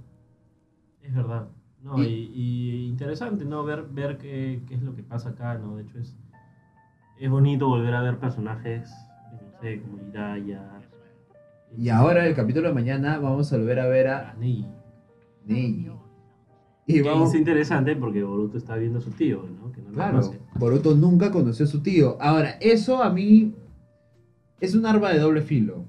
es 1.02 1.14
verdad. 1.14 1.48
No, 1.82 2.02
Y- 2.02 2.06
y, 2.06 2.70
y 2.70 2.86
interesante, 2.88 3.44
¿no? 3.44 3.62
Ver, 3.64 3.84
ver 3.92 4.16
qué, 4.16 4.62
qué 4.68 4.74
es 4.76 4.82
lo 4.82 4.94
que 4.94 5.02
pasa 5.02 5.30
acá, 5.30 5.58
¿no? 5.58 5.76
De 5.76 5.82
hecho, 5.82 5.98
es, 5.98 6.16
es 7.22 7.30
bonito 7.30 7.68
volver 7.68 7.94
a 7.94 8.02
ver 8.02 8.18
personajes, 8.18 8.90
no 9.32 9.60
sé, 9.60 9.80
como 9.80 9.98
Jiraiya. 9.98 10.60
Y 11.78 11.88
ahora 11.88 12.22
en 12.22 12.30
el 12.30 12.34
capítulo 12.34 12.66
de 12.66 12.74
mañana 12.74 13.18
vamos 13.20 13.52
a 13.52 13.58
volver 13.58 13.78
a 13.78 13.86
ver 13.86 14.08
a 14.08 14.30
a 14.30 14.34
Neji. 14.34 14.66
Neji. 15.46 15.88
Y 16.88 17.00
vamos, 17.00 17.28
es 17.32 17.38
interesante 17.38 17.94
porque 17.94 18.24
Boruto 18.24 18.58
está 18.58 18.74
viendo 18.74 18.98
a 18.98 19.02
su 19.02 19.12
tío, 19.12 19.44
¿no? 19.56 19.70
Que 19.70 19.80
no 19.82 19.90
lo 19.90 19.94
Claro, 19.94 20.20
conoce. 20.20 20.40
Boruto 20.56 20.96
nunca 20.96 21.30
conoció 21.30 21.64
a 21.64 21.68
su 21.68 21.80
tío. 21.80 22.20
Ahora, 22.20 22.56
eso 22.60 23.00
a 23.00 23.10
mí 23.10 23.54
es 24.60 24.74
un 24.74 24.84
arma 24.84 25.10
de 25.10 25.20
doble 25.20 25.42
filo. 25.42 25.84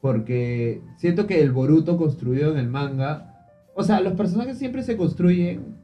Porque 0.00 0.82
siento 0.96 1.28
que 1.28 1.42
el 1.42 1.52
Boruto 1.52 1.96
construido 1.96 2.50
en 2.50 2.58
el 2.58 2.68
manga. 2.68 3.46
O 3.76 3.84
sea, 3.84 4.00
los 4.00 4.14
personajes 4.14 4.58
siempre 4.58 4.82
se 4.82 4.96
construyen 4.96 5.76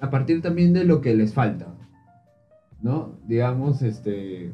a 0.00 0.10
partir 0.10 0.42
también 0.42 0.72
de 0.72 0.84
lo 0.84 1.00
que 1.00 1.14
les 1.14 1.32
falta. 1.32 1.73
¿No? 2.84 3.18
Digamos, 3.26 3.80
este. 3.80 4.52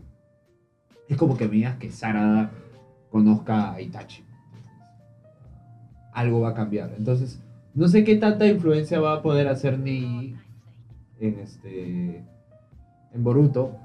Es 1.08 1.16
como 1.16 1.36
que 1.36 1.46
me 1.46 1.56
digas 1.56 1.78
que 1.78 1.90
Sarada 1.90 2.52
conozca 3.10 3.72
a 3.72 3.80
Itachi. 3.80 4.22
Algo 6.12 6.40
va 6.40 6.50
a 6.50 6.54
cambiar. 6.54 6.94
Entonces, 6.96 7.42
no 7.74 7.88
sé 7.88 8.04
qué 8.04 8.14
tanta 8.14 8.46
influencia 8.46 9.00
va 9.00 9.14
a 9.14 9.22
poder 9.22 9.48
hacer 9.48 9.80
Neji 9.80 10.36
en 11.18 11.38
este 11.40 12.24
en 13.12 13.24
Boruto. 13.24 13.76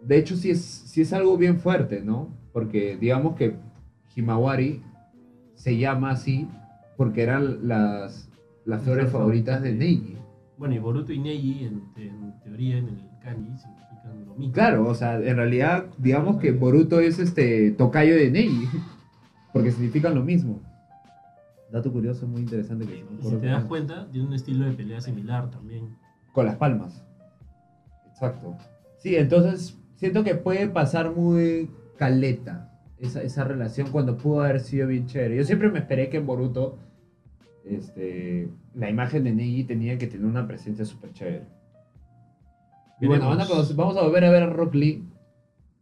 De 0.00 0.18
hecho, 0.18 0.36
sí 0.36 0.50
es, 0.50 0.60
sí 0.62 1.00
es 1.00 1.12
algo 1.12 1.36
bien 1.36 1.58
fuerte, 1.58 2.00
¿no? 2.00 2.28
Porque 2.52 2.96
digamos 2.96 3.34
que 3.34 3.56
Himawari 4.14 4.84
se 5.56 5.76
llama 5.76 6.12
así 6.12 6.46
porque 6.96 7.24
eran 7.24 7.66
las, 7.66 8.30
las 8.64 8.82
flores 8.82 9.10
favoritas 9.10 9.60
de 9.62 9.74
Neji. 9.74 10.16
Bueno, 10.58 10.76
y 10.76 10.78
Boruto 10.78 11.12
y 11.12 11.18
Neji, 11.18 11.64
en, 11.64 11.82
en 11.96 12.40
teoría, 12.44 12.78
en 12.78 12.88
el 12.88 13.10
kanji, 13.20 13.50
mismo. 14.40 14.54
Claro, 14.54 14.88
o 14.88 14.94
sea, 14.94 15.16
en 15.16 15.36
realidad, 15.36 15.86
digamos 15.98 16.38
que 16.38 16.52
Boruto 16.52 17.00
es 17.00 17.18
este 17.18 17.70
tocayo 17.72 18.14
de 18.16 18.30
Neji, 18.30 18.68
porque 19.52 19.70
significan 19.70 20.14
lo 20.14 20.24
mismo. 20.24 20.60
Dato 21.70 21.92
curioso, 21.92 22.26
muy 22.26 22.40
interesante 22.40 22.84
que 22.84 22.98
Y 22.98 23.22
si 23.22 23.36
te 23.36 23.46
das 23.46 23.64
cuenta, 23.64 24.08
tiene 24.10 24.26
un 24.26 24.34
estilo 24.34 24.64
de 24.64 24.72
pelea 24.72 25.00
similar 25.00 25.50
también. 25.50 25.96
Con 26.32 26.46
las 26.46 26.56
palmas. 26.56 27.04
Exacto. 28.08 28.56
Sí, 28.98 29.14
entonces 29.16 29.78
siento 29.94 30.24
que 30.24 30.34
puede 30.34 30.68
pasar 30.68 31.14
muy 31.14 31.70
caleta 31.96 32.72
esa, 32.98 33.22
esa 33.22 33.44
relación 33.44 33.90
cuando 33.90 34.16
pudo 34.16 34.42
haber 34.42 34.60
sido 34.60 34.88
bien 34.88 35.06
chévere. 35.06 35.36
Yo 35.36 35.44
siempre 35.44 35.70
me 35.70 35.78
esperé 35.78 36.08
que 36.08 36.16
en 36.16 36.26
Boruto 36.26 36.78
este, 37.64 38.48
la 38.74 38.90
imagen 38.90 39.24
de 39.24 39.32
Neji 39.32 39.64
tenía 39.64 39.98
que 39.98 40.06
tener 40.06 40.26
una 40.26 40.46
presencia 40.46 40.84
súper 40.84 41.12
chévere. 41.12 41.46
Y 43.00 43.06
bueno, 43.06 43.28
Veremos. 43.28 43.36
van 43.38 43.40
a 43.40 43.48
conocer- 43.48 43.76
vamos 43.76 43.96
a 43.96 44.02
volver 44.02 44.24
a 44.24 44.30
ver 44.30 44.42
a 44.42 44.50
Rock 44.50 44.74
Lee, 44.74 45.04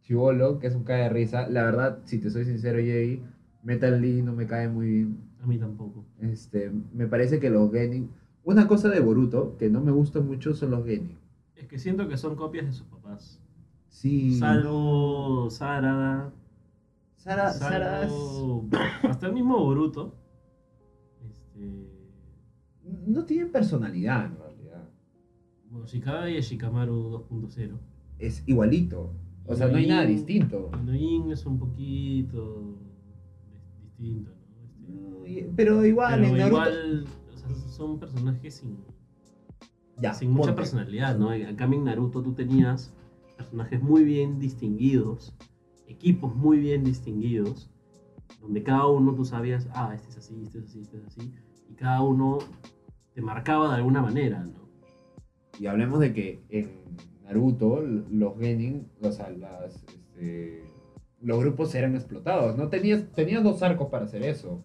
Chivolo, 0.01 0.59
que 0.59 0.67
es 0.67 0.75
un 0.75 0.83
cae 0.83 1.03
de 1.03 1.09
risa. 1.09 1.47
La 1.49 1.63
verdad, 1.63 1.99
si 2.05 2.19
te 2.19 2.29
soy 2.29 2.45
sincero, 2.45 2.77
Jay, 2.79 3.21
Metal 3.63 3.99
Lee 4.01 4.21
no 4.21 4.33
me 4.33 4.47
cae 4.47 4.67
muy 4.69 4.87
bien. 4.87 5.17
A 5.41 5.45
mí 5.47 5.57
tampoco. 5.57 6.05
Este, 6.19 6.71
me 6.93 7.07
parece 7.07 7.39
que 7.39 7.49
los 7.49 7.71
Genin... 7.71 8.09
Una 8.43 8.67
cosa 8.67 8.89
de 8.89 8.99
Boruto 8.99 9.57
que 9.57 9.69
no 9.69 9.81
me 9.81 9.91
gusta 9.91 10.21
mucho 10.21 10.53
son 10.53 10.71
los 10.71 10.85
Genin. 10.85 11.17
Es 11.55 11.67
que 11.67 11.77
siento 11.77 12.07
que 12.07 12.17
son 12.17 12.35
copias 12.35 12.65
de 12.65 12.71
sus 12.73 12.87
papás. 12.87 13.39
Sí. 13.89 14.35
Salvo 14.37 15.49
Sarada. 15.49 16.31
Sara, 17.17 17.51
Sara. 17.51 18.07
Hasta 19.03 19.27
el 19.27 19.33
mismo 19.33 19.57
Boruto. 19.59 20.15
Este. 21.27 21.89
no 23.07 23.25
tienen 23.25 23.51
personalidad 23.51 24.25
en 24.25 24.48
Shikada 25.85 26.29
y 26.29 26.39
Shikamaru 26.41 27.25
2.0. 27.29 27.77
Es 28.19 28.43
igualito. 28.47 29.13
O 29.45 29.55
sea, 29.55 29.67
no 29.67 29.77
hay 29.77 29.87
nada 29.87 30.05
distinto. 30.05 30.69
Inoin 30.81 31.31
es 31.31 31.45
un 31.45 31.57
poquito 31.57 32.77
dis- 33.49 33.81
distinto, 33.81 34.31
¿no? 34.87 35.25
Este, 35.25 35.51
pero 35.55 35.85
igual 35.85 36.15
Pero 36.21 36.27
en 36.27 36.37
Naruto. 36.37 36.47
igual, 36.57 37.05
o 37.33 37.37
sea, 37.37 37.49
son 37.69 37.99
personajes 37.99 38.55
sin, 38.55 38.77
ya, 39.97 40.13
sin 40.13 40.31
mucha 40.31 40.47
ponte. 40.49 40.61
personalidad, 40.61 41.17
¿no? 41.17 41.33
En 41.33 41.55
cambio 41.55 41.79
en 41.79 41.85
Naruto 41.85 42.21
tú 42.21 42.33
tenías 42.33 42.93
personajes 43.37 43.81
muy 43.81 44.03
bien 44.03 44.37
distinguidos, 44.39 45.33
equipos 45.87 46.35
muy 46.35 46.59
bien 46.59 46.83
distinguidos, 46.83 47.69
donde 48.41 48.61
cada 48.63 48.85
uno 48.87 49.13
tú 49.15 49.25
sabías, 49.25 49.67
ah, 49.73 49.93
este 49.95 50.09
es 50.09 50.17
así, 50.17 50.41
este 50.43 50.59
es 50.59 50.65
así, 50.65 50.81
este 50.81 50.97
es 50.97 51.05
así, 51.05 51.33
y 51.69 51.73
cada 51.73 52.01
uno 52.01 52.37
te 53.13 53.21
marcaba 53.21 53.69
de 53.69 53.75
alguna 53.75 54.01
manera, 54.01 54.43
¿no? 54.43 54.58
Y 55.59 55.67
hablemos 55.67 55.99
de 55.99 56.13
que 56.13 56.39
en 56.49 56.69
Naruto 57.23 57.81
los 57.81 58.37
genin, 58.39 58.87
o 59.01 59.11
sea, 59.11 59.29
las, 59.29 59.75
este, 59.75 60.63
los 61.21 61.39
grupos 61.39 61.75
eran 61.75 61.95
explotados. 61.95 62.57
No 62.57 62.69
tenías, 62.69 63.03
tenías 63.13 63.43
dos 63.43 63.61
arcos 63.61 63.89
para 63.89 64.05
hacer 64.05 64.23
eso. 64.23 64.63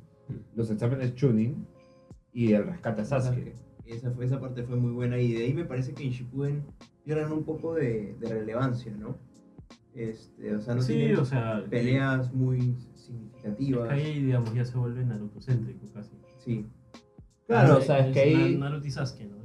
Los 0.54 0.70
exámenes 0.70 1.14
Chunin 1.14 1.66
y 2.32 2.52
el 2.52 2.64
rescate 2.66 3.02
a 3.02 3.04
Sasuke. 3.04 3.54
Esa, 3.86 4.10
fue, 4.12 4.24
esa 4.24 4.40
parte 4.40 4.62
fue 4.62 4.76
muy 4.76 4.92
buena 4.92 5.18
y 5.18 5.32
de 5.32 5.44
ahí 5.44 5.52
me 5.52 5.64
parece 5.66 5.92
que 5.92 6.04
en 6.04 6.10
Shippuden 6.10 6.62
pierden 7.04 7.32
un 7.32 7.44
poco 7.44 7.74
de, 7.74 8.16
de 8.18 8.28
relevancia, 8.28 8.92
¿no? 8.98 9.16
Este, 9.94 10.54
o 10.54 10.60
sea, 10.60 10.74
no 10.74 10.80
sí, 10.82 10.94
tienen 10.94 11.18
o 11.18 11.24
sea, 11.24 11.62
peleas 11.68 12.32
muy 12.32 12.58
es 12.94 13.00
significativas. 13.02 13.88
que 13.88 13.94
ahí, 13.94 14.22
digamos, 14.22 14.54
ya 14.54 14.64
se 14.64 14.76
vuelve 14.78 15.04
Naruto 15.04 15.40
céntrico 15.40 15.86
casi. 15.92 16.12
Sí, 16.38 16.66
Claro, 17.46 17.74
Ah, 17.74 17.76
o 17.76 17.80
sea, 17.82 17.98
es 17.98 18.06
es 18.08 18.12
que 18.14 18.20
ahí... 18.22 18.56
Na- 18.56 18.70
Naruto 18.70 18.86
y 18.86 18.90
Sasuke, 18.90 19.24
¿no? 19.26 19.36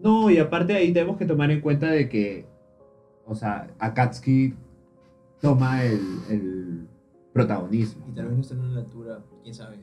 Y- 0.00 0.02
No, 0.02 0.30
y 0.30 0.38
aparte 0.38 0.74
ahí 0.74 0.92
tenemos 0.92 1.16
que 1.16 1.26
tomar 1.26 1.50
en 1.50 1.60
cuenta 1.60 1.90
de 1.90 2.08
que, 2.08 2.46
o 3.26 3.34
sea, 3.34 3.68
Akatsuki 3.78 4.54
toma 5.40 5.84
el, 5.84 6.00
el 6.30 6.86
protagonismo. 7.32 8.06
y 8.08 8.12
tal 8.12 8.26
vez 8.26 8.34
no 8.34 8.40
están 8.40 8.58
en 8.60 8.74
la 8.74 8.80
altura, 8.80 9.20
quién 9.42 9.54
sabe. 9.54 9.76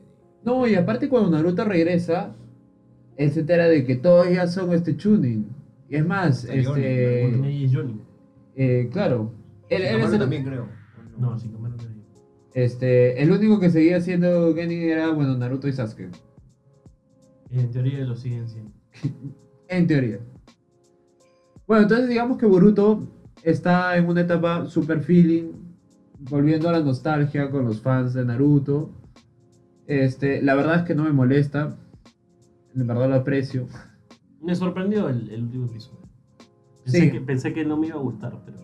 No, 0.44 0.66
y 0.66 0.74
aparte 0.74 1.08
cuando 1.08 1.30
Naruto 1.30 1.64
regresa, 1.64 2.34
él 3.16 3.30
se 3.32 3.40
entera 3.40 3.68
de 3.68 3.84
que 3.84 3.96
todos 3.96 4.30
ya 4.30 4.46
son 4.46 4.72
este 4.72 4.96
Chunin. 4.96 5.48
Y 5.88 5.96
es 5.96 6.06
más, 6.06 6.44
Hasta 6.44 6.52
Johnny, 6.62 6.84
este... 6.84 7.64
es 7.64 7.74
Johnny. 7.74 8.00
eh, 8.56 8.88
claro. 8.92 9.32
Él, 9.68 9.82
él 9.82 10.00
es 10.00 10.12
el, 10.12 10.18
también 10.18 10.44
creo. 10.44 10.64
¿o 11.16 11.20
No, 11.20 11.38
sin 11.38 11.52
comer 11.52 11.72
no 11.72 11.98
este, 12.54 13.22
el 13.22 13.30
único 13.30 13.60
que 13.60 13.70
seguía 13.70 14.00
siendo 14.00 14.52
Genin 14.54 14.82
era, 14.82 15.10
bueno, 15.10 15.36
Naruto 15.36 15.68
y 15.68 15.72
Sasuke. 15.72 16.10
En 17.50 17.70
teoría 17.70 18.00
lo 18.04 18.16
siguen 18.16 18.48
siendo. 18.48 18.72
En 19.68 19.86
teoría. 19.86 20.18
Bueno, 21.66 21.82
entonces 21.82 22.08
digamos 22.08 22.38
que 22.38 22.46
Boruto 22.46 23.06
está 23.42 23.96
en 23.96 24.06
una 24.08 24.22
etapa 24.22 24.66
super 24.66 25.00
feeling, 25.00 25.52
volviendo 26.30 26.68
a 26.68 26.72
la 26.72 26.80
nostalgia 26.80 27.50
con 27.50 27.64
los 27.66 27.80
fans 27.80 28.14
de 28.14 28.24
Naruto. 28.24 28.90
Este, 29.86 30.42
la 30.42 30.54
verdad 30.54 30.76
es 30.80 30.82
que 30.84 30.94
no 30.94 31.04
me 31.04 31.12
molesta. 31.12 31.76
De 32.74 32.84
verdad 32.84 33.08
lo 33.08 33.16
aprecio. 33.16 33.66
Me 34.40 34.54
sorprendió 34.54 35.08
el, 35.08 35.28
el 35.30 35.42
último 35.44 35.66
episodio. 35.66 35.98
Pensé, 36.84 37.00
Sí. 37.00 37.10
que, 37.10 37.20
pensé 37.20 37.52
que 37.52 37.64
no 37.64 37.76
me 37.76 37.88
iba 37.88 37.96
a 37.96 38.02
gustar, 38.02 38.32
pero. 38.44 38.58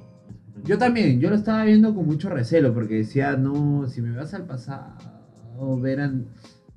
Yo 0.64 0.78
también, 0.78 1.20
yo 1.20 1.28
lo 1.28 1.36
estaba 1.36 1.64
viendo 1.64 1.94
con 1.94 2.07
mucho 2.07 2.30
recelo 2.30 2.72
porque 2.72 2.94
decía, 2.94 3.36
no, 3.36 3.86
si 3.86 4.00
me 4.00 4.16
vas 4.16 4.32
al 4.32 4.46
pasado, 4.46 4.96
ver 5.78 6.00
a, 6.00 6.11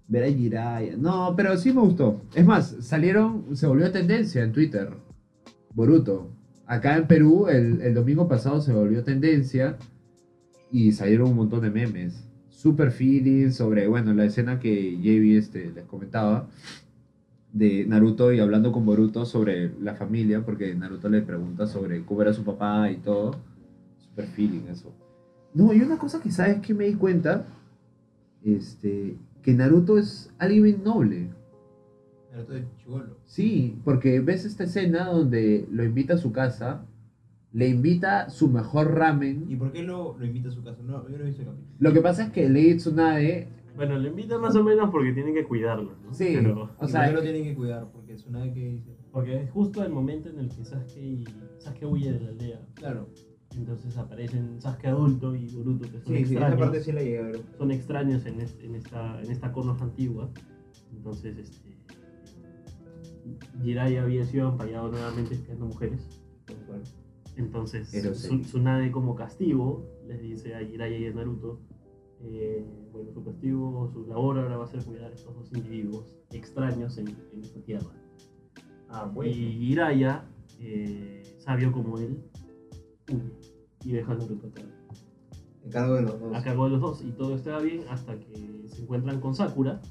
ver 0.08 0.24
a 0.24 0.28
Jiraiya. 0.28 0.97
No, 0.97 1.34
pero 1.36 1.58
sí 1.58 1.74
me 1.74 1.82
gustó. 1.82 2.22
Es 2.34 2.45
más, 2.45 2.76
salieron, 2.80 3.55
se 3.55 3.68
volvió 3.68 3.91
tendencia 3.91 4.43
en 4.43 4.51
Twitter. 4.51 4.89
Boruto. 5.74 6.30
Acá 6.66 6.97
en 6.97 7.08
Perú, 7.08 7.47
el, 7.47 7.82
el 7.82 7.93
domingo 7.93 8.28
pasado 8.28 8.62
se 8.62 8.74
volvió 8.74 9.03
tendencia 9.03 9.78
y 10.72 10.91
salieron 10.91 11.30
un 11.30 11.36
montón 11.36 11.62
de 11.62 11.72
memes. 11.72 12.24
Super 12.49 12.91
feeling 12.91 13.51
sobre, 13.51 13.88
bueno, 13.88 14.14
la 14.14 14.26
escena 14.26 14.60
que 14.60 14.97
JB 14.97 15.38
este, 15.38 15.72
les 15.72 15.86
comentaba 15.86 16.47
de 17.53 17.86
Naruto 17.86 18.34
y 18.34 18.39
hablando 18.39 18.72
con 18.72 18.86
Boruto 18.86 19.26
sobre 19.26 19.72
la 19.80 19.95
familia, 19.95 20.43
porque 20.43 20.74
Naruto 20.76 21.10
le 21.10 21.22
pregunta 21.22 21.68
sobre 21.68 22.03
cómo 22.03 22.22
era 22.22 22.34
su 22.34 22.43
papá 22.43 22.91
y 22.91 22.97
todo. 22.97 23.36
Super 23.97 24.28
feeling 24.28 24.68
eso. 24.70 24.93
No, 25.53 25.74
y 25.74 25.82
una 25.82 25.97
cosa 25.97 26.22
que 26.22 26.32
sabes 26.32 26.60
que 26.60 26.74
me 26.74 26.86
di 26.86 26.93
cuenta, 26.95 27.45
este, 28.43 29.18
que 29.48 29.54
Naruto 29.54 29.98
es 29.98 30.30
alguien 30.39 30.64
bien 30.64 30.84
noble. 30.84 31.30
Naruto 32.34 32.52
de 32.52 32.66
Chivolo. 32.80 33.16
Sí, 33.24 33.80
porque 33.86 34.20
ves 34.20 34.43
esta 34.43 34.66
escena 34.66 35.06
donde 35.06 35.66
lo 35.72 35.86
invita 35.86 36.16
a 36.16 36.18
su 36.18 36.34
casa, 36.34 36.86
le 37.54 37.70
invita 37.70 38.30
su 38.30 38.50
mejor 38.50 38.93
ramen. 38.95 39.45
¿Y 39.48 39.56
por 39.56 39.72
qué 39.72 39.84
lo, 39.84 40.18
lo 40.20 40.26
invita 40.26 40.50
a 40.50 40.52
su 40.52 40.62
casa? 40.66 40.84
No, 40.84 41.08
yo 41.08 41.18
no 41.18 41.24
he 41.24 41.28
visto 41.28 41.43
el 41.43 41.48
capítulo. 41.48 41.76
Lo 41.80 41.93
que 41.93 42.02
pasa 42.02 42.26
es 42.26 42.32
que 42.32 42.50
Lady 42.50 42.76
Tsunade, 42.76 43.48
Bueno, 43.78 43.98
lo 43.98 44.10
invitan 44.10 44.41
más 44.41 44.54
o 44.58 44.64
menos 44.66 44.89
porque 44.91 45.14
tienen 45.14 45.34
que 45.34 45.45
cuidarlo, 45.45 45.93
¿no? 46.04 46.14
Sí. 46.14 46.32
Pero- 46.34 46.70
o 46.78 46.86
¿Y 46.86 46.89
sea, 46.89 47.10
lo 47.10 47.22
tienen 47.22 47.45
que 47.45 47.56
cuidar? 47.56 47.89
Porque 47.93 48.16
es 48.16 48.26
una 48.26 48.52
que 48.54 48.70
dice. 48.70 48.98
porque 49.14 49.43
es 49.43 49.50
justo 49.50 49.82
el 49.82 49.93
momento 49.93 50.28
en 50.28 50.39
el 50.39 50.50
que 50.50 50.66
Sasuke, 50.66 50.98
y, 51.02 51.24
Sasuke 51.60 51.86
huye 51.86 52.12
de 52.12 52.20
la 52.20 52.30
aldea. 52.32 52.68
Claro. 52.74 53.08
Entonces 53.58 53.97
aparecen 53.97 54.62
Sasuke 54.62 54.88
adulto 54.88 55.36
y 55.36 55.47
Boruto, 55.55 55.86
que 55.89 55.99
son 55.99 56.14
Sí, 56.14 56.18
sí, 56.18 56.22
esa 56.24 56.32
extraños. 56.34 56.60
parte 56.60 56.82
sí 56.82 56.91
la 56.91 57.01
llegué 57.01 57.20
a 57.20 57.24
ver. 57.24 57.41
son 57.58 57.72
extraños 57.72 58.26
en, 58.26 58.41
este- 58.41 58.66
en 58.66 58.76
esta, 58.76 59.22
en 59.22 59.32
esta 59.32 59.51
Konoha 59.51 59.82
antigua. 59.84 60.30
Entonces, 60.93 61.38
este, 61.38 61.78
Jiraiya 63.62 64.03
había 64.03 64.24
sido 64.26 64.49
ampallado 64.49 64.89
nuevamente 64.89 65.34
espiando 65.34 65.66
mujeres. 65.66 66.08
Entonces, 67.36 67.88
sí. 67.89 68.39
Tsunade 68.41 68.91
como 68.91 69.16
castigo 69.16 69.86
les 70.08 70.22
dice 70.22 70.55
a 70.55 70.60
Jiraiya 70.66 70.97
y 70.97 71.05
a 71.08 71.14
Naruto, 71.14 71.60
eh, 72.22 72.66
bueno, 72.91 73.12
su 73.12 73.24
castigo, 73.24 73.89
su 73.93 74.05
labor 74.08 74.39
ahora 74.39 74.58
va 74.58 74.64
a 74.64 74.68
ser 74.68 74.84
cuidar 74.84 75.12
a 75.12 75.16
estos 75.16 75.36
dos 75.36 75.51
individuos 75.53 76.16
extraños 76.32 76.97
en, 76.97 77.08
en 77.10 77.43
esta 77.43 77.60
tierra. 77.62 77.89
Ah, 78.89 79.12
Y 79.24 79.34
Jiraiya, 79.34 80.26
eh, 80.60 81.22
sabio 81.38 81.72
como 81.72 81.97
él, 81.99 82.18
huye 83.12 83.32
y 83.88 83.97
a 83.97 84.05
Naruto 84.05 84.47
acá 84.47 84.61
En 85.63 85.71
cargo 85.71 85.95
de 85.95 86.01
los 86.03 86.19
dos. 86.19 86.35
a 86.35 86.43
cargo 86.43 86.65
de 86.65 86.71
los 86.71 86.81
dos. 86.81 87.01
Y 87.03 87.11
todo 87.11 87.35
estaba 87.35 87.61
bien 87.61 87.81
hasta 87.89 88.19
que 88.19 88.65
se 88.67 88.81
encuentran 88.81 89.19
con 89.19 89.33
Sakura. 89.35 89.81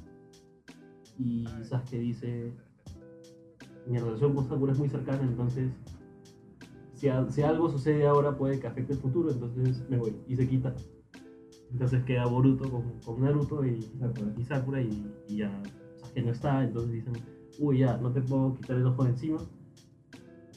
Y 1.19 1.45
Sasuke 1.63 1.99
dice 1.99 2.53
mi 3.87 3.99
relación 3.99 4.35
con 4.35 4.47
Sakura 4.49 4.73
es 4.73 4.79
muy 4.79 4.89
cercana 4.89 5.23
entonces 5.23 5.71
si, 6.95 7.07
a- 7.09 7.31
si 7.31 7.43
algo 7.43 7.71
sucede 7.71 8.05
ahora 8.07 8.37
puede 8.37 8.59
que 8.59 8.67
afecte 8.67 8.95
el 8.95 8.99
futuro 8.99 9.31
entonces 9.31 9.83
me 9.89 9.97
voy 9.97 10.15
y 10.29 10.37
se 10.37 10.47
quita. 10.49 10.75
Entonces 11.73 12.05
queda 12.05 12.27
Boruto 12.27 12.71
con, 12.71 13.01
con 13.05 13.21
Naruto 13.23 13.65
y, 13.65 13.83
Sakura. 13.99 14.33
y 14.37 14.45
Sakura 14.45 14.83
y, 14.83 15.07
y 15.29 15.37
ya 15.39 15.63
Sasuke 16.01 16.23
no 16.25 16.33
está. 16.33 16.65
Entonces 16.65 16.93
dicen 16.93 17.15
uy 17.59 17.79
ya 17.79 17.97
no 17.97 18.13
te 18.13 18.21
puedo 18.21 18.55
quitar 18.55 18.77
el 18.77 18.87
ojo 18.87 19.05
de 19.05 19.11
encima 19.11 19.39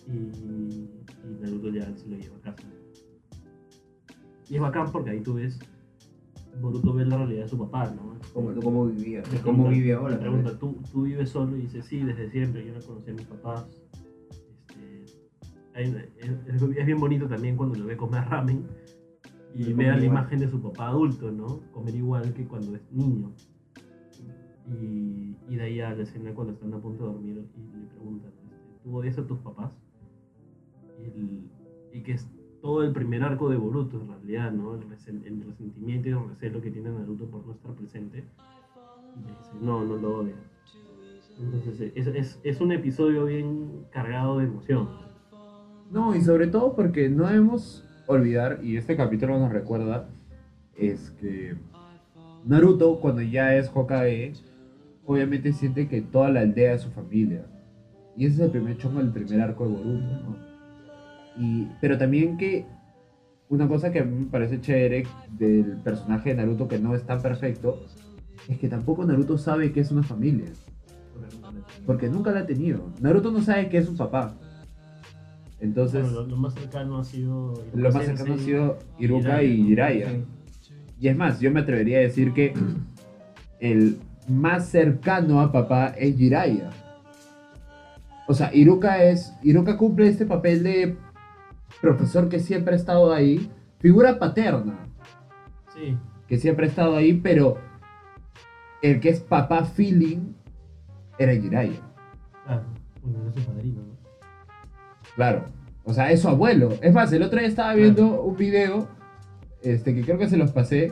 y, 0.07 0.11
y 0.11 1.37
Naruto 1.41 1.69
ya 1.69 1.95
se 1.95 2.09
lo 2.09 2.17
lleva 2.17 2.35
a 2.37 2.41
casa 2.41 2.67
y 4.49 4.55
es 4.55 4.61
bacán 4.61 4.91
porque 4.91 5.11
ahí 5.11 5.21
tú 5.21 5.35
ves, 5.35 5.59
Boruto 6.61 6.93
ve 6.93 7.05
la 7.05 7.17
realidad 7.17 7.43
de 7.43 7.49
su 7.49 7.57
papá, 7.57 7.89
¿no? 7.91 8.17
¿Cómo, 8.33 8.53
cómo 8.61 8.85
vivía? 8.87 9.21
¿Cómo 9.43 9.63
pregunta- 9.63 9.69
vive 9.69 9.93
ahora? 9.93 10.19
Pregunta, 10.19 10.57
¿tú, 10.59 10.75
¿tú 10.91 11.03
vives 11.03 11.29
solo? 11.29 11.55
Y 11.55 11.61
dice, 11.61 11.81
sí, 11.81 11.99
desde 12.03 12.29
siempre, 12.31 12.65
yo 12.65 12.73
no 12.73 12.81
conocí 12.81 13.11
a 13.11 13.13
mis 13.13 13.25
papás. 13.25 13.65
Este, 14.67 15.19
hay- 15.73 16.09
es, 16.47 16.85
bien 16.85 16.99
bonito 16.99 17.27
también 17.27 17.55
cuando 17.55 17.77
lo 17.77 17.85
ve 17.85 17.95
comer 17.95 18.23
ramen 18.29 18.65
y 19.55 19.71
vea 19.73 19.91
la 19.95 20.03
igual. 20.03 20.19
imagen 20.19 20.39
de 20.39 20.49
su 20.49 20.61
papá 20.61 20.87
adulto, 20.89 21.31
¿no? 21.31 21.61
Comer 21.71 21.95
igual 21.95 22.33
que 22.33 22.45
cuando 22.45 22.75
es 22.75 22.81
niño. 22.91 23.31
Y, 24.67 25.35
y 25.47 25.55
de 25.55 25.61
ahí 25.63 25.79
a 25.81 25.95
la 25.95 26.03
escena 26.03 26.33
cuando 26.33 26.53
están 26.53 26.73
a 26.73 26.79
punto 26.79 27.07
de 27.07 27.13
dormir 27.13 27.43
y 27.55 27.77
le 27.77 27.85
preguntan, 27.87 28.31
este, 28.51 28.83
¿tú 28.83 28.95
odias 28.97 29.17
a 29.17 29.25
tus 29.25 29.39
papás? 29.39 29.71
Y, 30.99 31.05
el- 31.05 31.49
y 31.93 32.03
que 32.03 32.11
es 32.13 32.27
todo 32.61 32.83
el 32.83 32.91
primer 32.91 33.23
arco 33.23 33.49
de 33.49 33.57
Boruto 33.57 34.01
en 34.01 34.07
realidad, 34.09 34.51
¿no? 34.51 34.75
El, 34.75 34.81
resen- 34.89 35.25
el 35.25 35.43
resentimiento 35.45 36.09
y 36.09 36.11
el 36.11 36.29
recelo 36.29 36.61
que 36.61 36.71
tiene 36.71 36.89
Naruto 36.91 37.25
por 37.25 37.45
no 37.45 37.53
estar 37.53 37.71
presente. 37.73 38.25
Y 39.15 39.19
dice, 39.21 39.51
no, 39.61 39.83
no 39.83 39.97
lo 39.97 40.17
odia. 40.19 40.35
Entonces 41.39 41.91
es, 41.95 42.07
es, 42.07 42.39
es 42.43 42.61
un 42.61 42.71
episodio 42.71 43.25
bien 43.25 43.85
cargado 43.91 44.39
de 44.39 44.45
emoción. 44.45 44.89
No, 45.91 46.15
y 46.15 46.21
sobre 46.21 46.47
todo 46.47 46.75
porque 46.75 47.09
no 47.09 47.27
debemos 47.27 47.85
olvidar, 48.07 48.59
y 48.63 48.77
este 48.77 48.95
capítulo 48.95 49.39
nos 49.39 49.51
recuerda, 49.51 50.09
es 50.75 51.11
que 51.11 51.55
Naruto 52.45 52.99
cuando 52.99 53.21
ya 53.21 53.55
es 53.55 53.71
Hokage, 53.73 54.33
obviamente 55.05 55.53
siente 55.53 55.87
que 55.87 56.01
toda 56.01 56.29
la 56.29 56.41
aldea 56.41 56.73
es 56.73 56.81
su 56.81 56.91
familia. 56.91 57.45
Y 58.17 58.25
ese 58.25 58.35
es 58.35 58.41
el 58.41 58.51
primer 58.51 58.77
chongo 58.77 58.99
del 58.99 59.11
primer 59.11 59.41
arco 59.41 59.65
de 59.67 59.71
Boruto, 59.75 59.91
¿no? 59.93 60.48
Y, 61.37 61.67
pero 61.79 61.97
también 61.97 62.37
que 62.37 62.65
una 63.49 63.67
cosa 63.67 63.91
que 63.91 63.99
a 63.99 64.03
mí 64.03 64.25
me 64.25 64.25
parece 64.29 64.61
chévere 64.61 65.05
del 65.31 65.77
personaje 65.83 66.29
de 66.29 66.35
Naruto 66.35 66.67
que 66.67 66.79
no 66.79 66.93
es 66.95 67.03
tan 67.03 67.21
perfecto, 67.21 67.83
es 68.47 68.57
que 68.57 68.67
tampoco 68.67 69.05
Naruto 69.05 69.37
sabe 69.37 69.71
que 69.71 69.79
es 69.79 69.91
una 69.91 70.03
familia. 70.03 70.47
Porque 71.85 72.07
nunca 72.09 72.31
la 72.31 72.41
ha 72.41 72.45
tenido. 72.45 72.91
Naruto 73.01 73.31
no 73.31 73.41
sabe 73.41 73.69
que 73.69 73.77
es 73.77 73.87
un 73.89 73.97
papá. 73.97 74.35
Entonces, 75.59 76.03
Bueno, 76.03 76.21
lo, 76.21 76.27
lo 76.27 76.37
más 76.37 76.53
cercano 76.53 76.99
ha 76.99 77.03
sido. 77.03 77.53
lo 77.73 77.91
más 77.91 78.05
cercano 78.05 78.35
ha 78.35 78.37
sido 78.37 78.79
Iruka 78.97 79.43
y 79.43 79.63
Jiraiya. 79.65 80.07
Y 80.99 81.07
es 81.07 81.17
más, 81.17 81.39
yo 81.39 81.51
me 81.51 81.61
atrevería 81.61 81.97
a 81.97 82.01
decir 82.01 82.33
que 82.33 82.53
el 83.59 83.97
más 84.27 84.67
cercano 84.69 85.41
a 85.41 85.51
papá 85.51 85.87
es 85.97 86.15
Jiraiya. 86.15 86.69
O 88.27 88.33
sea, 88.33 88.53
Iruka 88.53 89.03
es. 89.03 89.33
Iruka 89.43 89.75
cumple 89.75 90.07
este 90.07 90.25
papel 90.25 90.63
de 90.63 90.95
profesor 91.81 92.29
que 92.29 92.39
siempre 92.39 92.73
ha 92.73 92.77
estado 92.77 93.13
ahí. 93.13 93.49
Figura 93.79 94.19
paterna. 94.19 94.79
Sí. 95.75 95.97
Que 96.27 96.37
siempre 96.37 96.65
ha 96.65 96.69
estado 96.69 96.95
ahí, 96.95 97.13
pero 97.13 97.57
el 98.81 98.99
que 98.99 99.09
es 99.09 99.19
papá 99.19 99.63
feeling 99.65 100.33
era 101.17 101.33
Jiraiya. 101.33 101.81
Claro. 102.45 102.63
Bueno, 103.01 103.19
era 103.23 103.31
su 103.33 103.41
padrino, 103.49 103.81
¿no? 103.81 103.93
Claro. 105.15 105.45
O 105.83 105.93
sea, 105.93 106.11
es 106.11 106.21
su 106.21 106.27
abuelo. 106.27 106.69
Es 106.81 106.93
más, 106.93 107.11
el 107.13 107.23
otro 107.23 107.39
día 107.39 107.47
estaba 107.47 107.73
viendo 107.73 108.21
un 108.21 108.35
video, 108.37 108.87
este, 109.61 109.95
que 109.95 110.03
creo 110.03 110.17
que 110.17 110.29
se 110.29 110.37
los 110.37 110.51
pasé, 110.51 110.91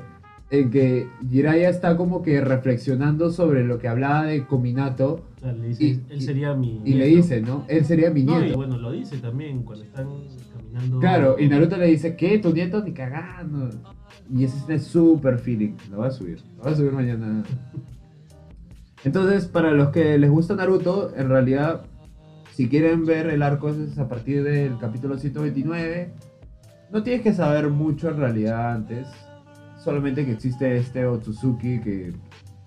en 0.50 0.72
que 0.72 1.08
Jiraiya 1.30 1.70
está 1.70 1.98
como 1.98 2.22
que 2.24 2.40
reflexionando 2.42 3.30
sobre 3.32 3.66
lo 3.66 3.80
que 3.80 3.90
hablaba 3.90 4.24
de 4.24 4.46
Kominato 4.48 5.26
O 5.38 5.40
sea, 5.42 5.52
le 5.52 5.68
dice, 5.68 5.84
Y- 5.84 6.04
él 6.10 6.22
sería 6.22 6.54
mi. 6.54 6.82
y 6.86 6.94
le 6.94 7.06
dice, 7.08 7.42
¿no? 7.42 7.66
Él 7.68 7.84
sería 7.86 8.10
mi 8.12 8.24
No, 8.24 8.38
y 8.40 8.44
nieto. 8.44 8.58
bueno, 8.58 8.78
lo 8.78 8.92
dice 8.92 9.18
también 9.18 9.64
cuando 9.64 9.84
están 9.84 10.08
Claro, 11.00 11.38
y 11.40 11.48
Naruto 11.48 11.78
le 11.78 11.88
dice, 11.88 12.16
¿qué? 12.16 12.38
¿Tu 12.40 12.54
nieto? 12.54 12.84
Ni 12.84 12.94
cagando. 12.94 13.70
Y 14.34 14.44
ese 14.44 14.76
es 14.76 14.84
súper 14.84 15.40
feeling. 15.40 15.76
Lo 15.90 15.98
voy 15.98 16.08
a 16.08 16.12
subir. 16.12 16.42
Lo 16.58 16.64
voy 16.64 16.74
a 16.74 16.76
subir 16.76 16.92
mañana. 16.92 17.44
Entonces, 19.04 19.46
para 19.46 19.72
los 19.72 19.90
que 19.90 20.18
les 20.18 20.30
gusta 20.30 20.56
Naruto, 20.56 21.14
en 21.16 21.30
realidad, 21.30 21.86
si 22.52 22.68
quieren 22.68 23.06
ver 23.06 23.28
el 23.28 23.44
arco 23.44 23.70
es 23.70 23.98
a 23.98 24.08
partir 24.08 24.44
del 24.44 24.78
capítulo 24.80 25.18
129. 25.18 26.12
No 26.92 27.04
tienes 27.04 27.22
que 27.22 27.34
saber 27.34 27.70
mucho 27.70 28.10
en 28.10 28.18
realidad 28.18 28.74
antes. 28.74 29.08
Solamente 29.78 30.26
que 30.26 30.32
existe 30.32 30.78
este 30.78 31.06
Otsutsuki 31.06 31.80
que 31.82 32.14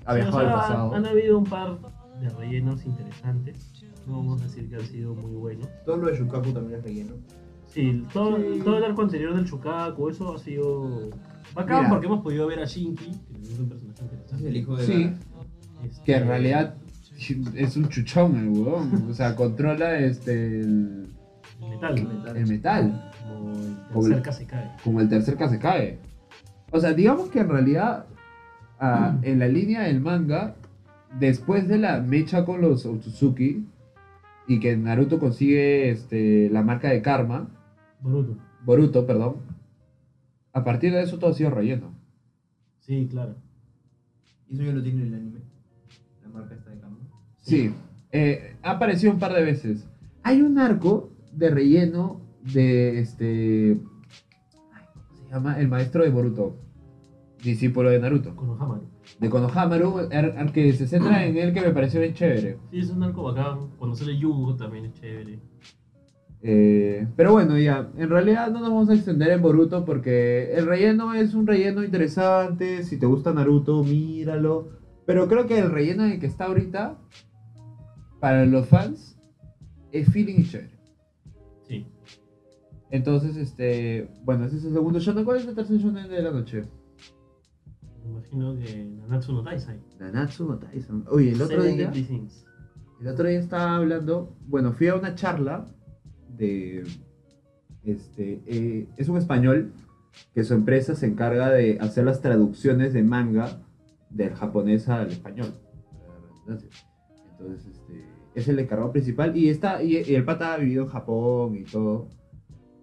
ha 0.06 0.14
Sí, 0.14 0.20
o 0.20 0.22
viajado 0.22 0.40
sea, 0.40 0.48
al 0.48 0.54
pasado. 0.54 0.94
Han 0.94 1.06
habido 1.06 1.38
un 1.38 1.44
par 1.44 1.78
de 2.20 2.28
rellenos 2.30 2.84
interesantes. 2.86 3.84
No 4.06 4.16
vamos 4.18 4.40
a 4.40 4.44
decir 4.44 4.68
que 4.68 4.76
han 4.76 4.82
sido 4.86 5.14
muy 5.14 5.32
buenos. 5.32 5.68
Todo 5.84 5.96
lo 5.98 6.10
de 6.10 6.18
Shukaku 6.18 6.52
también 6.52 6.78
es 6.78 6.84
relleno. 6.84 7.14
Sí, 7.70 8.04
todo, 8.12 8.36
Sí. 8.36 8.60
todo 8.64 8.78
el 8.78 8.84
arco 8.84 9.02
anterior 9.02 9.34
del 9.34 9.44
Chukaku, 9.46 10.08
eso 10.08 10.34
ha 10.34 10.38
sido 10.38 11.10
bacán 11.54 11.78
Mira. 11.78 11.90
porque 11.90 12.06
hemos 12.06 12.20
podido 12.22 12.46
ver 12.46 12.60
a 12.60 12.64
Shinki, 12.64 13.04
que 13.04 13.52
es 13.52 13.58
un 13.58 13.68
personaje 13.68 14.00
interesante. 14.02 14.48
el 14.48 14.56
hijo 14.56 14.76
de 14.76 14.84
Sí. 14.86 15.12
Este, 15.84 16.02
Que 16.04 16.16
en 16.16 16.26
realidad 16.28 16.74
es 17.54 17.76
un 17.76 17.88
chuchón 17.88 18.36
el 18.36 18.48
huevón. 18.48 19.06
O 19.10 19.14
sea, 19.14 19.34
controla 19.36 19.98
este 19.98 20.60
el, 20.60 21.06
el 21.62 21.68
metal, 21.70 22.36
el 22.36 22.46
metal. 22.46 23.12
como 23.92 24.06
el 24.06 24.14
tercer 24.22 24.32
se 24.34 24.46
cae. 24.46 24.70
como 24.84 25.00
el 25.00 25.08
tercer 25.08 25.36
cae. 25.36 25.98
O 26.72 26.80
sea, 26.80 26.92
digamos 26.92 27.28
que 27.30 27.40
en 27.40 27.48
realidad, 27.48 28.06
ah, 28.78 29.16
en 29.22 29.38
la 29.38 29.48
línea 29.48 29.82
del 29.82 30.00
manga, 30.00 30.54
después 31.18 31.66
de 31.68 31.78
la 31.78 32.00
mecha 32.00 32.44
con 32.44 32.60
los 32.60 32.86
Otsutsuki 32.86 33.64
y 34.46 34.60
que 34.60 34.76
Naruto 34.76 35.18
consigue 35.18 35.90
este, 35.90 36.48
la 36.50 36.62
marca 36.62 36.88
de 36.90 37.02
karma, 37.02 37.48
Boruto. 38.00 38.36
Boruto, 38.64 39.06
perdón, 39.06 39.36
a 40.52 40.64
partir 40.64 40.92
de 40.92 41.02
eso 41.02 41.18
todo 41.18 41.30
ha 41.30 41.34
sido 41.34 41.50
relleno. 41.50 41.94
Sí, 42.80 43.06
claro. 43.10 43.36
Y 44.48 44.54
eso 44.54 44.62
ya 44.64 44.72
lo 44.72 44.82
tiene 44.82 45.02
en 45.02 45.08
el 45.08 45.14
anime. 45.14 45.40
La 46.22 46.28
marca 46.28 46.54
está 46.54 46.70
de 46.70 46.80
cama. 46.80 46.96
Sí, 47.38 47.72
eh, 48.12 48.56
ha 48.62 48.72
aparecido 48.72 49.12
un 49.12 49.18
par 49.18 49.32
de 49.32 49.42
veces. 49.44 49.86
Hay 50.22 50.40
un 50.42 50.58
arco 50.58 51.10
de 51.32 51.50
relleno 51.50 52.20
de 52.52 53.00
este. 53.00 53.80
¿Cómo 55.08 55.16
se 55.28 55.28
llama? 55.34 55.58
El 55.60 55.68
maestro 55.68 56.02
de 56.04 56.10
Boruto, 56.10 56.56
discípulo 57.42 57.90
de 57.90 58.00
Naruto. 58.00 58.34
Konohamaru. 58.34 58.88
de 59.18 59.28
Konohamaru, 59.30 59.98
ar- 60.12 60.34
ar- 60.36 60.52
que 60.52 60.72
se 60.72 60.86
centra 60.86 61.24
en 61.26 61.36
él 61.36 61.52
que 61.54 61.60
me 61.60 61.70
pareció 61.70 62.00
bien 62.00 62.14
chévere. 62.14 62.58
Sí, 62.70 62.78
es 62.80 62.90
un 62.90 63.02
arco 63.02 63.22
bacán. 63.22 63.70
Cuando 63.78 63.94
sale 63.96 64.16
Yugo 64.18 64.56
también 64.56 64.86
es 64.86 64.94
chévere. 64.94 65.38
Eh, 66.42 67.06
pero 67.16 67.32
bueno, 67.32 67.58
ya, 67.58 67.90
en 67.96 68.08
realidad 68.08 68.50
no 68.50 68.60
nos 68.60 68.70
vamos 68.70 68.88
a 68.88 68.94
extender 68.94 69.30
en 69.30 69.42
Boruto 69.42 69.84
porque 69.84 70.54
el 70.54 70.66
relleno 70.66 71.12
es 71.14 71.34
un 71.34 71.46
relleno 71.46 71.84
interesante. 71.84 72.82
Si 72.84 72.98
te 72.98 73.06
gusta 73.06 73.32
Naruto, 73.32 73.82
míralo. 73.84 74.68
Pero 75.06 75.28
creo 75.28 75.46
que 75.46 75.58
el 75.58 75.70
relleno 75.70 76.04
en 76.04 76.12
el 76.12 76.20
que 76.20 76.26
está 76.26 76.46
ahorita, 76.46 76.98
para 78.20 78.46
los 78.46 78.68
fans, 78.68 79.18
es 79.92 80.08
feeling 80.10 80.36
y 80.38 80.44
chévere. 80.44 80.78
Sí. 81.66 81.86
Entonces, 82.90 83.36
este, 83.36 84.08
bueno, 84.24 84.44
ese 84.44 84.56
es 84.56 84.64
el 84.64 84.72
segundo 84.72 84.98
shonen. 84.98 85.24
¿Cuál 85.24 85.38
es 85.38 85.46
el 85.46 85.54
tercer 85.54 85.78
shonen 85.78 86.08
de 86.08 86.22
la 86.22 86.30
noche? 86.30 86.64
Me 88.02 88.10
imagino 88.10 88.56
que 88.56 88.84
Nanatsu 88.84 89.32
no 89.32 89.42
Taisai. 89.42 89.80
Nanatsu 89.98 90.46
no 90.46 90.58
Taizan. 90.58 91.04
Oye, 91.08 91.32
el 91.32 91.42
otro 91.42 91.60
Seven 91.62 91.76
día... 91.76 91.92
El 93.00 93.08
otro 93.08 93.26
día 93.28 93.38
estaba 93.38 93.76
hablando, 93.76 94.36
bueno, 94.46 94.72
fui 94.72 94.88
a 94.88 94.94
una 94.94 95.14
charla 95.14 95.66
este, 97.84 98.42
eh, 98.46 98.88
es 98.96 99.08
un 99.08 99.16
español 99.16 99.72
que 100.34 100.44
su 100.44 100.54
empresa 100.54 100.94
se 100.94 101.06
encarga 101.06 101.50
de 101.50 101.78
hacer 101.80 102.04
las 102.04 102.20
traducciones 102.20 102.92
de 102.92 103.02
manga 103.02 103.62
del 104.10 104.34
japonés 104.34 104.88
al 104.88 105.10
español. 105.10 105.54
Entonces, 106.40 107.66
este, 107.66 108.04
es 108.34 108.48
el 108.48 108.58
encargado 108.58 108.92
principal 108.92 109.36
y 109.36 109.48
está, 109.48 109.82
y, 109.82 109.96
el 109.96 110.24
pata 110.24 110.54
ha 110.54 110.58
vivido 110.58 110.84
en 110.84 110.88
Japón 110.88 111.56
y 111.56 111.64
todo. 111.64 112.08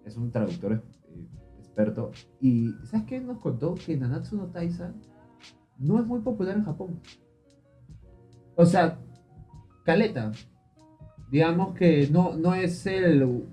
Es 0.04 0.16
un 0.16 0.30
traductor 0.30 0.72
eh, 0.72 1.26
experto. 1.58 2.12
Y 2.40 2.72
¿sabes 2.84 3.06
qué? 3.06 3.20
Nos 3.20 3.38
contó 3.38 3.74
que 3.74 3.96
Nanatsu 3.96 4.36
no 4.36 4.46
Taizan 4.46 4.94
no 5.78 6.00
es 6.00 6.06
muy 6.06 6.20
popular 6.20 6.56
en 6.56 6.64
Japón. 6.64 7.00
O 8.56 8.66
sea, 8.66 8.98
caleta. 9.84 10.32
Digamos 11.30 11.74
que 11.74 12.08
no, 12.10 12.36
no 12.36 12.54
es 12.54 12.86
el 12.86 13.44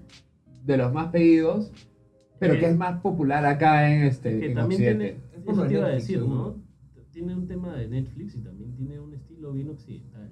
de 0.66 0.78
los 0.78 0.94
más 0.94 1.12
pedidos, 1.12 1.72
pero 2.40 2.54
Eh, 2.54 2.60
que 2.60 2.66
es 2.68 2.78
más 2.78 3.02
popular 3.02 3.46
acá 3.46 3.92
en 3.92 4.04
este 4.04 4.40
Que 4.40 4.46
en 4.48 4.56
también 4.56 4.82
Occidente. 4.82 5.20
tiene, 5.34 5.52
eso 5.52 5.68
te 5.68 5.74
iba 5.74 5.86
a 5.86 5.90
decir, 5.90 6.22
¿no? 6.22 6.56
Tiene 7.12 7.36
un 7.36 7.48
tema 7.48 7.74
de 7.76 7.88
Netflix 7.88 8.36
y 8.36 8.42
también 8.42 8.76
tiene 8.76 9.00
un 9.00 9.14
estilo 9.14 9.54
bien 9.54 9.70
occidental. 9.70 10.30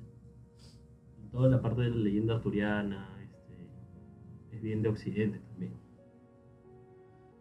Toda 1.32 1.50
la 1.50 1.62
parte 1.62 1.82
de 1.82 1.90
la 1.90 1.96
leyenda 1.96 2.36
arturiana 2.36 3.08
este, 3.24 4.56
es 4.56 4.62
bien 4.62 4.82
de 4.82 4.90
occidente 4.90 5.40
también. 5.50 5.74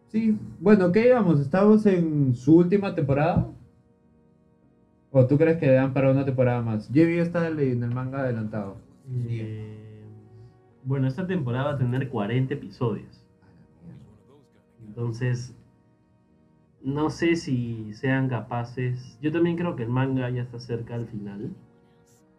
Sí, 0.07 0.37
bueno, 0.59 0.91
¿qué 0.91 1.07
íbamos? 1.07 1.39
¿Estamos 1.39 1.85
en 1.85 2.35
su 2.35 2.57
última 2.57 2.93
temporada? 2.95 3.49
¿O 5.11 5.25
tú 5.27 5.37
crees 5.37 5.57
que 5.57 5.67
le 5.67 5.73
dan 5.73 5.93
para 5.93 6.11
una 6.11 6.23
temporada 6.23 6.61
más? 6.61 6.87
Jamie 6.87 7.19
está 7.19 7.49
leyendo 7.49 7.85
el 7.85 7.93
manga 7.93 8.19
adelantado. 8.21 8.77
Eh, 9.27 9.82
bueno, 10.83 11.07
esta 11.07 11.25
temporada 11.25 11.65
va 11.65 11.71
a 11.73 11.77
tener 11.77 12.09
40 12.09 12.53
episodios. 12.53 13.23
Entonces, 14.85 15.55
no 16.81 17.09
sé 17.09 17.35
si 17.35 17.93
sean 17.93 18.29
capaces. 18.29 19.17
Yo 19.21 19.31
también 19.31 19.55
creo 19.55 19.75
que 19.75 19.83
el 19.83 19.89
manga 19.89 20.29
ya 20.29 20.41
está 20.41 20.59
cerca 20.59 20.95
al 20.95 21.07
final. 21.07 21.51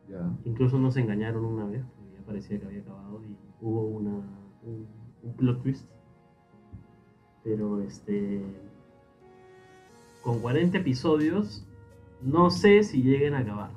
Ya. 0.09 0.31
Incluso 0.45 0.79
nos 0.79 0.97
engañaron 0.97 1.45
una 1.45 1.65
vez, 1.65 1.83
porque 1.97 2.17
ya 2.17 2.27
parecía 2.27 2.61
que 2.61 2.67
había 2.67 2.81
acabado 2.83 3.23
y 3.25 3.37
hubo 3.63 3.87
una, 3.87 4.11
un, 4.63 4.87
un 5.23 5.33
plot 5.37 5.63
twist. 5.63 5.89
Pero 7.43 7.81
este. 7.81 8.43
Con 10.23 10.41
40 10.41 10.79
episodios, 10.79 11.67
no 12.23 12.51
sé 12.51 12.83
si 12.83 13.03
lleguen 13.03 13.35
a 13.35 13.41
acabar. 13.41 13.71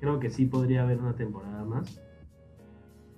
Creo 0.00 0.18
que 0.18 0.30
sí 0.30 0.46
podría 0.46 0.82
haber 0.82 0.98
una 0.98 1.14
temporada 1.14 1.64
más. 1.64 2.01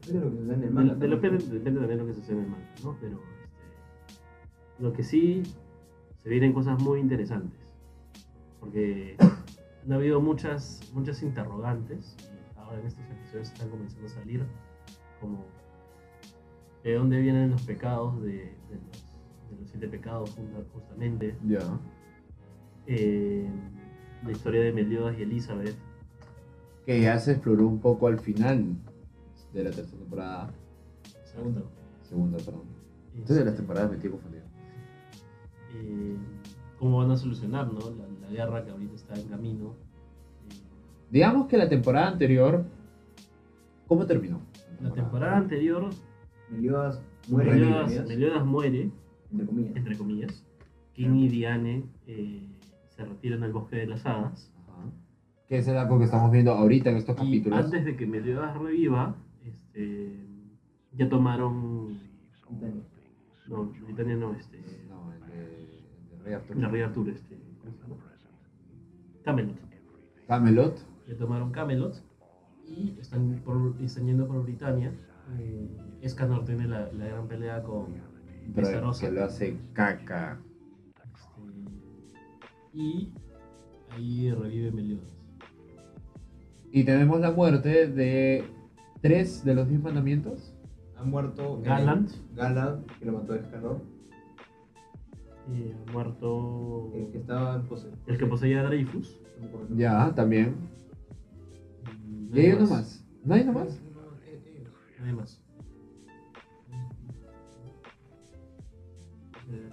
Depende 0.07 0.21
de 0.21 0.25
lo 0.25 0.31
que 0.31 0.37
se 0.39 0.47
da 0.47 0.55
en 0.55 0.63
el 0.63 0.69
De- 0.69 0.71
manga. 0.71 0.95
de 0.95 1.09
lo- 1.09 1.21
también. 1.21 1.39
depende, 1.39 1.59
depende 1.59 1.81
también 1.81 1.99
de 1.99 2.05
lo 2.05 2.07
que 2.07 2.15
sucede 2.15 2.37
en 2.39 2.45
el 2.45 2.51
manga, 2.51 2.69
¿no? 2.83 2.97
Pero 3.01 3.21
este, 3.21 4.83
lo 4.83 4.93
que 4.93 5.03
sí 5.03 5.43
se 6.23 6.29
vienen 6.29 6.53
cosas 6.53 6.81
muy 6.83 7.01
interesantes. 7.01 7.59
Porque 8.61 9.17
han 9.85 9.93
habido 9.93 10.21
muchas, 10.21 10.91
muchas 10.95 11.23
interrogantes 11.23 12.17
y 12.55 12.59
ahora 12.59 12.81
en 12.81 12.87
estos 12.87 13.05
episodios 13.11 13.49
están 13.53 13.69
comenzando 13.69 14.07
a 14.07 14.11
salir 14.11 14.43
como 15.21 15.45
de 16.83 16.95
dónde 16.95 17.21
vienen 17.21 17.51
los 17.51 17.63
pecados 17.63 18.21
de, 18.23 18.33
de 18.33 18.77
los, 18.87 19.51
de 19.51 19.57
los 19.61 19.69
siete 19.71 19.89
pecados 19.89 20.31
justa- 20.31 20.65
justamente. 20.73 21.37
Ya. 21.47 21.61
Eh, 22.87 23.49
la 24.25 24.31
historia 24.33 24.63
de 24.63 24.73
Meliodas 24.73 25.17
y 25.19 25.23
Elizabeth. 25.23 25.77
Que 26.87 27.01
ya 27.01 27.19
se 27.19 27.33
exploró 27.33 27.67
un 27.67 27.81
poco 27.81 28.07
al 28.07 28.19
final 28.19 28.77
de 29.55 29.65
la 29.65 29.71
tercera 29.71 29.99
temporada. 29.99 30.51
Segunda. 31.25 31.63
Segunda, 32.03 32.39
perdón. 32.39 32.63
Entonces 33.15 33.37
de 33.39 33.45
las 33.45 33.57
temporadas 33.57 33.91
me 33.91 33.97
estoy 33.97 34.11
confundido. 34.11 34.45
eh, 35.77 36.17
cómo 36.79 36.99
van 36.99 37.11
a 37.13 37.17
solucionar 37.17 37.67
¿no? 37.73 37.79
la, 37.81 38.27
la 38.27 38.31
guerra 38.31 38.65
que 38.65 38.71
ahorita 38.71 38.95
está 38.95 39.15
en 39.15 39.29
camino. 39.29 39.75
Eh, 40.51 40.55
Digamos 41.11 41.47
que 41.47 41.57
la 41.57 41.69
temporada 41.69 42.09
anterior. 42.09 42.65
¿Cómo 43.87 44.07
terminó? 44.07 44.41
la 44.81 44.93
temporada 44.93 45.37
anterior, 45.37 45.89
Meliodas 46.51 47.01
muere, 47.29 47.51
Meliodas, 47.53 47.93
entre 47.93 47.97
comillas, 47.97 48.09
Meliodas 48.09 48.45
muere, 48.47 48.91
entre 49.33 49.47
comillas. 49.47 49.77
entre 49.77 49.97
comillas. 49.97 50.45
King 50.95 51.15
y 51.17 51.29
Diane 51.29 51.85
eh, 52.07 52.47
se 52.89 53.05
retiran 53.05 53.43
al 53.45 53.53
bosque 53.53 53.77
de 53.77 53.87
las 53.87 54.05
hadas. 54.05 54.53
Ajá. 54.69 54.83
Que 55.49 55.59
es 55.59 55.69
el 55.69 55.77
arco 55.79 55.99
que 55.99 56.05
estamos 56.05 56.31
viendo 56.33 56.53
ahorita 56.53 56.91
en 56.91 56.97
estos 56.97 57.15
Y 57.17 57.19
capítulos. 57.19 57.65
antes 57.65 57.85
de 57.85 57.97
que 57.97 58.07
Meliodas 58.07 58.57
reviva, 58.59 59.15
este, 59.75 60.17
ya 60.93 61.09
tomaron. 61.09 61.99
No, 63.49 63.73
Britannia 63.85 64.17
no, 64.17 64.35
este. 64.35 64.59
No, 64.89 65.13
el 65.13 65.21
de, 65.27 65.83
el 66.13 66.19
de 66.19 66.25
Rey 66.25 66.35
Arturo. 66.35 66.61
La 66.61 66.69
Rey 66.69 66.83
Arturo, 66.83 67.11
este. 67.11 67.39
Camelot. 69.25 69.57
Camelot. 70.29 70.79
Ya 71.09 71.17
tomaron 71.17 71.51
Camelot 71.51 72.03
y 72.67 72.97
están, 72.99 73.43
por, 73.45 73.75
están 73.81 74.07
yendo 74.07 74.27
por 74.27 74.43
Britannia. 74.43 74.93
Eh, 75.39 75.69
Escanor 76.03 76.45
tiene 76.45 76.67
la, 76.67 76.93
la 76.93 77.07
gran 77.07 77.27
pelea 77.29 77.63
con 77.63 77.95
que 79.01 79.11
lo 79.11 79.25
hace 79.25 79.59
caca. 79.73 80.41
Este, 81.03 82.79
y 82.79 83.13
ahí 83.91 84.31
revive 84.31 84.71
Meliodas. 84.71 85.17
Y 86.71 86.85
tenemos 86.85 87.21
la 87.21 87.31
muerte 87.31 87.87
de 87.89 88.45
tres 89.05 89.45
de 89.45 89.55
los 89.55 89.69
diez 89.69 89.83
mandamientos. 89.83 90.55
Ha 90.97 91.05
muerto 91.05 91.61
Gallant. 91.63 92.11
Galad, 92.35 92.79
que 92.99 93.05
lo 93.05 93.13
mató 93.13 93.35
Escanor. 93.35 93.83
Y 95.53 95.73
ha 95.73 95.93
muerto 95.93 96.91
El 96.95 97.11
que 97.13 97.19
estaba 97.19 97.57
en 97.57 97.67
pose. 97.67 97.91
el 98.07 98.17
que 98.17 98.25
poseía 98.25 98.61
a 98.61 98.65
Dreyfus. 98.65 99.21
Ya, 99.77 100.11
también. 100.15 100.57
Y 102.33 102.39
Y 102.39 102.41
hay 102.41 102.49
nadie 102.49 102.57
uno 102.57 102.67
más. 102.71 103.05
¿No 103.23 103.35
hay 103.35 103.43
uno 103.43 103.53
más? 103.53 103.83
Nadie 105.01 105.13
más. 105.13 105.43
Eh. 109.51 109.71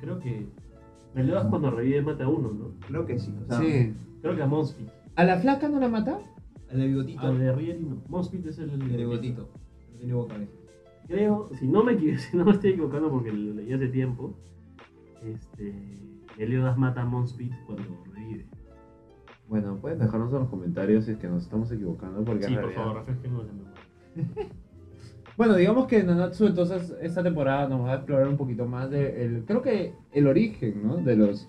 Creo 0.00 0.20
que 0.20 0.46
Meliodas 1.14 1.46
cuando 1.46 1.72
revive 1.72 2.02
mata 2.02 2.24
a 2.24 2.28
uno, 2.28 2.52
¿no? 2.52 2.74
Creo 2.86 3.04
que 3.06 3.18
sí. 3.18 3.34
O 3.42 3.46
sea, 3.48 3.58
Sí. 3.58 3.92
Creo 4.22 4.36
que 4.36 4.42
a 4.42 4.46
Monspeed. 4.46 4.86
¿A 5.16 5.24
la 5.24 5.38
flaca 5.38 5.68
no 5.68 5.80
la 5.80 5.88
mata? 5.88 6.20
El 6.74 6.80
de 6.80 6.86
bigotito. 6.88 7.20
A 7.26 7.32
de 7.32 7.52
Rieri 7.52 7.84
no. 7.84 8.02
Monspeed 8.08 8.46
es 8.46 8.58
el, 8.58 8.70
El 8.70 8.78
de 8.88 8.96
bigotito. 8.96 9.48
No 9.92 9.98
tiene 9.98 10.12
boca. 10.14 10.34
Creo, 11.06 11.50
si 11.58 11.66
no, 11.68 11.82
me, 11.84 11.96
si 12.18 12.36
no 12.36 12.44
me 12.44 12.50
estoy 12.52 12.70
equivocando 12.70 13.10
porque 13.10 13.32
lo 13.32 13.54
leí 13.54 13.72
hace 13.72 13.88
tiempo, 13.88 14.34
este, 15.22 15.74
Meliodas 16.38 16.76
mata 16.76 17.02
a 17.02 17.04
Monspeed 17.04 17.52
cuando 17.66 17.84
revive. 18.14 18.44
Bueno, 19.48 19.76
pueden 19.76 19.98
dejarnos 19.98 20.32
en 20.32 20.38
los 20.40 20.48
comentarios 20.48 21.04
si 21.04 21.12
es 21.12 21.18
que 21.18 21.28
nos 21.28 21.42
estamos 21.44 21.70
equivocando. 21.70 22.24
Porque 22.24 22.44
en 22.44 22.50
Sí, 22.50 22.54
por 22.54 22.64
realidad- 22.64 22.82
favor, 22.84 22.96
refresquenos 22.98 23.46
la 23.46 23.52
memoria. 24.16 24.50
Bueno, 25.36 25.54
digamos 25.56 25.86
que 25.86 26.02
Nanatsu 26.02 26.46
entonces 26.46 26.94
esta 27.02 27.22
temporada 27.22 27.68
nos 27.68 27.84
va 27.84 27.92
a 27.92 27.94
explorar 27.96 28.28
un 28.28 28.36
poquito 28.36 28.66
más 28.66 28.88
de 28.90 29.24
el, 29.24 29.44
creo 29.44 29.62
que 29.62 29.92
el 30.12 30.26
origen, 30.28 30.86
¿no? 30.86 30.96
De 30.98 31.16
los 31.16 31.48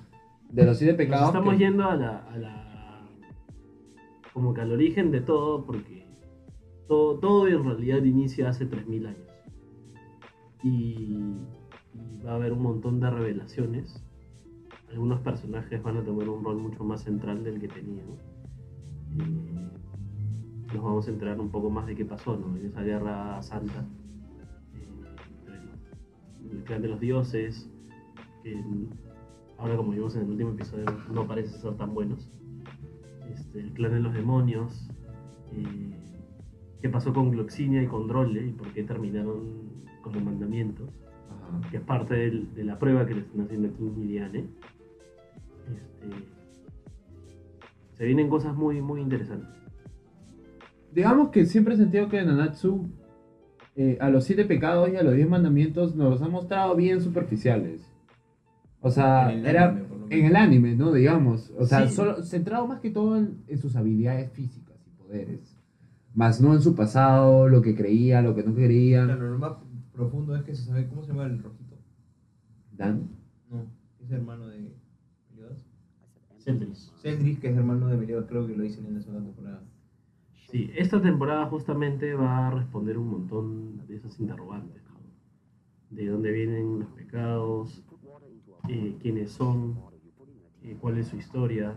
de 0.50 0.66
los 0.66 0.78
siete 0.78 0.94
Nos 0.94 0.98
pecados. 0.98 1.28
estamos 1.28 1.54
que- 1.54 1.60
yendo 1.60 1.84
a 1.86 1.96
la, 1.96 2.18
a 2.26 2.38
la. 2.38 2.65
Como 4.36 4.54
que 4.54 4.60
al 4.60 4.74
origen 4.74 5.12
de 5.12 5.22
todo, 5.22 5.66
porque 5.66 6.06
todo, 6.90 7.18
todo 7.20 7.48
en 7.48 7.64
realidad 7.64 8.04
inicia 8.04 8.50
hace 8.50 8.66
3000 8.66 9.08
años. 9.08 9.30
Y, 10.62 11.24
va 12.26 12.34
a 12.34 12.36
haber 12.36 12.52
un 12.52 12.62
montón 12.62 13.00
de 13.00 13.10
revelaciones. 13.10 14.04
Algunos 14.90 15.22
personajes 15.22 15.82
van 15.82 15.96
a 15.96 16.04
tomar 16.04 16.28
un 16.28 16.44
rol 16.44 16.58
mucho 16.58 16.84
más 16.84 17.04
central 17.04 17.46
del 17.46 17.62
que 17.62 17.70
tenían. 17.70 18.08
Eh, 19.18 20.74
nos 20.74 20.84
vamos 20.84 21.08
a 21.08 21.12
enterar 21.12 21.40
un 21.40 21.50
poco 21.50 21.70
más 21.70 21.86
de 21.86 21.96
qué 21.96 22.04
pasó 22.04 22.36
¿no? 22.36 22.58
en 22.58 22.66
esa 22.66 22.82
guerra 22.82 23.42
santa. 23.42 23.88
eh, 24.74 26.52
el 26.52 26.64
clan 26.66 26.82
de 26.82 26.90
los 26.90 27.00
dioses, 27.00 27.72
que 28.44 28.62
ahora 29.58 29.78
como 29.78 29.92
vimos 29.92 30.14
en 30.18 30.24
el 30.24 30.32
último 30.32 30.50
episodio 30.52 30.88
no 31.10 31.26
parece 31.26 31.58
ser 31.58 31.78
tan 31.78 31.94
buenos. 31.94 32.35
Este, 33.34 33.60
el 33.60 33.72
clan 33.74 33.92
de 33.94 34.00
los 34.00 34.14
demonios, 34.14 34.90
eh, 35.54 35.92
qué 36.82 36.90
pasó 36.90 37.14
con 37.14 37.32
Gloxinia 37.32 37.82
y 37.84 37.88
con 37.88 38.08
Drolle 38.08 38.46
y 38.48 38.52
por 38.52 38.72
qué 38.74 38.84
terminaron 38.84 39.84
como 40.02 40.20
mandamientos, 40.20 40.90
Ajá. 41.30 41.70
que 41.72 41.78
es 41.78 41.84
parte 41.84 42.14
del- 42.16 42.54
de 42.54 42.64
la 42.64 42.78
prueba 42.80 43.06
que 43.06 43.16
le 43.16 43.22
están 43.22 43.42
haciendo 43.42 43.68
a 43.70 43.72
King 43.72 43.92
y 43.98 44.08
Diane. 44.08 44.46
Este, 45.68 46.08
se 47.94 48.06
vienen 48.06 48.30
cosas 48.30 48.56
muy, 48.56 48.82
muy 48.82 49.02
interesantes. 49.02 49.50
Digamos 50.94 51.30
que 51.30 51.46
siempre 51.46 51.74
he 51.74 51.78
sentido 51.78 52.08
que 52.10 52.24
Nanatsu 52.24 52.88
eh, 53.78 53.98
a 54.00 54.10
los 54.10 54.24
siete 54.24 54.46
pecados 54.46 54.90
y 54.90 54.96
a 54.96 55.04
los 55.04 55.14
diez 55.16 55.28
mandamientos 55.28 55.96
nos 55.98 56.10
los 56.12 56.22
ha 56.22 56.30
mostrado 56.30 56.76
bien 56.78 57.02
superficiales. 57.02 57.92
O 58.80 58.90
sea, 58.90 59.34
En 59.34 59.46
era 59.46 59.85
menos. 60.06 60.20
en 60.20 60.26
el 60.26 60.36
anime, 60.36 60.76
¿no? 60.76 60.92
Digamos. 60.94 61.52
O 61.58 61.66
sea, 61.66 61.88
Sí. 61.88 61.96
solo 61.96 62.24
centrado 62.24 62.68
más 62.68 62.80
que 62.80 62.90
todo 62.92 63.18
en, 63.18 63.44
en 63.48 63.58
sus 63.58 63.76
habilidades 63.76 64.32
físicas 64.32 64.76
y 64.86 64.90
poderes. 64.92 65.56
Más 66.14 66.40
no 66.42 66.54
en 66.54 66.62
su 66.62 66.76
pasado, 66.76 67.50
lo 67.50 67.62
que 67.62 67.76
creía, 67.76 68.22
lo 68.22 68.36
que 68.36 68.44
no 68.44 68.54
creía. 68.56 69.04
Claro, 69.06 69.32
lo 69.32 69.38
más 69.40 69.54
profundo 69.94 70.36
es 70.36 70.44
que 70.44 70.56
se 70.56 70.64
sabe 70.66 70.88
cómo 70.88 71.04
se 71.04 71.10
llama 71.10 71.26
el 71.26 71.42
rojito. 71.44 71.76
Dan. 72.72 73.10
No, 73.50 73.66
es 74.04 74.12
hermano 74.12 74.48
de 74.48 74.72
Meliodas. 75.32 75.58
Sentries. 76.38 76.92
Sendris, 77.02 77.40
que 77.40 77.50
es 77.50 77.58
hermano 77.58 77.88
de 77.88 77.98
Meliodas, 77.98 78.26
creo 78.30 78.46
que 78.48 78.56
lo 78.56 78.64
dicen 78.64 78.86
en 78.86 78.96
la 78.96 79.02
segunda 79.02 79.24
temporada. 79.26 79.62
Sí, 80.50 80.70
esta 80.76 81.02
temporada 81.02 81.48
justamente 81.48 82.14
va 82.14 82.48
a 82.48 82.52
responder 82.52 82.98
un 82.98 83.10
montón 83.10 83.86
de 83.88 83.96
esas 83.96 84.18
interrogantes. 84.20 84.82
¿no? 84.84 85.96
De 85.98 86.08
dónde 86.08 86.32
vienen 86.32 86.80
los 86.80 86.90
pecados, 86.90 87.84
eh, 88.70 88.96
quiénes 89.02 89.32
son, 89.32 89.76
eh, 90.66 90.78
cuál 90.80 90.98
es 90.98 91.08
su 91.08 91.16
historia. 91.18 91.76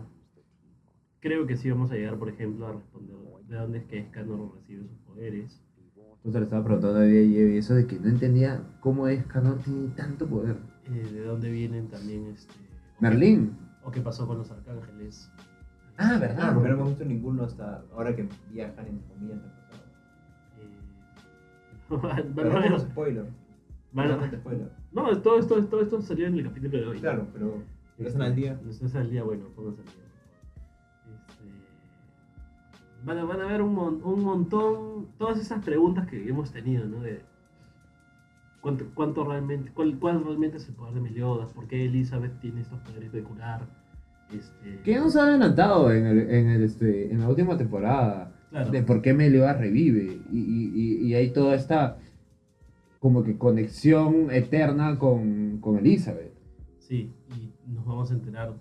Creo 1.21 1.45
que 1.45 1.55
sí 1.57 1.69
vamos 1.69 1.91
a 1.91 1.95
llegar, 1.95 2.17
por 2.17 2.29
ejemplo, 2.29 2.67
a 2.67 2.71
responder 2.73 3.15
de 3.47 3.55
dónde 3.57 3.77
es 3.79 3.85
que 3.85 3.99
Escanor 3.99 4.53
recibe 4.55 4.87
sus 4.87 4.97
poderes. 4.99 5.61
Entonces 6.17 6.41
le 6.41 6.43
estaba 6.45 6.63
preguntando 6.63 6.99
a 6.99 7.05
Yevi 7.05 7.57
eso 7.57 7.75
de 7.75 7.87
que 7.87 7.99
no 7.99 8.09
entendía 8.09 8.61
cómo 8.81 9.07
es 9.07 9.25
Canor 9.25 9.57
tiene 9.59 9.87
tanto 9.95 10.27
poder. 10.27 10.57
eh, 10.85 11.07
de 11.13 11.21
dónde 11.23 11.49
vienen 11.49 11.87
también 11.87 12.25
este, 12.27 12.53
Merlín. 12.99 13.57
o 13.83 13.91
qué 13.91 14.01
pasó 14.01 14.27
con 14.27 14.37
los 14.39 14.51
arcángeles. 14.51 15.31
Ah, 15.97 16.13
Ah, 16.15 16.19
¿verdad? 16.19 16.53
porque 16.53 16.69
no 16.69 16.75
hemos 16.75 16.89
visto 16.89 17.05
ninguno 17.05 17.43
hasta 17.43 17.83
ahora 17.93 18.15
que 18.15 18.27
viajan 18.51 18.87
entre 18.87 19.07
comillas 19.07 19.39
al 19.43 19.51
pasado. 19.51 19.83
Eh, 22.19 22.23
Pero 22.35 22.57
a- 22.57 22.69
no 22.69 22.79
spoiler. 22.79 23.25
no, 24.93 25.21
todo 25.21 25.39
esto, 25.39 25.63
todo 25.65 25.81
esto 25.81 26.01
salió 26.01 26.27
en 26.27 26.35
el 26.35 26.43
capítulo 26.43 26.77
de 26.77 26.87
hoy. 26.87 26.99
Claro, 26.99 27.27
pero 27.33 27.63
no 27.99 28.07
están 28.07 28.21
al 28.23 28.35
día. 28.35 28.59
No 28.63 28.69
estás 28.71 28.95
al 28.95 29.09
día, 29.09 29.23
bueno, 29.23 29.45
pónganse 29.55 29.81
al 29.81 29.87
día. 29.87 30.03
Este, 31.15 31.43
van, 33.05 33.17
a, 33.19 33.23
van 33.25 33.41
a 33.41 33.45
ver 33.45 33.61
un, 33.61 33.73
mon- 33.73 34.01
un 34.03 34.23
montón, 34.23 35.07
todas 35.17 35.39
esas 35.39 35.63
preguntas 35.63 36.07
que 36.07 36.27
hemos 36.27 36.51
tenido, 36.51 36.85
¿no? 36.87 37.01
De 37.01 37.21
cuánto, 38.61 38.85
cuánto 38.93 39.23
realmente, 39.25 39.71
cuál, 39.73 39.97
cuál 39.99 40.23
realmente 40.23 40.57
es 40.57 40.67
el 40.67 40.75
poder 40.75 40.95
de 40.95 41.01
Meliodas, 41.01 41.51
por 41.53 41.67
qué 41.67 41.85
Elizabeth 41.85 42.39
tiene 42.39 42.61
estos 42.61 42.79
poderes 42.81 43.11
de 43.11 43.23
curar. 43.23 43.67
Este, 44.33 44.81
¿Qué 44.83 44.97
nos 44.99 45.15
ha 45.15 45.23
adelantado 45.23 45.91
en, 45.91 46.05
el, 46.05 46.19
en, 46.29 46.49
el, 46.49 46.63
este, 46.63 47.11
en 47.11 47.19
la 47.21 47.29
última 47.29 47.57
temporada? 47.57 48.31
Claro. 48.51 48.71
De 48.71 48.83
por 48.83 49.01
qué 49.01 49.13
Meliodas 49.13 49.57
revive. 49.59 50.21
Y, 50.31 50.39
y, 50.39 50.71
y- 50.73 51.07
y 51.07 51.13
hay 51.15 51.31
toda 51.31 51.55
esta 51.55 51.97
como 52.99 53.23
que 53.23 53.37
conexión 53.37 54.29
eterna 54.29 54.99
con, 54.99 55.57
con 55.61 55.77
Elizabeth. 55.77 56.33
Sí, 56.79 57.11
y 57.35 57.48
nos 57.73 57.85
vamos 57.85 58.11
a 58.11 58.13
enterar 58.13 58.53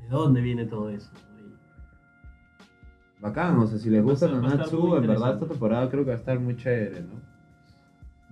de 0.00 0.08
dónde 0.08 0.40
viene 0.40 0.64
todo 0.64 0.90
eso. 0.90 1.10
Bacán, 3.20 3.56
o 3.58 3.66
sea, 3.66 3.78
si 3.78 3.88
les 3.88 4.02
gusta 4.02 4.28
Nanatsu, 4.28 4.96
en 4.96 5.06
verdad 5.06 5.34
esta 5.34 5.46
temporada 5.46 5.88
creo 5.88 6.04
que 6.04 6.10
va 6.10 6.16
a 6.16 6.18
estar 6.18 6.38
muy 6.38 6.56
chévere, 6.56 7.02
¿no? 7.02 7.22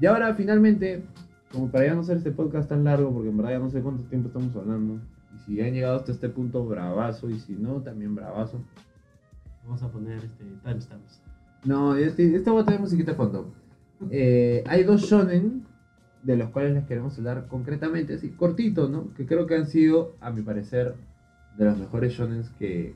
Y 0.01 0.07
ahora 0.07 0.35
finalmente, 0.35 1.05
como 1.51 1.71
para 1.71 1.87
ya 1.87 1.95
no 1.95 2.01
hacer 2.01 2.19
este 2.19 2.33
podcast 2.33 2.69
tan 2.69 2.85
largo, 2.85 3.13
porque 3.13 3.31
en 3.31 3.37
verdad 3.37 3.53
ya 3.53 3.59
no 3.59 3.71
sé 3.71 3.81
cuánto 3.81 4.03
tiempo 4.05 4.29
estamos 4.29 4.55
hablando, 4.57 5.01
y 5.35 5.39
si 5.39 5.61
han 5.61 5.73
llegado 5.73 5.97
hasta 5.97 6.13
este 6.13 6.29
punto, 6.29 6.65
bravazo, 6.67 7.31
y 7.31 7.39
si 7.39 7.55
no, 7.55 7.81
también 7.81 8.15
bravazo. 8.15 8.63
Vamos 9.65 9.83
a 9.83 9.89
poner 9.89 10.17
este, 10.17 10.45
timestamps. 10.65 11.23
No, 11.65 11.95
este, 11.95 12.35
este 12.35 12.51
va 12.51 12.61
a 12.61 12.65
tener 12.65 12.81
musiquita 12.81 13.13
de 13.13 13.17
fondo. 13.17 13.53
Eh, 14.11 14.65
hay 14.67 14.83
dos 14.83 15.03
shonen 15.03 15.65
de 16.23 16.37
los 16.37 16.51
cuales 16.51 16.75
les 16.75 16.85
queremos 16.85 17.17
hablar 17.19 17.47
concretamente, 17.49 18.15
así 18.15 18.31
cortito, 18.31 18.89
¿no? 18.89 19.13
Que 19.15 19.27
creo 19.27 19.47
que 19.47 19.57
han 19.57 19.67
sido, 19.67 20.17
a 20.21 20.31
mi 20.31 20.43
parecer, 20.43 20.95
de 21.57 21.65
los 21.65 21.79
mejores 21.79 22.13
shonen 22.13 22.45
que 22.59 22.95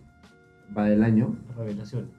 va 0.77 0.87
del 0.87 1.03
año. 1.03 1.37
Revelaciones. 1.57 2.11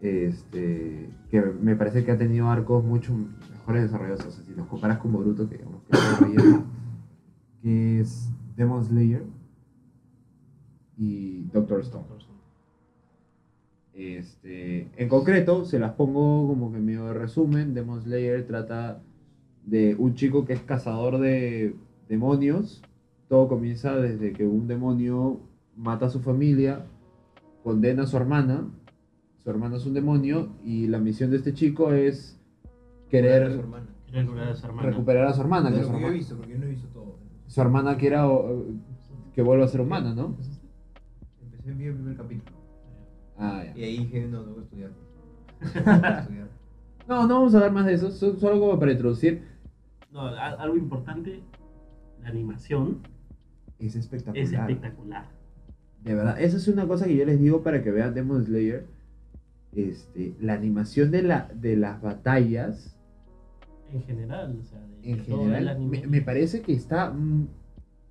Este, 0.00 1.08
que 1.30 1.40
me 1.40 1.74
parece 1.74 2.04
que 2.04 2.12
ha 2.12 2.18
tenido 2.18 2.50
arcos 2.50 2.84
mucho 2.84 3.14
mejores 3.50 3.84
desarrollados. 3.84 4.26
O 4.26 4.30
sea, 4.30 4.44
si 4.44 4.54
los 4.54 4.66
comparas 4.66 4.98
con 4.98 5.12
Boruto, 5.12 5.48
que 5.48 5.56
digamos 5.56 5.82
que 5.84 5.96
es 5.96 6.60
que 7.62 8.00
es 8.00 8.30
Demon 8.56 8.84
Slayer 8.84 9.24
y 10.96 11.44
Doctor 11.52 11.80
Stone. 11.80 12.04
Este, 13.94 14.90
en 14.96 15.08
concreto, 15.08 15.64
se 15.64 15.78
las 15.78 15.92
pongo 15.92 16.46
como 16.46 16.70
que 16.70 16.78
medio 16.78 17.06
de 17.06 17.14
resumen. 17.14 17.72
Demon 17.72 18.02
Slayer 18.02 18.46
trata 18.46 19.02
de 19.66 19.94
un 19.98 20.14
chico 20.14 20.44
que 20.46 20.54
es 20.54 20.60
cazador 20.62 21.18
de 21.18 21.76
demonios. 22.08 22.82
Todo 23.28 23.48
comienza 23.48 23.96
desde 23.96 24.32
que 24.32 24.46
un 24.46 24.66
demonio 24.68 25.40
mata 25.76 26.06
a 26.06 26.10
su 26.10 26.20
familia, 26.20 26.86
condena 27.62 28.04
a 28.04 28.06
su 28.06 28.16
hermana, 28.16 28.64
su 29.42 29.50
hermana 29.50 29.76
es 29.76 29.84
un 29.86 29.94
demonio 29.94 30.48
y 30.64 30.86
la 30.86 30.98
misión 30.98 31.30
de 31.30 31.36
este 31.36 31.52
chico 31.52 31.92
es 31.92 32.38
Era 32.40 33.04
su 33.04 33.08
querer 33.10 33.42
hermana. 33.52 33.86
Recuperar 34.12 34.48
a 34.48 34.54
su 34.56 34.66
hermana. 34.66 34.88
recuperar 34.88 35.26
a 35.26 35.32
su 35.34 35.40
hermana, 35.40 35.70
que 35.72 35.82
su, 35.82 35.92
que 35.92 36.00
yo 36.00 36.06
he 36.06 36.10
visto, 36.12 36.36
porque 36.36 36.52
yo 36.52 36.58
no 36.58 36.64
he 36.64 36.68
visto 36.70 36.88
todo. 36.88 37.18
su 37.46 37.60
hermana 37.60 37.96
quiera 37.96 38.28
o- 38.28 38.64
que 39.34 39.42
vuelva 39.42 39.64
a 39.64 39.68
ser 39.68 39.80
humana, 39.82 40.14
¿no? 40.14 40.36
Empecé 41.42 41.72
bien 41.72 41.90
el 41.90 41.94
primer 41.96 42.16
capítulo. 42.16 42.56
Ah, 43.36 43.64
ya. 43.66 43.76
Y 43.78 43.82
ahí 43.84 43.98
dije, 43.98 44.26
no, 44.28 44.40
tengo 44.42 44.56
que 44.56 44.62
estudiar. 44.62 44.90
Que. 46.28 46.44
No, 47.08 47.26
no 47.28 47.34
vamos 47.34 47.54
a 47.54 47.58
hablar 47.58 47.72
más 47.72 47.86
de 47.86 47.94
eso, 47.94 48.10
so- 48.10 48.36
solo 48.36 48.58
como 48.60 48.78
para 48.78 48.92
introducir. 48.92 49.42
No, 50.12 50.22
algo 50.22 50.76
importante, 50.76 51.40
la 52.22 52.28
animación 52.28 52.98
Es 53.78 53.96
espectacular. 53.96 54.42
es 54.44 54.52
espectacular. 54.52 55.26
De 56.02 56.14
verdad, 56.14 56.40
esa 56.40 56.56
es 56.56 56.68
una 56.68 56.86
cosa 56.86 57.06
que 57.06 57.16
yo 57.16 57.24
les 57.24 57.40
digo 57.40 57.62
para 57.62 57.82
que 57.82 57.90
vean 57.90 58.14
Demon 58.14 58.44
Slayer. 58.44 58.86
Este, 59.72 60.34
la 60.40 60.54
animación 60.54 61.10
de, 61.10 61.22
la, 61.22 61.50
de 61.54 61.76
las 61.76 62.00
batallas, 62.00 62.96
En 63.92 64.02
general, 64.02 64.56
o 64.58 64.64
sea, 64.64 64.80
de, 64.80 65.10
en 65.10 65.18
de 65.18 65.24
general, 65.24 65.80
me, 65.80 66.06
me 66.06 66.22
parece 66.22 66.62
que 66.62 66.72
está 66.72 67.12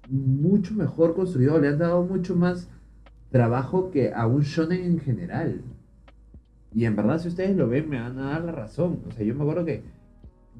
mucho 0.09 0.73
mejor 0.75 1.15
construido. 1.15 1.59
Le 1.59 1.69
han 1.69 1.79
dado 1.79 2.03
mucho 2.03 2.35
más 2.35 2.69
trabajo 3.31 3.89
que 3.89 4.13
a 4.13 4.27
un 4.27 4.41
shonen 4.41 4.83
en 4.83 4.99
general. 4.99 5.61
Y 6.73 6.85
en 6.85 6.95
verdad, 6.95 7.19
si 7.19 7.29
ustedes 7.29 7.55
lo 7.55 7.67
ven, 7.67 7.89
me 7.89 7.99
van 7.99 8.19
a 8.19 8.31
dar 8.31 8.43
la 8.43 8.51
razón. 8.51 8.99
O 9.07 9.11
sea, 9.11 9.25
yo 9.25 9.33
me 9.33 9.41
acuerdo 9.41 9.65
que 9.65 9.83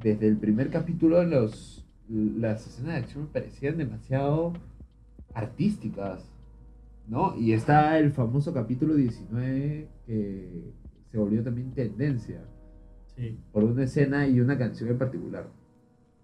desde 0.02 0.28
el 0.28 0.38
primer 0.38 0.70
capítulo 0.70 1.24
los, 1.24 1.86
las 2.10 2.68
escenas 2.68 2.94
de 2.94 3.00
acción 3.00 3.24
me 3.24 3.30
parecían 3.30 3.78
demasiado 3.78 4.54
artísticas. 5.34 6.32
¿No? 7.08 7.38
Y 7.38 7.54
está 7.54 8.00
el 8.00 8.12
famoso 8.12 8.52
capítulo 8.52 8.96
19 8.96 9.88
que 10.08 10.74
se 11.12 11.18
volvió 11.20 11.44
también 11.44 11.72
tendencia 11.72 12.42
Sí. 13.16 13.38
por 13.54 13.64
una 13.64 13.84
escena 13.84 14.28
y 14.28 14.40
una 14.42 14.58
canción 14.58 14.90
en 14.90 14.98
particular. 14.98 15.48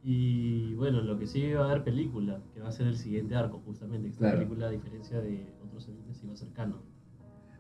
Y 0.04 0.74
bueno, 0.74 1.02
lo 1.02 1.20
que 1.20 1.28
sigue 1.28 1.54
va 1.54 1.66
a 1.68 1.72
haber 1.72 1.84
película, 1.84 2.42
que 2.54 2.60
va 2.60 2.70
a 2.70 2.72
ser 2.72 2.88
el 2.88 2.98
siguiente 2.98 3.36
arco, 3.36 3.62
justamente. 3.64 4.08
Esta 4.08 4.20
Claro. 4.22 4.38
película, 4.40 4.68
a 4.68 4.72
diferencia 4.72 5.22
de 5.22 5.46
otros 5.64 5.88
animes, 5.88 6.24
iba 6.24 6.34
canon. 6.54 6.80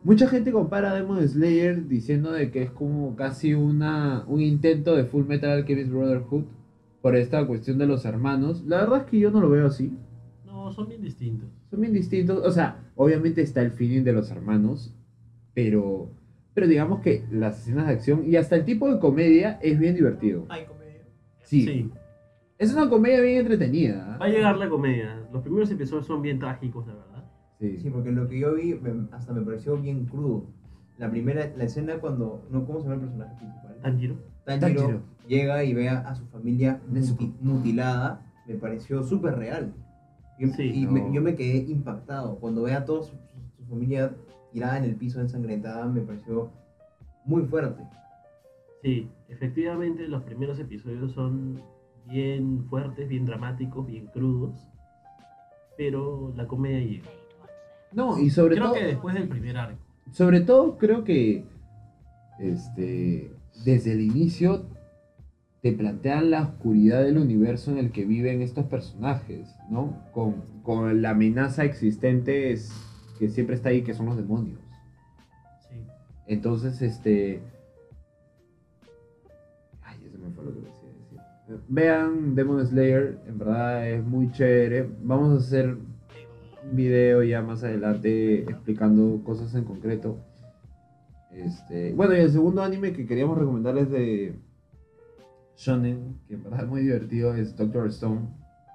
Mucha 0.03 0.27
gente 0.27 0.51
compara 0.51 0.95
Demon 0.95 1.27
Slayer 1.27 1.87
diciendo 1.87 2.31
de 2.31 2.49
que 2.49 2.63
es 2.63 2.71
como 2.71 3.15
casi 3.15 3.53
una, 3.53 4.23
un 4.27 4.41
intento 4.41 4.95
de 4.95 5.03
Full 5.05 5.25
Metal 5.25 5.51
Alchemist 5.51 5.91
Brotherhood 5.91 6.45
por 7.03 7.15
esta 7.15 7.45
cuestión 7.45 7.77
de 7.77 7.85
los 7.85 8.03
hermanos. 8.05 8.63
La 8.65 8.77
verdad 8.77 9.01
es 9.01 9.05
que 9.05 9.19
yo 9.19 9.29
no 9.29 9.39
lo 9.39 9.49
veo 9.49 9.67
así. 9.67 9.95
No, 10.43 10.71
son 10.71 10.87
bien 10.87 11.03
distintos. 11.03 11.49
Son 11.69 11.79
bien 11.81 11.93
distintos. 11.93 12.43
O 12.43 12.51
sea, 12.51 12.91
obviamente 12.95 13.43
está 13.43 13.61
el 13.61 13.71
feeling 13.71 14.03
de 14.03 14.13
los 14.13 14.31
hermanos, 14.31 14.91
pero, 15.53 16.09
pero 16.55 16.67
digamos 16.67 17.01
que 17.01 17.23
las 17.31 17.59
escenas 17.59 17.85
de 17.85 17.93
acción 17.93 18.23
y 18.25 18.37
hasta 18.37 18.55
el 18.55 18.65
tipo 18.65 18.91
de 18.91 18.99
comedia 18.99 19.59
es 19.61 19.77
bien 19.77 19.93
divertido. 19.93 20.47
Ay, 20.49 20.65
comedia. 20.65 21.01
Sí, 21.43 21.63
sí. 21.63 21.91
es 22.57 22.73
una 22.73 22.89
comedia 22.89 23.21
bien 23.21 23.41
entretenida. 23.41 24.17
Va 24.19 24.25
a 24.25 24.29
llegar 24.29 24.57
la 24.57 24.67
comedia. 24.67 25.27
Los 25.31 25.43
primeros 25.43 25.69
episodios 25.69 26.07
son 26.07 26.23
bien 26.23 26.39
trágicos, 26.39 26.87
de 26.87 26.93
verdad. 26.93 27.10
Sí. 27.61 27.77
Sí, 27.79 27.89
porque 27.91 28.11
lo 28.11 28.27
que 28.27 28.39
yo 28.39 28.55
vi 28.55 28.73
me- 28.73 29.07
hasta 29.11 29.31
me 29.33 29.41
pareció 29.41 29.77
bien 29.77 30.05
crudo. 30.05 30.43
La 30.97 31.09
primera, 31.09 31.49
la 31.55 31.63
escena 31.63 31.99
cuando, 31.99 32.43
no, 32.51 32.65
¿cómo 32.65 32.79
se 32.79 32.85
llama 32.85 32.95
el 32.95 33.01
personaje 33.01 33.35
principal? 33.37 33.75
Tanjiro. 33.83 34.15
Tanjiro 34.45 34.81
Tanjiro. 34.81 35.01
llega 35.27 35.63
y 35.63 35.73
ve 35.75 35.87
a, 35.89 36.13
su 36.15 36.25
familia 36.25 36.81
muti- 36.91 37.33
mutilada, 37.39 38.21
me 38.47 38.55
pareció 38.55 39.03
súper 39.03 39.35
real. 39.37 39.71
Y, 40.39 40.47
Sí, 40.47 40.63
y 40.73 40.85
no. 40.85 40.91
me- 40.93 41.13
yo 41.13 41.21
me 41.21 41.35
quedé 41.35 41.57
impactado. 41.71 42.35
Cuando 42.39 42.63
ve 42.63 42.73
a 42.73 42.83
toda 42.83 43.03
su, 43.03 43.11
su- 43.11 43.57
su 43.63 43.69
familia 43.69 44.11
tirada 44.51 44.79
en 44.79 44.83
el 44.85 44.95
piso 44.95 45.21
ensangrentada, 45.21 45.85
me 45.85 46.01
pareció 46.01 46.49
muy 47.25 47.43
fuerte. 47.43 47.83
Sí, 48.81 49.07
efectivamente 49.29 50.07
los 50.07 50.23
primeros 50.23 50.59
episodios 50.59 51.11
son 51.11 51.61
bien 52.09 52.65
fuertes, 52.71 53.07
bien 53.07 53.27
dramáticos, 53.27 53.85
bien 53.85 54.07
crudos. 54.07 54.67
Pero 55.77 56.33
la 56.35 56.47
comedia 56.47 56.79
llega. 56.79 57.05
No, 57.93 58.19
y 58.19 58.29
sobre 58.29 58.55
Creo 58.55 58.67
todo... 58.67 58.75
que 58.75 58.85
después 58.85 59.15
del 59.15 59.27
primer 59.27 59.57
arco. 59.57 59.79
Sobre 60.11 60.41
todo 60.41 60.77
creo 60.77 61.03
que 61.03 61.45
este, 62.39 63.31
desde 63.65 63.93
el 63.93 64.01
inicio 64.01 64.65
te 65.61 65.71
plantean 65.73 66.31
la 66.31 66.41
oscuridad 66.41 67.03
del 67.03 67.17
universo 67.17 67.71
en 67.71 67.77
el 67.77 67.91
que 67.91 68.05
viven 68.05 68.41
estos 68.41 68.65
personajes, 68.65 69.55
¿no? 69.69 69.97
Con, 70.11 70.41
con 70.63 71.01
la 71.01 71.11
amenaza 71.11 71.63
existente 71.63 72.51
es, 72.51 72.71
que 73.19 73.29
siempre 73.29 73.55
está 73.55 73.69
ahí, 73.69 73.83
que 73.83 73.93
son 73.93 74.07
los 74.07 74.17
demonios. 74.17 74.59
Sí. 75.69 75.75
Entonces, 76.25 76.81
este... 76.81 77.43
Ay, 79.83 79.99
eso 80.07 80.17
me 80.17 80.33
fue 80.33 80.45
lo 80.45 80.53
que 80.53 80.61
decía 80.61 80.89
decir. 80.99 81.59
Vean 81.67 82.33
Demon 82.33 82.65
Slayer, 82.65 83.19
en 83.27 83.37
verdad 83.37 83.87
es 83.87 84.03
muy 84.03 84.31
chévere. 84.31 84.89
Vamos 85.03 85.33
a 85.33 85.45
hacer 85.45 85.77
un 86.63 86.75
video 86.75 87.23
ya 87.23 87.41
más 87.41 87.63
adelante 87.63 88.41
explicando 88.43 89.23
cosas 89.23 89.53
en 89.55 89.63
concreto. 89.63 90.17
Este, 91.31 91.93
bueno, 91.93 92.13
y 92.15 92.19
el 92.19 92.29
segundo 92.31 92.61
anime 92.61 92.93
que 92.93 93.05
queríamos 93.05 93.37
recomendarles 93.37 93.89
de 93.89 94.35
Shonen, 95.55 96.19
que 96.27 96.33
en 96.35 96.43
verdad 96.43 96.63
es 96.63 96.67
muy 96.67 96.81
divertido, 96.81 97.33
es 97.35 97.55
Doctor 97.55 97.87
Stone, 97.87 98.21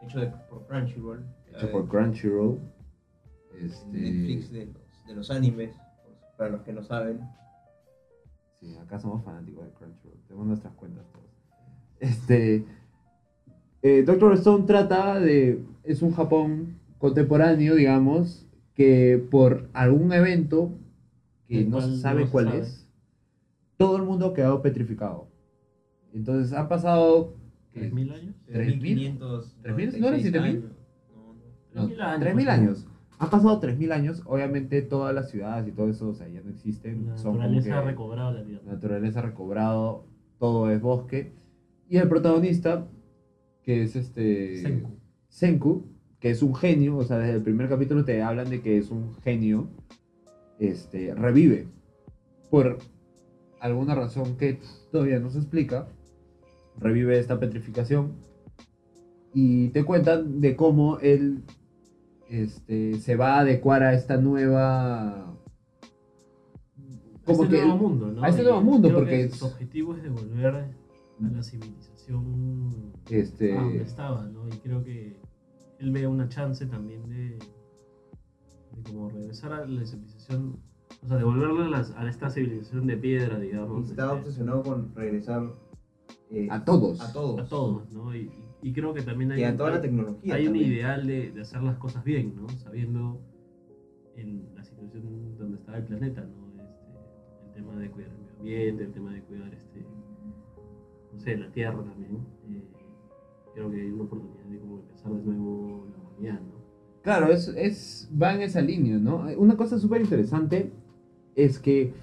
Hecho 0.02 0.20
de- 0.20 0.32
por 0.48 0.66
Crunchyroll. 0.66 1.24
hecho 1.52 1.70
por 1.72 1.88
Crunchyroll. 1.88 2.58
Este, 3.60 3.86
Netflix 3.98 4.52
de 4.52 4.66
los, 4.66 5.06
de 5.06 5.14
los 5.14 5.30
animes, 5.30 5.74
para 6.36 6.50
los 6.50 6.62
que 6.62 6.72
no 6.72 6.82
saben. 6.82 7.20
Sí, 8.60 8.76
acá 8.76 8.98
somos 8.98 9.24
fanáticos 9.24 9.64
de 9.64 9.70
Crunchyroll. 9.72 10.18
Tenemos 10.26 10.46
nuestras 10.46 10.72
cuentas 10.74 11.04
todos. 11.12 11.26
Este. 12.00 12.64
eh, 13.82 14.02
Doctor 14.04 14.32
Stone 14.34 14.64
trata 14.66 15.18
de. 15.20 15.62
Es 15.82 16.02
un 16.02 16.12
Japón 16.12 16.78
contemporáneo, 16.98 17.74
digamos, 17.74 18.46
que 18.74 19.24
por 19.30 19.68
algún 19.72 20.12
evento 20.12 20.72
que 21.48 21.64
no 21.64 21.80
se 21.80 21.96
sabe 21.96 22.20
no 22.20 22.26
se 22.26 22.32
cuál 22.32 22.46
sabe. 22.46 22.58
es, 22.60 22.88
todo 23.76 23.96
el 23.96 24.02
mundo 24.02 24.26
ha 24.26 24.34
quedado 24.34 24.62
petrificado. 24.62 25.28
Entonces 26.12 26.52
han 26.52 26.68
pasado. 26.68 27.34
¿qué? 27.72 27.90
¿3.000 27.90 28.12
años? 28.14 28.34
¿Tres 28.46 28.80
mil? 28.80 29.18
3.500. 29.18 29.44
¿Tres 29.62 29.76
mil? 29.76 30.00
¿No 30.00 30.18
siete 30.18 30.40
mil? 30.40 30.64
No, 31.74 31.82
no. 31.82 31.88
No, 31.88 31.88
3.000 31.88 32.00
años. 32.00 32.36
3.000 32.36 32.48
años. 32.48 32.86
Han 33.18 33.30
pasado 33.30 33.60
3.000 33.60 33.92
años. 33.92 34.22
Obviamente 34.26 34.82
todas 34.82 35.14
las 35.14 35.30
ciudades 35.30 35.68
y 35.68 35.72
todo 35.72 35.88
eso 35.88 36.08
o 36.08 36.14
sea, 36.14 36.28
ya 36.28 36.40
no 36.42 36.50
existen. 36.50 37.06
La 37.06 37.18
son 37.18 37.38
naturaleza 37.38 37.78
ha 37.78 37.82
recobrado 37.82 38.32
la 38.32 38.44
tierra. 38.44 38.62
la 38.66 38.72
naturaleza 38.72 39.18
ha 39.20 39.22
recobrado, 39.22 40.04
todo 40.38 40.70
es 40.70 40.80
bosque. 40.80 41.32
Y 41.88 41.98
el 41.98 42.08
protagonista, 42.08 42.86
que 43.62 43.82
es 43.82 43.96
este. 43.96 44.60
Senku. 44.62 44.90
Senku, 45.28 45.84
que 46.26 46.32
es 46.32 46.42
un 46.42 46.56
genio, 46.56 46.96
o 46.96 47.04
sea, 47.04 47.18
desde 47.18 47.34
el 47.34 47.42
primer 47.42 47.68
capítulo 47.68 48.04
te 48.04 48.20
hablan 48.20 48.50
de 48.50 48.60
que 48.60 48.78
es 48.78 48.90
un 48.90 49.14
genio, 49.22 49.68
este, 50.58 51.14
revive. 51.14 51.68
Por 52.50 52.78
alguna 53.60 53.94
razón 53.94 54.36
que 54.36 54.58
todavía 54.90 55.20
no 55.20 55.30
se 55.30 55.38
explica, 55.38 55.86
revive 56.80 57.20
esta 57.20 57.38
petrificación. 57.38 58.14
Y 59.34 59.68
te 59.68 59.84
cuentan 59.84 60.40
de 60.40 60.56
cómo 60.56 60.98
él 60.98 61.44
este, 62.28 62.94
se 62.94 63.14
va 63.14 63.34
a 63.34 63.40
adecuar 63.42 63.84
a 63.84 63.94
esta 63.94 64.16
nueva. 64.16 65.32
A 67.24 67.32
este 67.32 67.46
que 67.46 67.62
nuevo 67.62 67.76
mundo, 67.76 68.08
¿no? 68.08 68.24
a 68.24 68.28
este 68.30 68.42
nuevo 68.42 68.62
mundo, 68.62 68.88
creo 68.88 68.98
porque 68.98 69.28
su 69.28 69.46
objetivo 69.46 69.94
es 69.94 70.02
devolver 70.02 70.56
a 70.56 70.68
la 71.20 71.42
civilización 71.44 72.92
este, 73.10 73.56
a 73.56 73.62
donde 73.62 73.82
estaba, 73.82 74.24
¿no? 74.24 74.48
Y 74.48 74.58
creo 74.58 74.82
que 74.82 75.24
él 75.78 75.90
ve 75.90 76.06
una 76.06 76.28
chance 76.28 76.66
también 76.66 77.08
de, 77.08 77.38
de 77.38 78.82
como 78.84 79.08
regresar 79.10 79.52
a 79.52 79.66
la 79.66 79.84
civilización, 79.84 80.56
o 81.02 81.06
sea, 81.08 81.16
devolverle 81.18 81.64
a, 81.64 81.68
las- 81.68 81.90
a 81.96 82.08
esta 82.08 82.30
civilización 82.30 82.86
de 82.86 82.96
piedra, 82.96 83.38
digamos, 83.38 83.90
Estaba 83.90 84.12
este, 84.14 84.22
obsesionado 84.28 84.62
con 84.62 84.94
regresar 84.94 85.42
eh, 86.30 86.48
a 86.50 86.64
todos. 86.64 87.00
a 87.00 87.12
todos. 87.12 87.40
a 87.40 87.48
todos, 87.48 87.92
¿no? 87.92 88.14
Y, 88.14 88.30
y 88.62 88.72
creo 88.72 88.92
que 88.94 89.02
también 89.02 89.32
hay, 89.32 89.40
Y 89.40 89.44
a 89.44 89.50
un- 89.50 89.56
toda 89.56 89.70
la 89.70 89.76
hay- 89.76 89.82
tecnología. 89.82 90.34
hay 90.34 90.46
un 90.46 90.52
también. 90.54 90.72
ideal 90.72 91.06
de, 91.06 91.30
de 91.32 91.40
hacer 91.40 91.62
las 91.62 91.76
cosas 91.78 92.02
bien, 92.04 92.34
¿no? 92.36 92.48
Sabiendo 92.48 93.20
en 94.16 94.48
la 94.54 94.64
situación 94.64 95.36
donde 95.38 95.58
estaba 95.58 95.78
el 95.78 95.84
planeta, 95.84 96.22
¿no? 96.22 96.46
Este, 96.62 97.46
el 97.46 97.52
tema 97.52 97.76
de 97.76 97.90
cuidar 97.90 98.10
el 98.10 98.18
medio 98.18 98.36
ambiente, 98.38 98.84
el 98.84 98.92
tema 98.92 99.12
de 99.12 99.22
cuidar, 99.22 99.52
este, 99.54 99.86
no 101.12 101.20
sé, 101.20 101.36
la 101.36 101.50
tierra 101.52 101.82
también. 101.84 102.18
Creo 103.56 103.70
que 103.70 103.80
hay 103.80 103.90
una 103.90 104.04
oportunidad 104.04 104.44
de 104.44 104.58
como 104.58 104.80
empezar 104.80 105.12
de 105.14 105.22
nuevo 105.24 105.86
la 105.90 105.96
humanidad, 106.10 106.40
¿no? 106.42 106.56
Claro, 107.02 107.32
es, 107.32 107.48
es, 107.48 108.10
va 108.20 108.34
en 108.34 108.42
esa 108.42 108.60
línea, 108.60 108.98
¿no? 108.98 109.24
Una 109.38 109.56
cosa 109.56 109.78
súper 109.78 110.02
interesante 110.02 110.72
es 111.34 111.58
que 111.58 111.94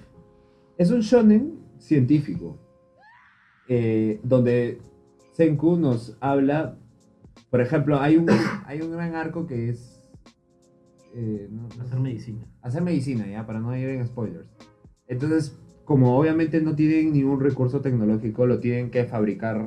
es 0.78 0.90
un 0.90 1.00
shonen 1.00 1.60
científico, 1.78 2.58
eh, 3.68 4.18
donde 4.24 4.80
Senku 5.32 5.76
nos 5.76 6.16
habla, 6.20 6.76
por 7.50 7.60
ejemplo, 7.60 8.00
hay 8.00 8.16
un, 8.16 8.26
hay 8.66 8.80
un 8.80 8.90
gran 8.90 9.14
arco 9.14 9.46
que 9.46 9.68
es 9.68 10.02
eh, 11.14 11.48
no- 11.52 11.68
Hacer 11.80 12.00
medicina. 12.00 12.44
hacer 12.62 12.82
medicina, 12.82 13.26
ya, 13.28 13.46
para 13.46 13.60
no 13.60 13.76
ir 13.76 13.88
en 13.90 14.04
spoilers. 14.06 14.48
Entonces, 15.06 15.56
como 15.84 16.18
obviamente 16.18 16.60
no 16.60 16.74
tienen 16.74 17.12
ningún 17.12 17.38
recurso 17.38 17.80
tecnológico, 17.80 18.46
lo 18.46 18.58
tienen 18.58 18.90
que 18.90 19.04
fabricar 19.04 19.66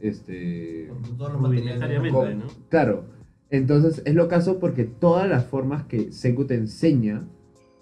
este. 0.00 0.90
Rudimentariamente, 1.18 2.34
¿no? 2.34 2.44
Claro, 2.68 3.04
entonces 3.50 4.02
es 4.04 4.14
lo 4.14 4.28
caso 4.28 4.58
porque 4.58 4.84
todas 4.84 5.28
las 5.28 5.44
formas 5.46 5.84
que 5.84 6.12
Senku 6.12 6.44
te 6.46 6.54
enseña 6.54 7.22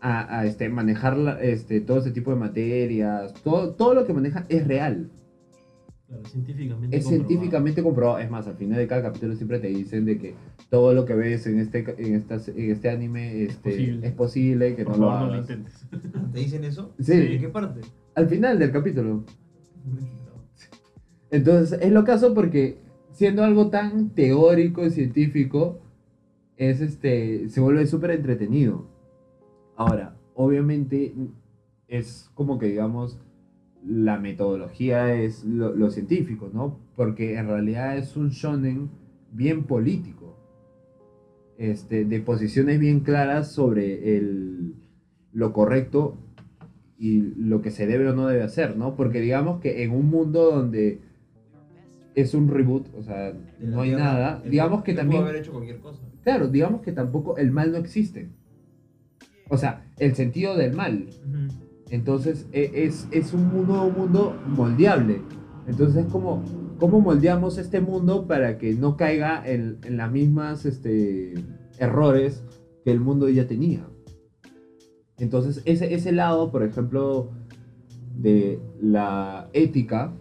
a, 0.01 0.41
a, 0.41 0.47
este, 0.47 0.69
manejar 0.69 1.17
la- 1.17 1.41
este, 1.41 1.81
todo 1.81 1.99
este 1.99 2.11
tipo 2.11 2.31
de 2.33 2.37
materias, 2.37 3.33
todo, 3.45 3.71
todo 3.75 3.95
lo 3.95 4.05
que 4.07 4.13
maneja 4.13 4.45
es 4.49 4.67
real. 4.67 5.09
Claro, 6.09 6.25
científicamente 6.27 6.97
Es 6.97 7.05
comprobado. 7.05 7.29
científicamente 7.29 7.83
comprobado. 7.83 8.19
Es 8.19 8.31
más, 8.31 8.47
al 8.49 8.57
final 8.57 8.79
de 8.79 8.87
cada 8.89 9.03
capítulo 9.03 9.35
siempre 9.37 9.61
te 9.61 9.69
dicen 9.69 10.05
de 10.05 10.19
que 10.19 10.35
todo 10.69 10.93
lo 10.93 11.07
que 11.07 11.15
ves 11.15 11.47
en 11.47 11.59
este, 11.61 11.85
ca- 11.85 11.95
en 11.97 12.15
estas- 12.17 12.49
en 12.49 12.71
este 12.71 12.91
anime 12.91 13.45
este, 13.45 13.71
posible. 13.71 14.07
es 14.09 14.13
posible, 14.13 14.77
que 14.77 14.85
Por 14.85 14.99
no 14.99 15.05
lo 15.05 15.11
favor, 15.13 15.21
no 15.23 15.27
lo 15.29 15.33
hagas. 15.35 15.51
intentes. 15.51 15.87
¿Te 16.33 16.39
dicen 16.39 16.65
eso? 16.65 16.93
Sí. 16.99 17.13
¿En 17.13 17.41
qué 17.41 17.49
parte? 17.49 17.81
Al 18.17 18.29
final 18.29 18.59
del 18.59 18.73
capítulo. 18.73 19.25
Entonces, 21.33 21.81
es 21.81 21.91
lo 21.91 22.05
caso 22.05 22.35
porque 22.35 22.79
siendo 23.11 23.43
algo 23.43 23.71
tan 23.71 24.11
teórico 24.11 24.85
y 24.85 24.91
científico, 24.91 25.81
es 26.59 26.83
este, 26.83 27.49
se 27.49 27.61
vuelve 27.61 27.87
súper 27.87 28.11
entretenido. 28.13 28.87
Ahora, 29.75 30.15
obviamente, 30.35 31.15
es 31.89 32.31
como 32.35 32.59
que 32.59 32.67
digamos, 32.67 33.19
la 33.83 34.19
metodología 34.19 35.15
es 35.15 35.43
lo, 35.45 35.75
lo 35.75 35.91
científico, 35.91 36.51
¿no? 36.53 36.79
Porque 36.97 37.39
en 37.39 37.49
realidad 37.49 37.97
es 37.97 38.15
un 38.15 38.29
shonen 38.29 38.91
bien 39.33 39.65
político. 39.65 40.37
Este, 41.57 42.05
de 42.05 42.21
posiciones 42.21 42.79
bien 42.79 43.01
claras 43.01 43.53
sobre 43.53 44.19
el, 44.19 44.75
lo 45.33 45.55
correcto 45.55 46.19
y 46.99 47.21
lo 47.37 47.63
que 47.63 47.71
se 47.71 47.87
debe 47.87 48.09
o 48.09 48.15
no 48.15 48.27
debe 48.27 48.43
hacer, 48.43 48.77
¿no? 48.77 48.97
Porque 48.97 49.21
digamos 49.21 49.61
que 49.61 49.83
en 49.83 49.93
un 49.93 50.11
mundo 50.11 50.51
donde 50.51 51.01
es 52.15 52.35
un 52.35 52.49
reboot, 52.49 52.87
o 52.95 53.03
sea, 53.03 53.33
no 53.61 53.81
hay 53.81 53.91
Tierra, 53.91 54.05
nada, 54.05 54.43
digamos 54.45 54.83
que 54.83 54.95
también, 54.95 55.23
haber 55.23 55.37
hecho 55.37 55.53
cualquier 55.53 55.81
cosa. 55.81 56.03
claro, 56.23 56.49
digamos 56.49 56.83
que 56.83 56.93
tampoco 56.93 57.37
el 57.37 57.51
mal 57.51 57.73
no 57.73 57.79
existe. 57.79 58.29
O 59.49 59.57
sea, 59.59 59.85
el 59.99 60.15
sentido 60.15 60.57
del 60.57 60.75
mal. 60.75 61.07
Entonces 61.91 62.47
e- 62.53 62.71
es, 62.75 63.07
es 63.11 63.35
un 63.35 63.49
mundo, 63.49 63.85
un 63.85 63.95
mundo 63.95 64.35
moldeable. 64.47 65.21
Entonces 65.67 66.07
es 66.07 66.11
como, 66.11 66.43
¿cómo 66.79 67.01
moldeamos 67.01 67.59
este 67.59 67.81
mundo 67.81 68.27
para 68.27 68.57
que 68.57 68.73
no 68.75 68.97
caiga 68.97 69.43
en, 69.47 69.79
en 69.85 69.97
las 69.99 70.11
mismas 70.11 70.65
este, 70.65 71.35
errores 71.79 72.43
que 72.85 72.93
el 72.93 73.01
mundo 73.01 73.29
ya 73.29 73.47
tenía? 73.47 73.87
Entonces 75.19 75.61
ese, 75.67 75.93
ese 75.95 76.13
lado, 76.13 76.51
por 76.51 76.63
ejemplo, 76.63 77.31
de 78.17 78.59
la 78.81 79.49
ética, 79.53 80.13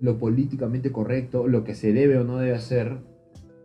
lo 0.00 0.18
políticamente 0.18 0.90
correcto, 0.92 1.46
lo 1.46 1.64
que 1.64 1.74
se 1.74 1.92
debe 1.92 2.18
o 2.18 2.24
no 2.24 2.38
debe 2.38 2.54
hacer, 2.54 2.98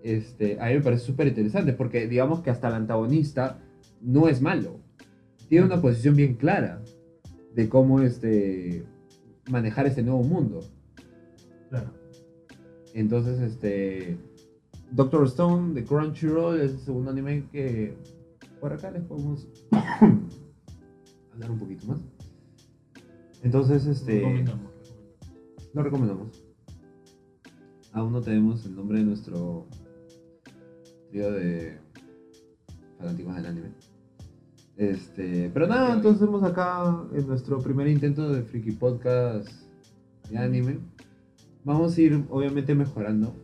este, 0.04 0.60
a 0.60 0.68
mí 0.68 0.76
me 0.76 0.82
parece 0.82 1.06
súper 1.06 1.28
interesante 1.28 1.74
porque 1.74 2.08
digamos 2.08 2.42
que 2.42 2.52
hasta 2.52 2.68
el 2.68 2.76
antagonista 2.76 3.60
no 4.02 4.28
es 4.28 4.42
malo. 4.42 4.80
Tiene 5.48 5.66
una 5.66 5.82
posición 5.82 6.16
bien 6.16 6.36
clara 6.36 6.82
de 7.54 7.70
cómo 7.70 8.02
este, 8.02 8.84
manejar 9.50 9.88
este 9.88 10.04
nuevo 10.04 10.24
mundo. 10.24 10.62
Claro. 11.70 11.92
Entonces, 12.94 13.40
este. 13.40 14.18
Doctor 14.92 15.26
Stone 15.26 15.74
de 15.74 15.84
Crunchyroll 15.84 16.62
es 16.62 16.72
el 16.72 16.80
segundo 16.80 17.12
anime 17.12 17.46
que 17.52 17.98
por 18.62 18.72
acá 18.72 18.92
les 18.92 19.04
podemos 19.04 19.48
hablar 21.34 21.52
un 21.52 21.60
poquito 21.60 21.88
más. 21.88 22.00
Entonces, 23.44 23.86
este. 23.86 24.46
Lo 25.76 25.84
recomendamos. 25.84 26.42
Aún 27.92 28.14
no 28.14 28.22
tenemos 28.22 28.66
el 28.66 28.76
nombre 28.78 29.00
de 29.00 29.04
nuestro 29.06 29.68
trío 31.10 31.32
de 31.34 31.78
fanáticos 32.98 33.36
del 33.36 33.46
anime. 33.46 33.68
Este, 34.78 35.50
pero 35.54 35.68
nada, 35.68 35.94
entonces 35.94 36.22
vemos 36.22 36.44
acá 36.44 37.04
en 37.14 37.28
nuestro 37.28 37.60
primer 37.60 37.90
intento 37.90 38.32
de 38.32 38.42
Freaky 38.44 38.72
Podcast 38.72 39.50
de 40.30 40.38
anime. 40.38 40.80
Vamos 41.66 41.98
a 41.98 42.02
ir 42.02 42.26
obviamente 42.30 42.74
mejorando. 42.74 43.36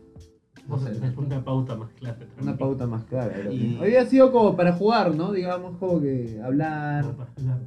Vamos 0.66 0.86
a 0.86 0.92
tener 0.92 1.18
una 1.18 1.44
pauta 1.44 1.76
más 1.76 1.90
clara. 1.92 2.16
Una 2.16 2.34
también. 2.36 2.56
pauta 2.58 2.86
más 2.86 3.04
clara. 3.04 3.52
Y- 3.52 3.76
Hoy 3.78 3.96
ha 3.96 4.06
sido 4.06 4.32
como 4.32 4.56
para 4.56 4.72
jugar, 4.72 5.14
¿no? 5.14 5.32
Digamos 5.32 5.76
como 5.76 6.00
que 6.00 6.40
hablar. 6.42 7.04
Como 7.04 7.16
para 7.18 7.30
hablar. 7.36 7.60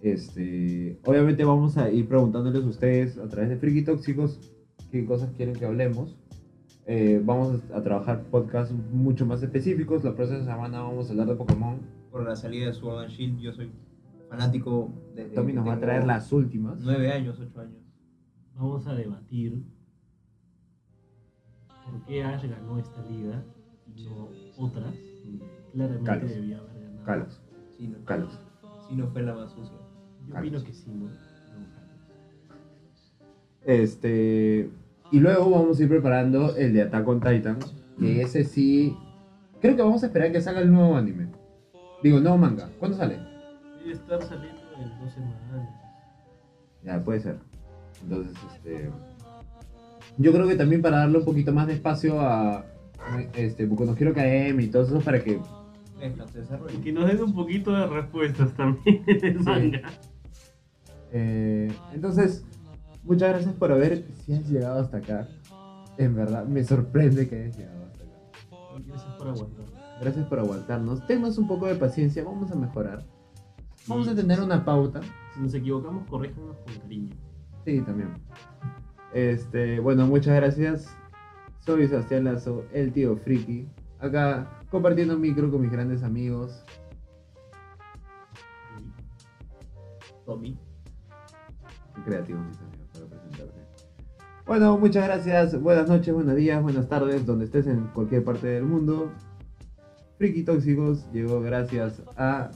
Este, 0.00 0.98
obviamente 1.04 1.44
vamos 1.44 1.76
a 1.76 1.90
ir 1.90 2.06
preguntándoles 2.08 2.64
a 2.64 2.68
ustedes 2.68 3.18
a 3.18 3.28
través 3.28 3.50
de 3.50 3.56
Friki 3.56 3.82
Tóxicos 3.84 4.38
qué 4.90 5.04
cosas 5.04 5.30
quieren 5.36 5.54
que 5.56 5.64
hablemos. 5.66 6.16
Eh, 6.86 7.20
vamos 7.22 7.60
a 7.74 7.82
trabajar 7.82 8.22
podcasts 8.30 8.74
mucho 8.92 9.26
más 9.26 9.42
específicos. 9.42 10.04
La 10.04 10.14
próxima 10.14 10.40
semana 10.40 10.80
vamos 10.82 11.08
a 11.08 11.10
hablar 11.10 11.26
de 11.28 11.34
Pokémon. 11.34 11.80
Por 12.10 12.24
la 12.24 12.34
salida 12.36 12.66
de 12.66 12.72
Sword 12.72 13.00
and 13.04 13.10
Shield, 13.10 13.38
yo 13.40 13.52
soy 13.52 13.70
fanático 14.30 14.90
desde 15.14 15.30
Tommy 15.34 15.52
nos 15.52 15.66
va 15.66 15.74
a 15.74 15.80
traer 15.80 16.06
las 16.06 16.32
últimas. 16.32 16.80
Nueve 16.80 17.10
años, 17.12 17.38
ocho 17.40 17.60
años. 17.60 17.82
Vamos 18.54 18.86
a 18.86 18.94
debatir 18.94 19.62
por 21.84 22.04
qué 22.06 22.22
Ash 22.24 22.44
ganó 22.48 22.78
esta 22.78 23.02
liga 23.06 23.42
y 23.94 24.04
no 24.04 24.28
otras, 24.58 24.94
claramente 25.72 26.04
Carlos. 26.06 26.30
debía 26.30 26.58
haber 26.58 26.82
ganado. 26.82 27.04
Carlos, 27.04 27.42
Sí, 27.76 27.88
no, 27.88 28.04
Carlos. 28.04 28.38
sí 28.88 28.96
no 28.96 29.06
fue 29.08 29.22
la 29.22 29.34
más 29.34 29.52
sucia. 29.52 29.77
Yo 30.28 30.38
opino 30.38 30.62
que 30.62 30.72
sí, 30.72 30.90
¿no? 30.90 31.08
Este, 33.64 34.70
y 35.10 35.20
luego 35.20 35.50
vamos 35.50 35.78
a 35.78 35.82
ir 35.82 35.88
preparando 35.88 36.56
el 36.56 36.72
de 36.72 36.82
Attack 36.82 37.06
on 37.08 37.20
Titan. 37.20 37.58
Que 37.98 38.22
ese 38.22 38.44
sí. 38.44 38.96
Creo 39.60 39.74
que 39.74 39.82
vamos 39.82 40.02
a 40.04 40.06
esperar 40.06 40.30
que 40.30 40.40
salga 40.40 40.60
el 40.60 40.72
nuevo 40.72 40.96
anime. 40.96 41.26
Digo, 42.02 42.20
nuevo 42.20 42.38
manga. 42.38 42.70
¿Cuándo 42.78 42.96
sale? 42.96 43.18
Debe 43.80 43.92
estar 43.92 44.22
saliendo 44.22 44.60
en 44.76 45.00
dos 45.00 45.12
semanas. 45.12 45.68
Ya, 46.84 47.02
puede 47.02 47.20
ser. 47.20 47.38
Entonces, 48.02 48.36
este. 48.54 48.90
Yo 50.16 50.32
creo 50.32 50.46
que 50.46 50.54
también 50.54 50.80
para 50.80 50.98
darle 50.98 51.18
un 51.18 51.24
poquito 51.24 51.52
más 51.52 51.66
de 51.66 51.74
espacio 51.74 52.20
a. 52.20 52.64
Este, 53.34 53.66
Boku 53.66 53.84
no 53.84 53.96
Hero 53.96 54.10
Academy 54.12 54.64
y 54.64 54.68
todo 54.68 54.84
eso 54.84 55.00
para 55.00 55.22
que. 55.22 55.40
Que 56.84 56.92
nos 56.92 57.06
den 57.08 57.20
un 57.20 57.34
poquito 57.34 57.72
de 57.72 57.86
respuestas 57.88 58.54
también 58.54 59.02
en 59.08 59.24
el 59.24 59.38
Sí. 59.40 59.44
manga. 59.44 59.90
Eh, 61.12 61.72
entonces, 61.92 62.44
muchas 63.04 63.30
gracias 63.30 63.54
por 63.54 63.72
haber. 63.72 64.04
Si 64.24 64.32
has 64.32 64.48
llegado 64.48 64.80
hasta 64.80 64.98
acá. 64.98 65.28
En 65.96 66.14
verdad, 66.14 66.46
me 66.46 66.62
sorprende 66.62 67.28
que 67.28 67.36
hayas 67.36 67.56
llegado 67.56 67.84
hasta 67.86 68.04
acá. 68.04 68.80
Gracias 68.86 69.14
por 69.14 69.28
aguantar. 69.28 69.64
Gracias 70.00 70.26
por 70.26 70.38
aguantarnos. 70.38 71.06
Tennos 71.06 71.38
un 71.38 71.48
poco 71.48 71.66
de 71.66 71.74
paciencia, 71.74 72.22
vamos 72.22 72.52
a 72.52 72.54
mejorar. 72.54 73.04
Vamos 73.86 74.06
a 74.06 74.14
tener 74.14 74.40
una 74.40 74.64
pauta. 74.64 75.00
Si 75.34 75.40
nos 75.40 75.54
equivocamos, 75.54 76.06
corríjanos 76.08 76.56
con 76.58 76.74
cariño. 76.76 77.16
Sí, 77.64 77.80
también. 77.80 78.14
Este, 79.12 79.80
bueno, 79.80 80.06
muchas 80.06 80.36
gracias. 80.36 80.94
Soy 81.58 81.88
Sebastián 81.88 82.24
Lazo, 82.24 82.64
el 82.72 82.92
tío 82.92 83.16
Friki. 83.16 83.68
Acá 83.98 84.62
compartiendo 84.70 85.18
micro 85.18 85.50
con 85.50 85.62
mis 85.62 85.72
grandes 85.72 86.02
amigos. 86.02 86.64
Tommy. 90.24 90.58
Qué 91.98 92.10
creativos 92.10 92.46
mis 92.46 92.58
amigos 92.58 92.88
para 92.92 93.06
presentarse. 93.06 93.54
Bueno, 94.46 94.78
muchas 94.78 95.04
gracias. 95.04 95.60
Buenas 95.60 95.88
noches, 95.88 96.14
buenos 96.14 96.36
días, 96.36 96.62
buenas 96.62 96.88
tardes, 96.88 97.26
donde 97.26 97.46
estés 97.46 97.66
en 97.66 97.88
cualquier 97.88 98.24
parte 98.24 98.46
del 98.46 98.64
mundo. 98.64 99.10
Friki 100.18 100.44
Tóxicos 100.44 101.06
llegó 101.12 101.40
gracias 101.40 102.02
a. 102.16 102.50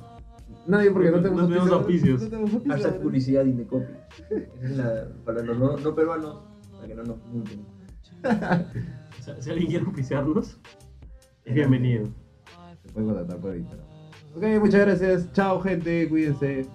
Nadie 0.66 0.90
porque 0.90 1.11
no 1.11 1.16
No 1.16 1.22
tenemos 1.22 1.49
tenemos 1.49 1.70
auspicios. 1.70 2.22
No 2.22 2.28
tenemos 2.28 2.55
auspicios. 2.55 2.82
Hashtag 2.82 3.03
publicidad 3.03 3.45
Indecopy. 3.45 3.84
Esa 4.30 4.64
es 4.64 4.76
la, 4.76 5.09
para 5.24 5.43
los 5.43 5.59
no, 5.59 5.76
no 5.76 5.95
peruanos, 5.95 6.43
para 6.72 6.86
que 6.86 6.95
no 6.95 7.03
nos. 7.03 7.16
O 7.18 9.22
sea, 9.22 9.36
si 9.40 9.51
alguien 9.51 9.68
quiere 9.68 9.86
oficiarnos, 9.86 10.61
es 11.45 11.55
bienvenido. 11.55 12.07
Se 12.82 12.93
puede 12.93 13.07
contratar 13.07 13.38
por 13.38 13.57
Instagram. 13.57 13.86
Ok, 14.36 14.45
muchas 14.61 14.80
gracias. 14.80 15.32
Chao, 15.32 15.61
gente. 15.61 16.09
Cuídense. 16.09 16.66